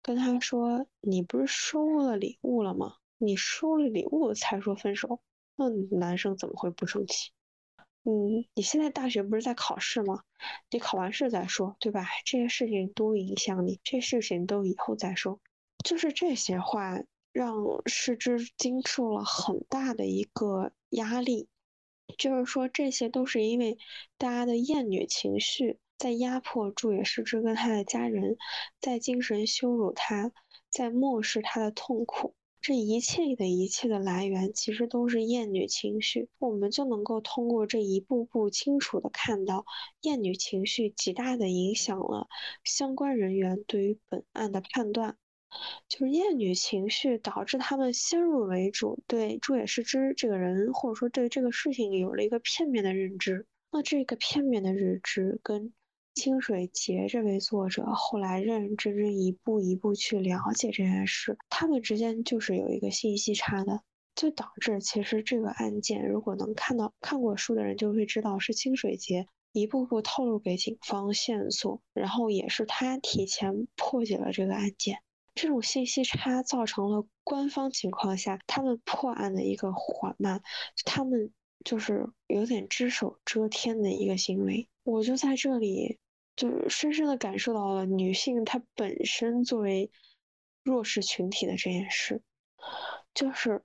[0.04, 2.98] 跟她说：“你不是收了礼物了吗？
[3.18, 5.22] 你收了礼物才说分手，
[5.56, 7.32] 那男生怎么会不生气？
[8.10, 10.22] 嗯，你现在大学不是在考试吗？
[10.72, 12.08] 你考完试再说，对吧？
[12.24, 15.42] 这些事情都影响你，这些事情都以后再说。”
[15.84, 17.02] 就是这些话
[17.34, 17.54] 让
[17.86, 21.50] 师之经受了很大的一个压力。
[22.18, 23.78] 就是说，这些都是因为
[24.18, 28.38] 大家的厌女情绪在压迫住野诗织跟他的家人，
[28.80, 30.32] 在精神羞辱他，
[30.70, 32.34] 在漠视他的痛苦。
[32.68, 36.28] 这一切的一切的来源，其实都是厌女情绪。
[36.38, 39.66] 我们就能够通过这一步步清楚的看到，
[40.02, 42.28] 厌女情绪极大的影响了
[42.66, 45.16] 相关人员对于本案的判断。
[45.88, 53.46] 就是厌女情绪导致他们先入为主，对朱野诗织这个人，或者说对这个事情有了一个片面的认知。
[53.72, 55.72] 那这个片面的认知跟
[56.18, 63.82] 清水节这位作者后来认认真真一步一步去了解这件事，他们之间就是有一个信息差的，
[64.16, 74.98] 就导致其实这个案件，如果能看到看过书的人就会知道，是清水节一步步透露给警方线索，然后也是他提前破解了这个案件。
[75.36, 80.42] 这种信息差造成了官方情况下他们破案的一个缓慢，
[80.84, 81.32] 他们
[81.64, 84.68] 就是有点只手遮天的一个行为。
[84.84, 86.00] 我就在这里，
[86.38, 89.92] 就深深的感受到了女性她本身作为
[90.64, 92.22] 弱势群体的这件事。
[93.14, 93.62] 就是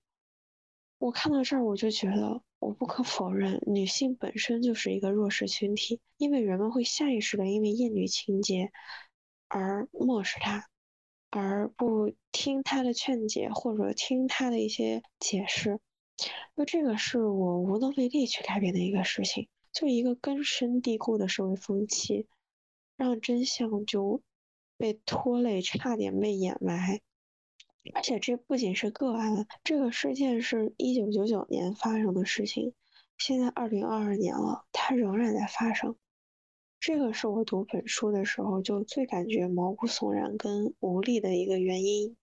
[0.98, 8.72] 我看到这儿，我就觉得我不可否认，女性本身就是一个弱势群体，因为人们会下意识的因为厌女情节
[9.46, 10.66] 而漠视她。
[11.34, 15.80] 而不听他的劝解，或者听他的一些解释，
[16.54, 19.48] 那这个是我无能为力去改变的一个事情。
[19.72, 22.26] 就一个根深蒂固的社会风气，
[23.02, 24.22] 让真相就
[24.76, 27.00] 被拖累，差点被掩埋。
[27.94, 32.74] 而且这不仅是个案，这个事件是一九九九年发生的事情，
[33.18, 35.96] 现在二零二二年了，它仍然在发生。
[36.78, 42.16] 这个是我读本书的时候就最感觉毛骨悚然跟无力的一个原因，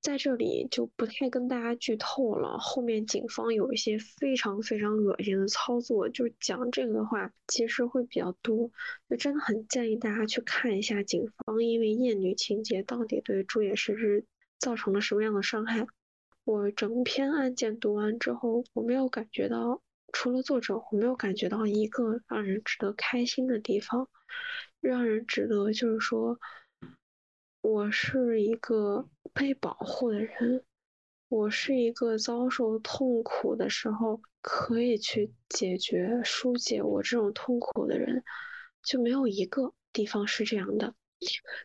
[0.00, 2.58] 在这里就不太跟大家剧透了。
[2.58, 8.70] 后面警方有一些非常非常恶心的操作，就是讲这个的话其实会比较多，
[9.08, 14.24] 就真的很建议大家去看一下警方因为厌女情节到底对朱野诗织
[14.58, 15.86] 造成了什么样的伤害。
[16.44, 19.82] 我整篇案件读完之后，我没有感觉到。
[20.12, 24.08] 除了作者，我没有感觉到一个让人值得开心的地方，
[24.80, 26.40] 让人值得就是说，
[27.60, 30.64] 我是一个被保护的人，
[31.28, 38.24] 我是一个遭受痛苦的时候可以去解决、疏解我这种痛苦的人，
[38.82, 40.94] 就没有一个地方是这样的。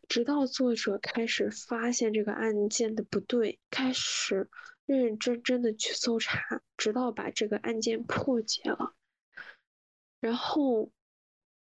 [0.09, 4.49] 直到作者开始发现这个案件的不对，开始。
[4.85, 8.93] 认认真真的去搜查，直到把这个案件破解了。
[10.19, 10.91] 然后，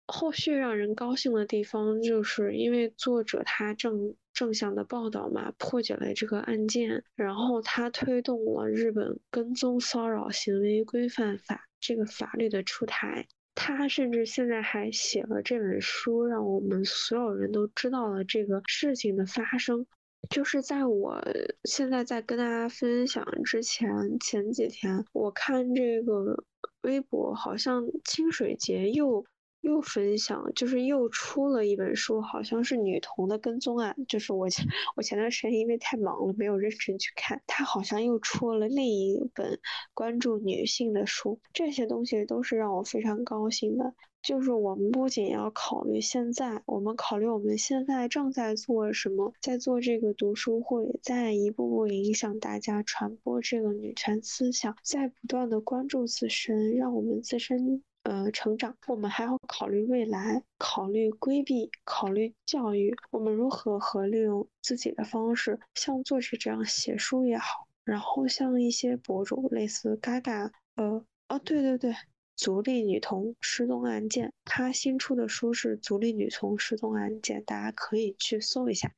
[0.06, 13.26] 后续让人高兴的地方，就是因为作者他正正向的报道嘛，破解了这个案件，然后他推动了日本跟踪骚扰行为规范法这个法律的出台。
[13.54, 19.86] 他甚至现在还写了这本书，让我们所有人都知道了这个事情的发生。
[20.30, 21.22] 就是在我
[21.64, 26.44] 现在在跟大家分享之前，前几天我看这个
[26.82, 29.26] 微博，好像清水节又
[29.62, 33.96] 又分享，就是又出了一本书，好像是女童的跟踪案。
[34.06, 34.66] 就是我前
[34.96, 39.58] 我前段时间因为太忙了，没有认真去看，他好像又出了另一本
[39.94, 41.40] 关注女性的书。
[41.52, 43.94] 这些东西都是让我非常高兴的。
[44.20, 58.76] 就是我们不仅要考虑现在，我们考虑我们现在正在做什么，在做这个读书会，在一步步影响大家传播这个女权思想，在不断的关注自身，让我们自身呃成长。
[58.86, 71.94] 我们还要考虑未来，考虑规避，考虑教育，我们如何和利用自己的方式，像作者这样写书也好，然后像一些博主类似嘎嘎，呃，哦，对对对。
[72.34, 78.90] 足利女童失踪案件，她新出的书是《足利女童失踪案件》，大家可以去搜一下。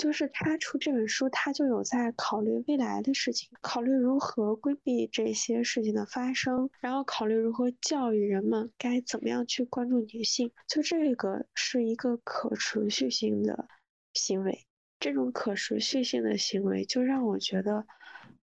[0.00, 10.52] 就是他出这本书，他就有在考虑未来的事情，考虑如何规避这些事情的发生，然后考虑如何教育人们该怎么样去关注女性。
[10.66, 13.68] 就这个是一个可持续性的
[14.14, 14.64] 行为，
[14.98, 17.84] 这种可持续性的行为就让我觉得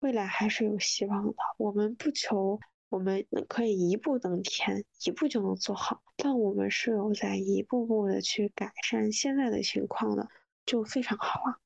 [0.00, 1.34] 未来还是有希望的。
[1.56, 2.60] 我们不求
[2.90, 10.28] 我们可以一步登天，一步就能做好，但我们是有在一步步的去改善现在的情况的，
[10.66, 11.58] 就非常好了。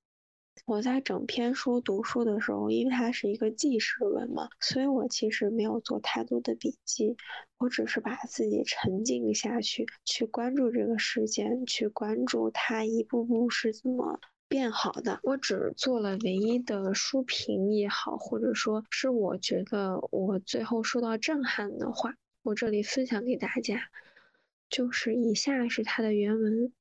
[0.67, 7.17] 我在整篇书读书的时候，因为它是一个记事文嘛，所以我其实没有做太多的笔记，
[7.59, 15.19] 我只是把自己沉浸下去，去关注这个事件，去关注它一步步是怎么变好的。
[15.23, 23.89] 我只做了唯一的书评也好，或者说是我觉得我最后受到震撼的话，我这里分享给大家，
[24.69, 26.73] 就是以下是它的原文。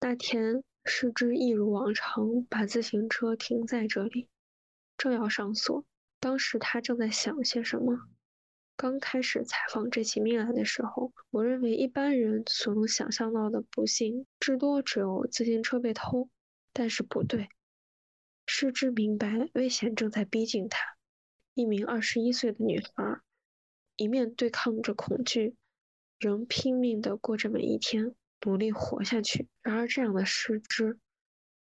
[0.00, 0.64] 那天。
[0.86, 4.28] 世之一如往常把自行车停在这里，
[4.96, 5.84] 正要上锁。
[6.20, 8.08] 当时他正在想些什么。
[8.76, 16.28] 刚开始采访这起命案的时候，我认为一般人所能想象到的不幸，至多只有自行车被偷。
[16.72, 17.48] 但是不对，
[18.46, 20.78] 世之明白危险正在逼近他。
[21.54, 23.20] 一名二十一岁的女孩，
[23.96, 25.56] 一面对抗着恐惧，
[26.18, 28.14] 仍拼命地过着每一天。
[28.44, 29.48] 努力活下去。
[29.62, 30.98] 然而，这样的失之，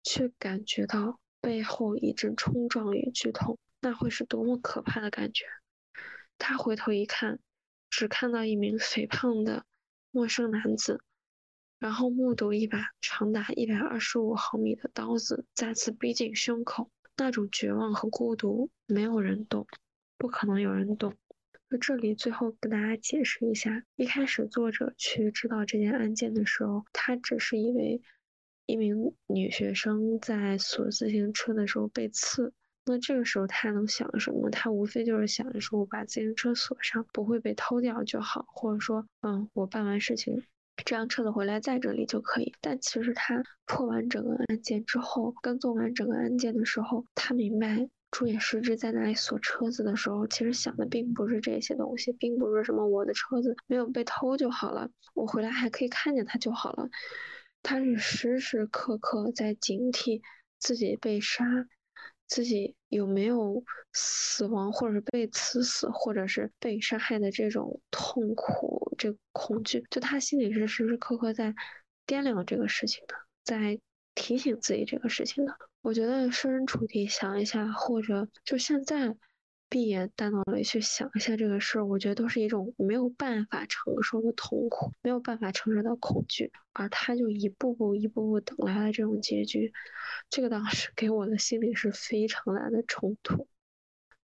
[0.03, 5.45] 却感觉到背后一阵冲撞与剧痛，那会是多么可怕的感觉！
[6.37, 7.39] 他回头一看，
[7.89, 9.65] 只看到一名肥胖的
[10.11, 11.01] 陌生男子，
[11.79, 16.89] 然后目睹一把长达一百二十五毫米的刀子再次逼近胸口。
[17.17, 19.67] 那种绝望和孤独，没有人懂，
[20.17, 21.13] 不可能有人懂。
[21.71, 28.01] 那这里最后跟大家解释一下，一开始作者去知道这件案件的时候，他只是因为
[28.65, 32.53] 一名女学生在锁自行车的时候被刺。
[32.85, 34.49] 那这个时候他能想什么？
[34.49, 40.43] 他无非就是想着说我把自行车锁上，不会被偷掉就好，或者说，嗯，我办完事情，
[40.83, 42.51] 这辆车子回来在这里就可以。
[42.61, 47.87] 但其实他破完整个案件之后，跟踪完整个案件的时候，他明白。
[48.11, 56.89] 朱野失之在那里锁车子的时候，其实想的并不是这些东西，并不是什么我的车子没有被偷就好了，我回来还可以看见它就好了。
[57.61, 60.21] 他是时时刻刻在警惕
[60.57, 61.45] 自己被杀，
[62.25, 63.63] 自己有没有
[63.93, 71.53] 死亡，或者是被刺死，或者是被杀害的这种痛苦、这恐惧，就他心里是时时刻刻在
[72.07, 73.79] 掂量这个事情的，在
[74.19, 75.55] 提醒自己这个事情的。
[75.81, 79.15] 我觉得设身处地想一下，或者就现在
[79.69, 89.71] 闭眼大脑里去想一下这个事儿，我觉得都是一种没有办法承受的痛苦，没有办法承受的恐惧，而他就一步步、一步步等来了这种结局，
[90.29, 93.47] 这个当时给我的心里是非常大的冲突。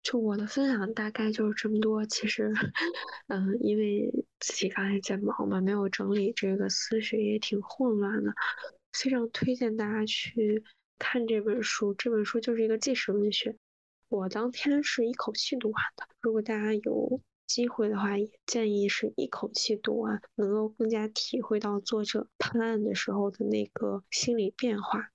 [0.02, 2.52] 就我的分享大概就是这么多，其实，
[3.28, 8.34] 嗯，因为自己刚才在忙嘛，没有整理这个思绪，也挺混乱的，
[8.94, 10.64] 非常推荐大家去。
[10.96, 13.56] 看这本书，这本书就是一个纪实文学。
[14.08, 16.06] 我当天是一口气读完的。
[16.20, 25.10] 如果大家有机会的话，也建议是一口气读完，能够更加体会到作者判案的时候的那个心理变化。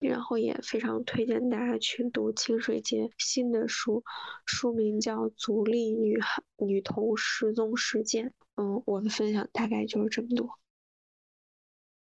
[0.00, 4.04] 然后也非常推荐大家去读清水节新的书，
[4.46, 8.28] 书名叫《足利女孩女童失踪事件》。
[8.56, 10.58] 嗯，我的分享大概就是这么多。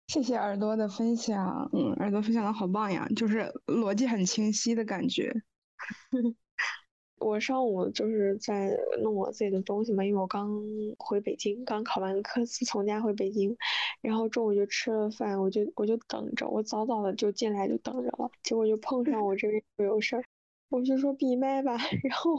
[0.06, 5.32] 谢谢耳朵的分享，嗯，耳朵分享的好棒呀，就是逻辑很清晰的感觉。
[7.18, 8.70] 我上午就是在
[9.02, 10.48] 弄我自己的东西嘛，因为我刚
[10.98, 13.56] 回北京，刚考完科四从家回北京，
[14.00, 20.24] 然后中午就吃了饭，我就我就等着，我早早的就进来就等着了，结果就碰上我这边有事儿，
[20.68, 22.38] 我就说闭麦吧， 然后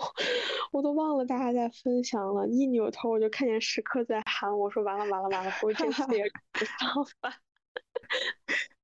[0.71, 6.23] 我都忘了大家在分享了，一扭头我就看见时刻在喊我说完了完了完了，我这次也
[6.53, 7.33] 不上饭。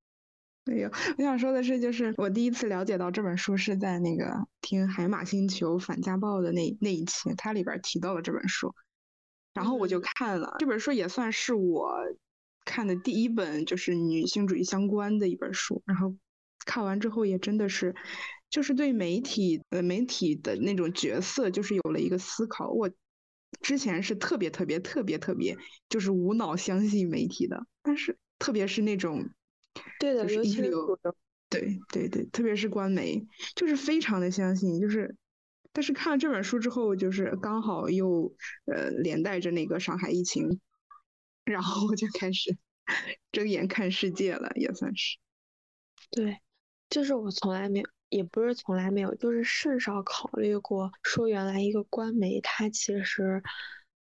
[0.66, 8.74] 没有，我想说的是，就是我第一次了解到这本书是在那个听海马星球反家暴的那那一期，它里边提到了这本书，
[9.54, 11.98] 然后我就看了这本书，也算是我
[12.64, 15.84] 看的第一本就是女性主义相关的一本书。
[15.86, 16.16] 然后
[16.66, 17.94] 看完之后，也真的是，
[18.50, 22.70] 就是对媒体呃媒体的那种角色，就是有了一个思考。
[22.70, 22.90] 我
[23.60, 25.58] 之前是特别特别特别特别
[25.90, 28.18] 就是无脑相信媒体的，但是。
[28.44, 29.30] 特别是那种，
[30.02, 30.99] 对的，就是一流，
[31.49, 33.26] 对对对，特别是官媒，
[33.56, 35.15] 就是非常的相信，就是，
[35.72, 40.60] 但是看了这本书之后，就是刚好又呃连带着那个上海疫情，
[41.45, 42.57] 然后我就开始
[43.32, 45.18] 睁眼看世界了，也算是。
[46.11, 46.40] 对，
[46.90, 53.41] 就是我从来没有，也不是从来没有，就是甚少考虑过说原来一个官媒它其实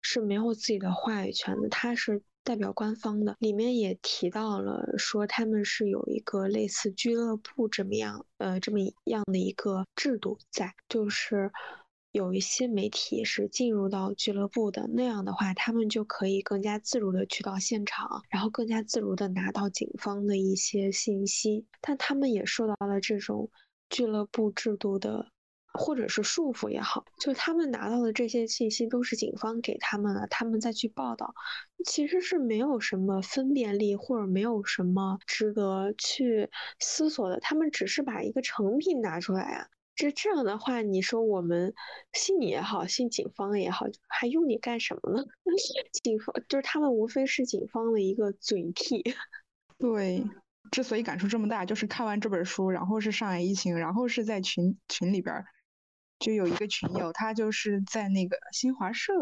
[0.02, 2.24] 是没有自己的话语权的，它是。
[2.44, 11.52] 代表官方的，里面也提到了说他们是有一个类似俱乐部这么样呃这么样的一个制度在，就是
[12.12, 23.50] 有一些媒体是进入到俱乐部的，那样的话他们就可以更加自如的去到现场，然后更加自如的拿到警方的一些信息，但他们也受到了这种
[23.90, 25.33] 俱乐部制度的。
[25.74, 31.34] 或者是束缚也好，就是他们拿到的这些信息都是警方给他们的，他们再去报道，
[31.86, 37.40] 其实是没有什么分辨力，或者没有什么值得去思索的。
[37.40, 41.74] 他们只是把一个成品拿出来啊，这这样的话，你说我们
[42.14, 45.26] 信你也好，信警方也好，还用你干什么呢？
[46.04, 49.04] 警方就是他们，无非是警方的一个嘴替。
[49.80, 50.24] 对。
[50.72, 55.44] 之所以感触这么大，就是看完这本书，然后是上海疫情，然后是在群群里边。
[56.20, 59.14] 就有一个群友，他就是在那个新华社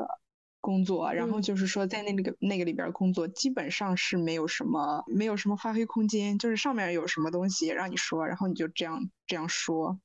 [0.59, 9.99] 工作，然后就是说在那那个那个里边工作，基本上是没有什么没有什么发挥空间，就是上面有什么东西让你说，然后你就这样这样说。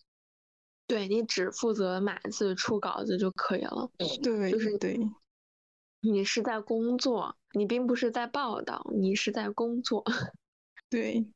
[0.87, 3.91] 对你只负责码字出稿子就可以了。
[4.23, 4.99] 对，就是对。
[6.01, 10.05] 你是在工作，你并不是在报道，你是在工作。
[10.89, 11.27] 对。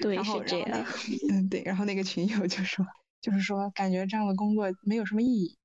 [0.00, 0.86] 对，是这样。
[1.30, 1.62] 嗯，对。
[1.64, 2.84] 然后那个群友就说。
[3.24, 5.56] 就是说，感觉这样的工作没有什么意义。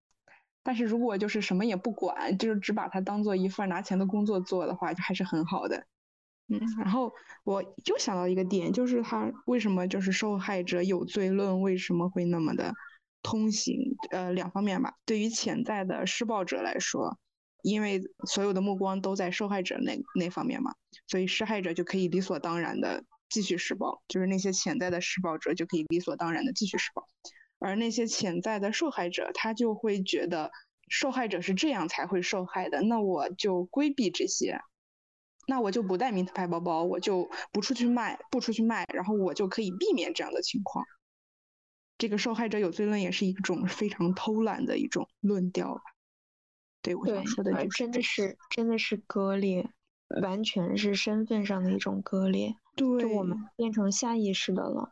[0.64, 5.86] 但是如果就是什么也不管，就是只把它当做一份拿钱的工作做的话，就还是很好的。
[6.48, 7.12] 嗯，然后
[7.44, 12.74] 我又想到一个点，就是他为什么就是受害者有罪论为什么会那么的
[13.22, 13.76] 通行？
[14.12, 14.94] 呃，两方面吧。
[15.06, 17.20] 对于潜在的施暴者来说，
[17.62, 20.74] 因为所有的目光都在受害者那那方面嘛，
[21.08, 27.06] 所以施害者就可以理所当然的继续施暴，就是那些潜在的施暴者就可以理所当然的继续施暴。
[27.60, 30.52] 而那些潜在的受害者，他就会觉得
[30.88, 34.60] 受害者是这样才会受害的，那我就规避这些，
[35.48, 40.86] 那我就不带名牌包包，我就不出去卖，不出去卖，然后我就可以避免这样的情况。
[41.98, 45.82] 这个受害者有罪论也是一种非常偷懒的一种论调吧？
[46.82, 49.70] 对，我想说的就是真的是真的是割裂，
[50.22, 54.90] 完全是身份上的一种割裂，对，就我们变成下意识的了。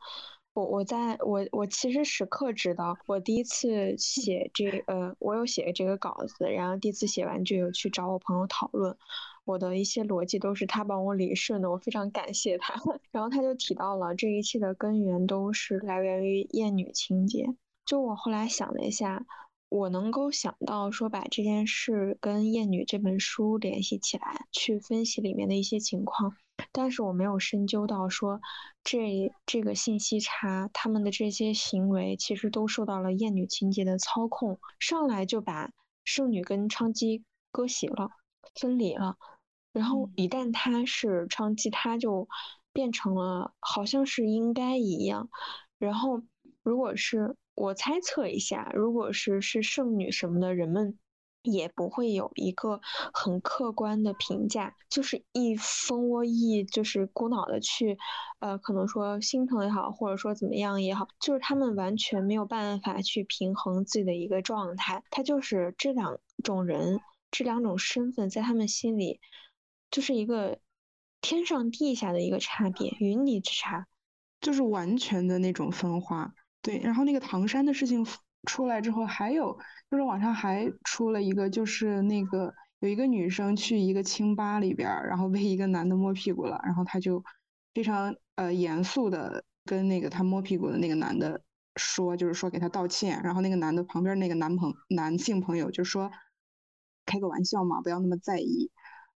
[0.58, 8.98] 我我在我我其实时刻知道，我第一次写这呃，我有写这个稿子，然后第一次写完就有去找我朋友讨论，
[9.46, 12.74] 我的一些逻辑都是他帮我理顺的，我非常感谢他。
[13.14, 17.46] 然后他就提到了这一切的根源都是来源于厌女情节。
[17.86, 19.28] 就我后来想了一下，
[19.70, 26.36] 我能够想到说把这件事跟《厌女》这本书联系起来，去分析里面的一些情况。
[26.72, 28.42] 但是我没有深究到说，
[28.84, 35.72] 这这个信息差，他们的这些行为其实都受到了厌女情节的操控，上来就把
[36.04, 38.10] 圣女跟娼妓割席了，
[38.56, 39.18] 分离了。
[39.72, 42.28] 然后一旦他是娼妓，他就
[42.74, 45.30] 变成了好像是应该一样。
[45.78, 46.22] 然后
[46.64, 50.98] 如果是我猜测一下，如果是是圣女什么的人们。
[51.52, 52.82] 也不会有一个
[53.14, 57.98] 很客观的评价，就是一蜂窝一，就是孤脑的去，
[58.40, 65.04] 呃，可能说心疼也好，或者说怎么样也好，就是他们完全没有办法去平衡自己的一个状态。
[65.10, 67.00] 他就是这两种人，
[67.32, 69.20] 这两种身份在他们心里，
[69.90, 70.60] 就是一个
[71.22, 73.88] 天上地下的一个差别，云泥之差，
[74.42, 76.34] 就是完全的那种分化。
[76.62, 78.06] 对，然后那个唐山的事情
[78.48, 79.60] 出来之后，还有。
[79.90, 87.24] 就是网上还出了一个，就是那个有一个女生去一个清吧里边，然后被一个男的摸屁股了，然后她就
[87.74, 91.42] 非常呃严肃的跟那个她摸屁股的那个男的
[91.78, 96.12] 说，就是说给他道歉，然后那个男的旁边那个男朋男性朋友就说
[97.06, 98.70] 开个玩笑嘛，不要那么在意。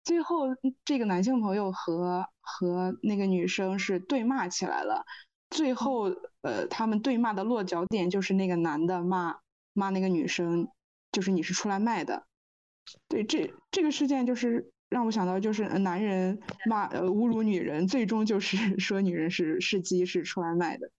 [0.04, 0.50] 最后
[0.86, 5.04] 这个男性朋友和和那个女生是对骂起来了，
[5.50, 9.38] 最后呃他们对骂的落脚点就是那个男的骂。
[9.72, 10.68] 骂那个女生，
[11.12, 12.26] 就是你是出来卖的，
[13.08, 20.90] 对，这这个事件就是让我想到，就是男人骂呃侮辱女人，最终就是 说女人是是鸡，是出来卖的。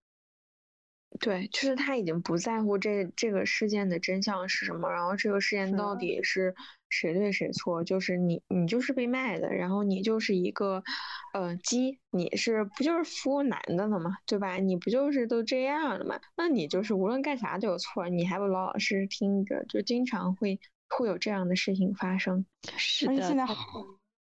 [1.18, 6.54] 对，就是他已经不在乎这这个事件的真相是什么，然后这个事件到底是
[6.88, 10.82] 谁对谁错，就是你你就是被卖的，然后你就是一个
[11.34, 14.16] 呃鸡，你是不就是服务男的了吗？
[14.24, 14.56] 对吧？
[14.56, 16.20] 你不就是都这样了吗？
[16.36, 22.46] 那你就是无论干啥都有错，你还不老老实实听着，就经常会会有这样的事情发生。
[22.76, 23.20] 是的。
[23.20, 23.54] 现在好，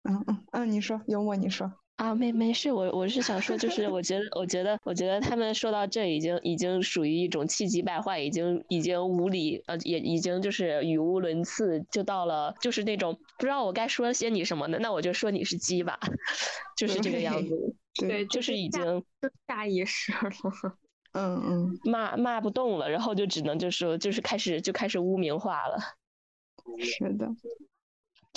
[0.03, 1.71] 嗯嗯嗯，你说幽默，你说。
[1.97, 15.97] 啊，没没事，我我是想说，就是我觉得，我觉得，我觉得他们说到这已经已经属于一种气急败坏，已经已经无理，呃，也已经就是语无伦次，就到了就是那种不知道我该说些你什么呢，那我就说你是鸡吧，
[16.77, 17.75] 就是这个样子。
[17.99, 19.03] 对，就是已经
[19.47, 20.31] 下意识了。
[21.13, 25.79] 嗯嗯，骂骂不动了，然后就只能就说就是开始就开始污名化了。
[26.77, 27.27] 是的。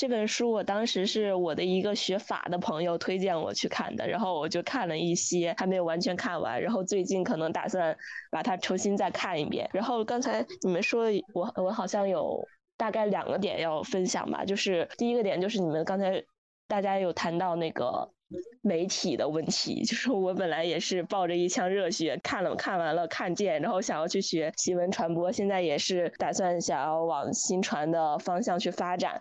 [0.00, 7.94] 这本书我当时是我的一个学法的朋友推荐我去看的，然后我就看了一些，还没有完全看完，然后最近可能打算
[8.30, 9.68] 把它重新再看一遍。
[9.74, 12.42] 然后刚才你们说的，我我好像有
[12.78, 16.24] 大概两个点要分享吧，就是第一个点就是你们刚才
[16.66, 18.10] 大家有谈到那个
[18.62, 29.20] 媒体的问题，就是我本来也是抱着一腔热血看了看完了看见，然后想要去学新闻传播，现在也是打算想要往新传的方向去发展。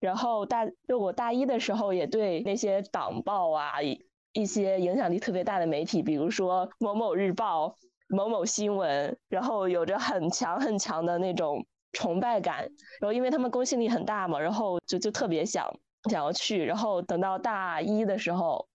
[0.00, 7.74] 然后大就我大一的时候也对那些党报啊一一些影响力特别大的媒体，比如说某某日报、
[8.08, 12.62] 某某新闻，然后有着很强很强的那种崇拜感。
[13.00, 15.68] 然后因为他们公信力很大嘛，然后就就特别想
[16.10, 16.64] 想要去。
[16.64, 18.68] 然后等到大一的时候。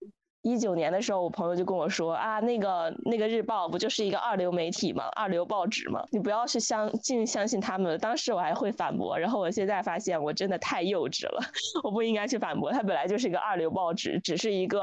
[0.44, 5.06] 一九年的时候，我朋友就跟我说啊，那个那个日报不就是一个二流媒体吗？
[5.16, 6.04] 二流报纸吗？
[6.12, 7.98] 你不要去相尽相信他们。
[8.00, 11.42] 当时我还会反驳，然后我现在发现我真的太幼稚了，
[11.84, 12.74] 我不应该去反驳。
[12.74, 14.82] 它本来就是一个二流报纸，只是一个，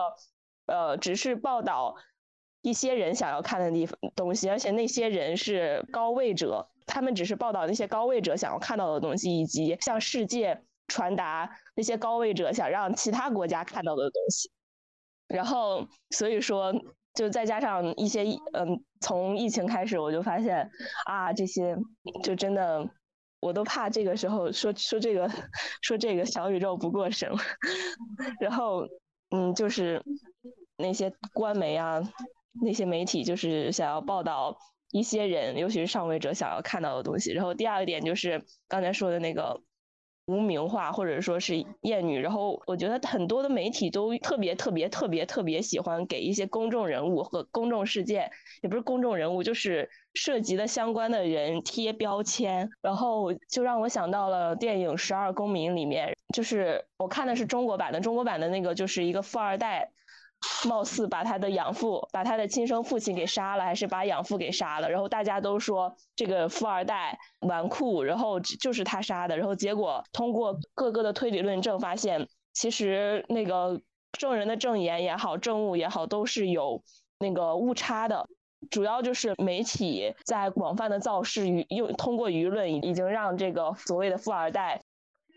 [0.67, 1.95] 呃，只是报道
[2.63, 14.51] 一些人想要看的地方东西，而且那些人是高位者，他们只是报道那些高位者想要看到的东西，以及向世界传达那些高位者想让其他国家看到的东西。
[15.33, 16.75] 然后，所以说，
[17.15, 20.69] 就再加上一些，嗯，从疫情开始，我就发现，
[21.07, 21.77] 啊，这些
[22.23, 22.91] 就真的，
[23.41, 25.31] 我都怕这个时候说说这个，
[25.83, 27.31] 说这个小宇宙不过审。
[28.41, 28.87] 然后，
[29.31, 30.03] 嗯，就是
[30.77, 32.03] 那些官媒啊，
[32.61, 34.59] 那些媒体，就是想要报道
[34.91, 37.33] 一些人，尤其是上位者想要看到的东西。
[37.33, 39.63] 然后第二个点就是刚才说的那个。
[40.27, 48.31] 无名化或者说是艳女，然后我觉得很多的媒体都特别特别特别特别喜欢给一些公众人物和公众事件，
[48.63, 59.91] 也不是公众人物，就是涉及的相关的人贴标签，然后就让我想到了电影《十二公民》里面，就是我看的是中国版的，中国版的那个就是一个富二代。
[60.69, 64.91] 貌似把他的养父、把他的亲生父亲给杀了，还是把养父给杀了？
[64.91, 69.37] 然后大家都说这个富二代纨绔，然后就是他杀的。
[69.37, 73.81] 然后结果通过各个的推理论证发现，其实那个
[74.13, 76.83] 证人的证言也好，证物也好，都是有
[77.19, 78.29] 那个误差的。
[78.71, 84.83] 主要就是媒体在广泛的造势，舆又通过舆论已经让这个所谓的富二代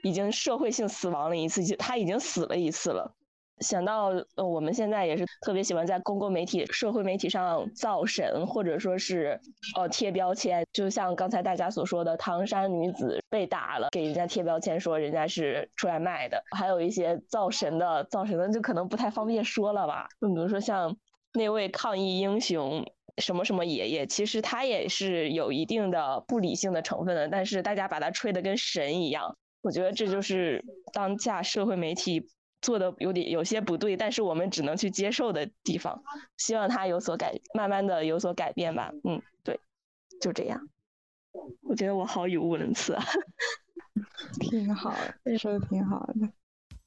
[0.04, 3.16] 已经社会性死亡了一次，他已经死了一次了。
[3.64, 9.40] 想到呃，我们现在也是特别喜欢在公共媒体、社会媒体上造神，或者说是
[9.76, 20.07] 呃贴标签，就像刚才大家所说的唐山女子被打了，给人家贴标签说人家是出来卖的，还有一些造神的，造神的就可能不太方便说了吧。
[20.19, 20.95] 就比如说像
[21.34, 22.85] 那位抗疫英雄
[23.18, 32.27] 什么什么爷爷，其实他也是有一定的不理性的成分的，但是大家把他吹得跟神一样，我觉得这就是当下社会媒体。
[32.64, 36.02] 做的有点有些不对，但是我们只能去接受的地方，
[36.38, 38.91] 希望他有所改，慢慢的有所改变吧。
[39.03, 39.60] 嗯，对，
[40.19, 40.69] 就这样。
[41.61, 43.03] 我觉得我好语无伦次啊。
[44.40, 46.30] 挺好的，说的挺好的。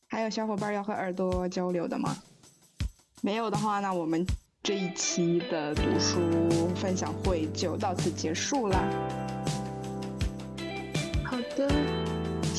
[0.08, 2.16] 还有小伙伴要和耳朵交流的吗？
[3.22, 4.26] 没有的话，那我们
[4.62, 6.18] 这一期的读书
[6.74, 8.78] 分享会就到此结束啦。
[11.24, 11.68] 好的，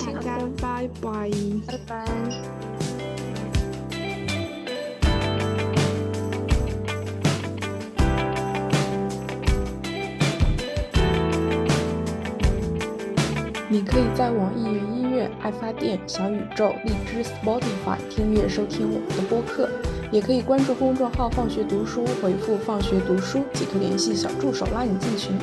[0.06, 1.32] 大家拜拜，
[1.66, 2.77] 拜拜。
[13.70, 19.68] 你可以在网易云音乐、爱发电、小宇宙、荔枝、Spotify 听乐收听我们的播客，
[20.10, 25.38] 也可以关注公众号“放学读书”，回复“放学读书”即可联系小助手拉你进群。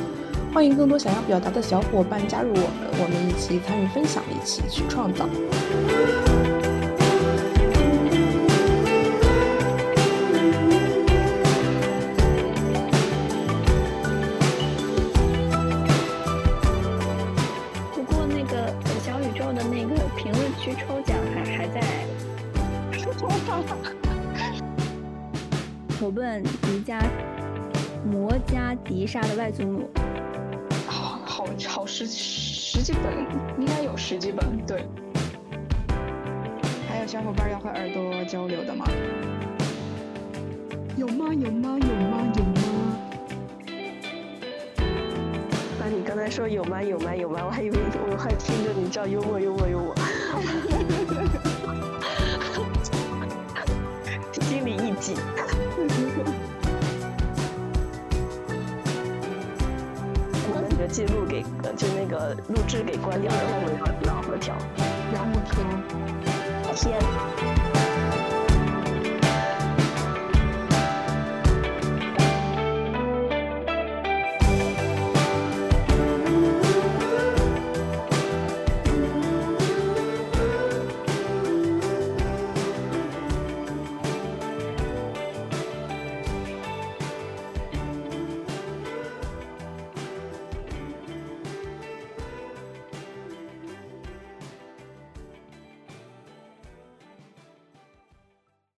[0.55, 5.29] 欢迎更多想要表达的小伙伴加入我们，我们一起参与分享，一起去创造。
[26.05, 27.01] 投奔迪迦
[28.05, 29.89] 摩加迪沙的外祖母。
[30.87, 33.27] 好好好十十几本，
[33.59, 34.47] 应该有十几本。
[34.67, 34.85] 对。
[36.87, 38.85] 还有小伙伴要和耳朵交流的吗？
[40.95, 41.33] 有吗？
[41.33, 41.79] 有吗？
[41.81, 42.33] 有吗？
[42.37, 42.61] 有吗？
[45.81, 46.83] 那你刚才说有吗？
[46.83, 47.17] 有吗？
[47.17, 47.41] 有吗？
[47.47, 47.79] 我还以为
[48.13, 49.95] 我还听着你叫幽默幽默幽默，
[55.01, 55.17] 心里一紧。
[60.47, 61.43] 我们的记录给
[61.77, 64.55] 就那个录制给关掉，然后我们要聊和调。
[65.13, 65.55] 然后天，
[66.75, 67.54] 天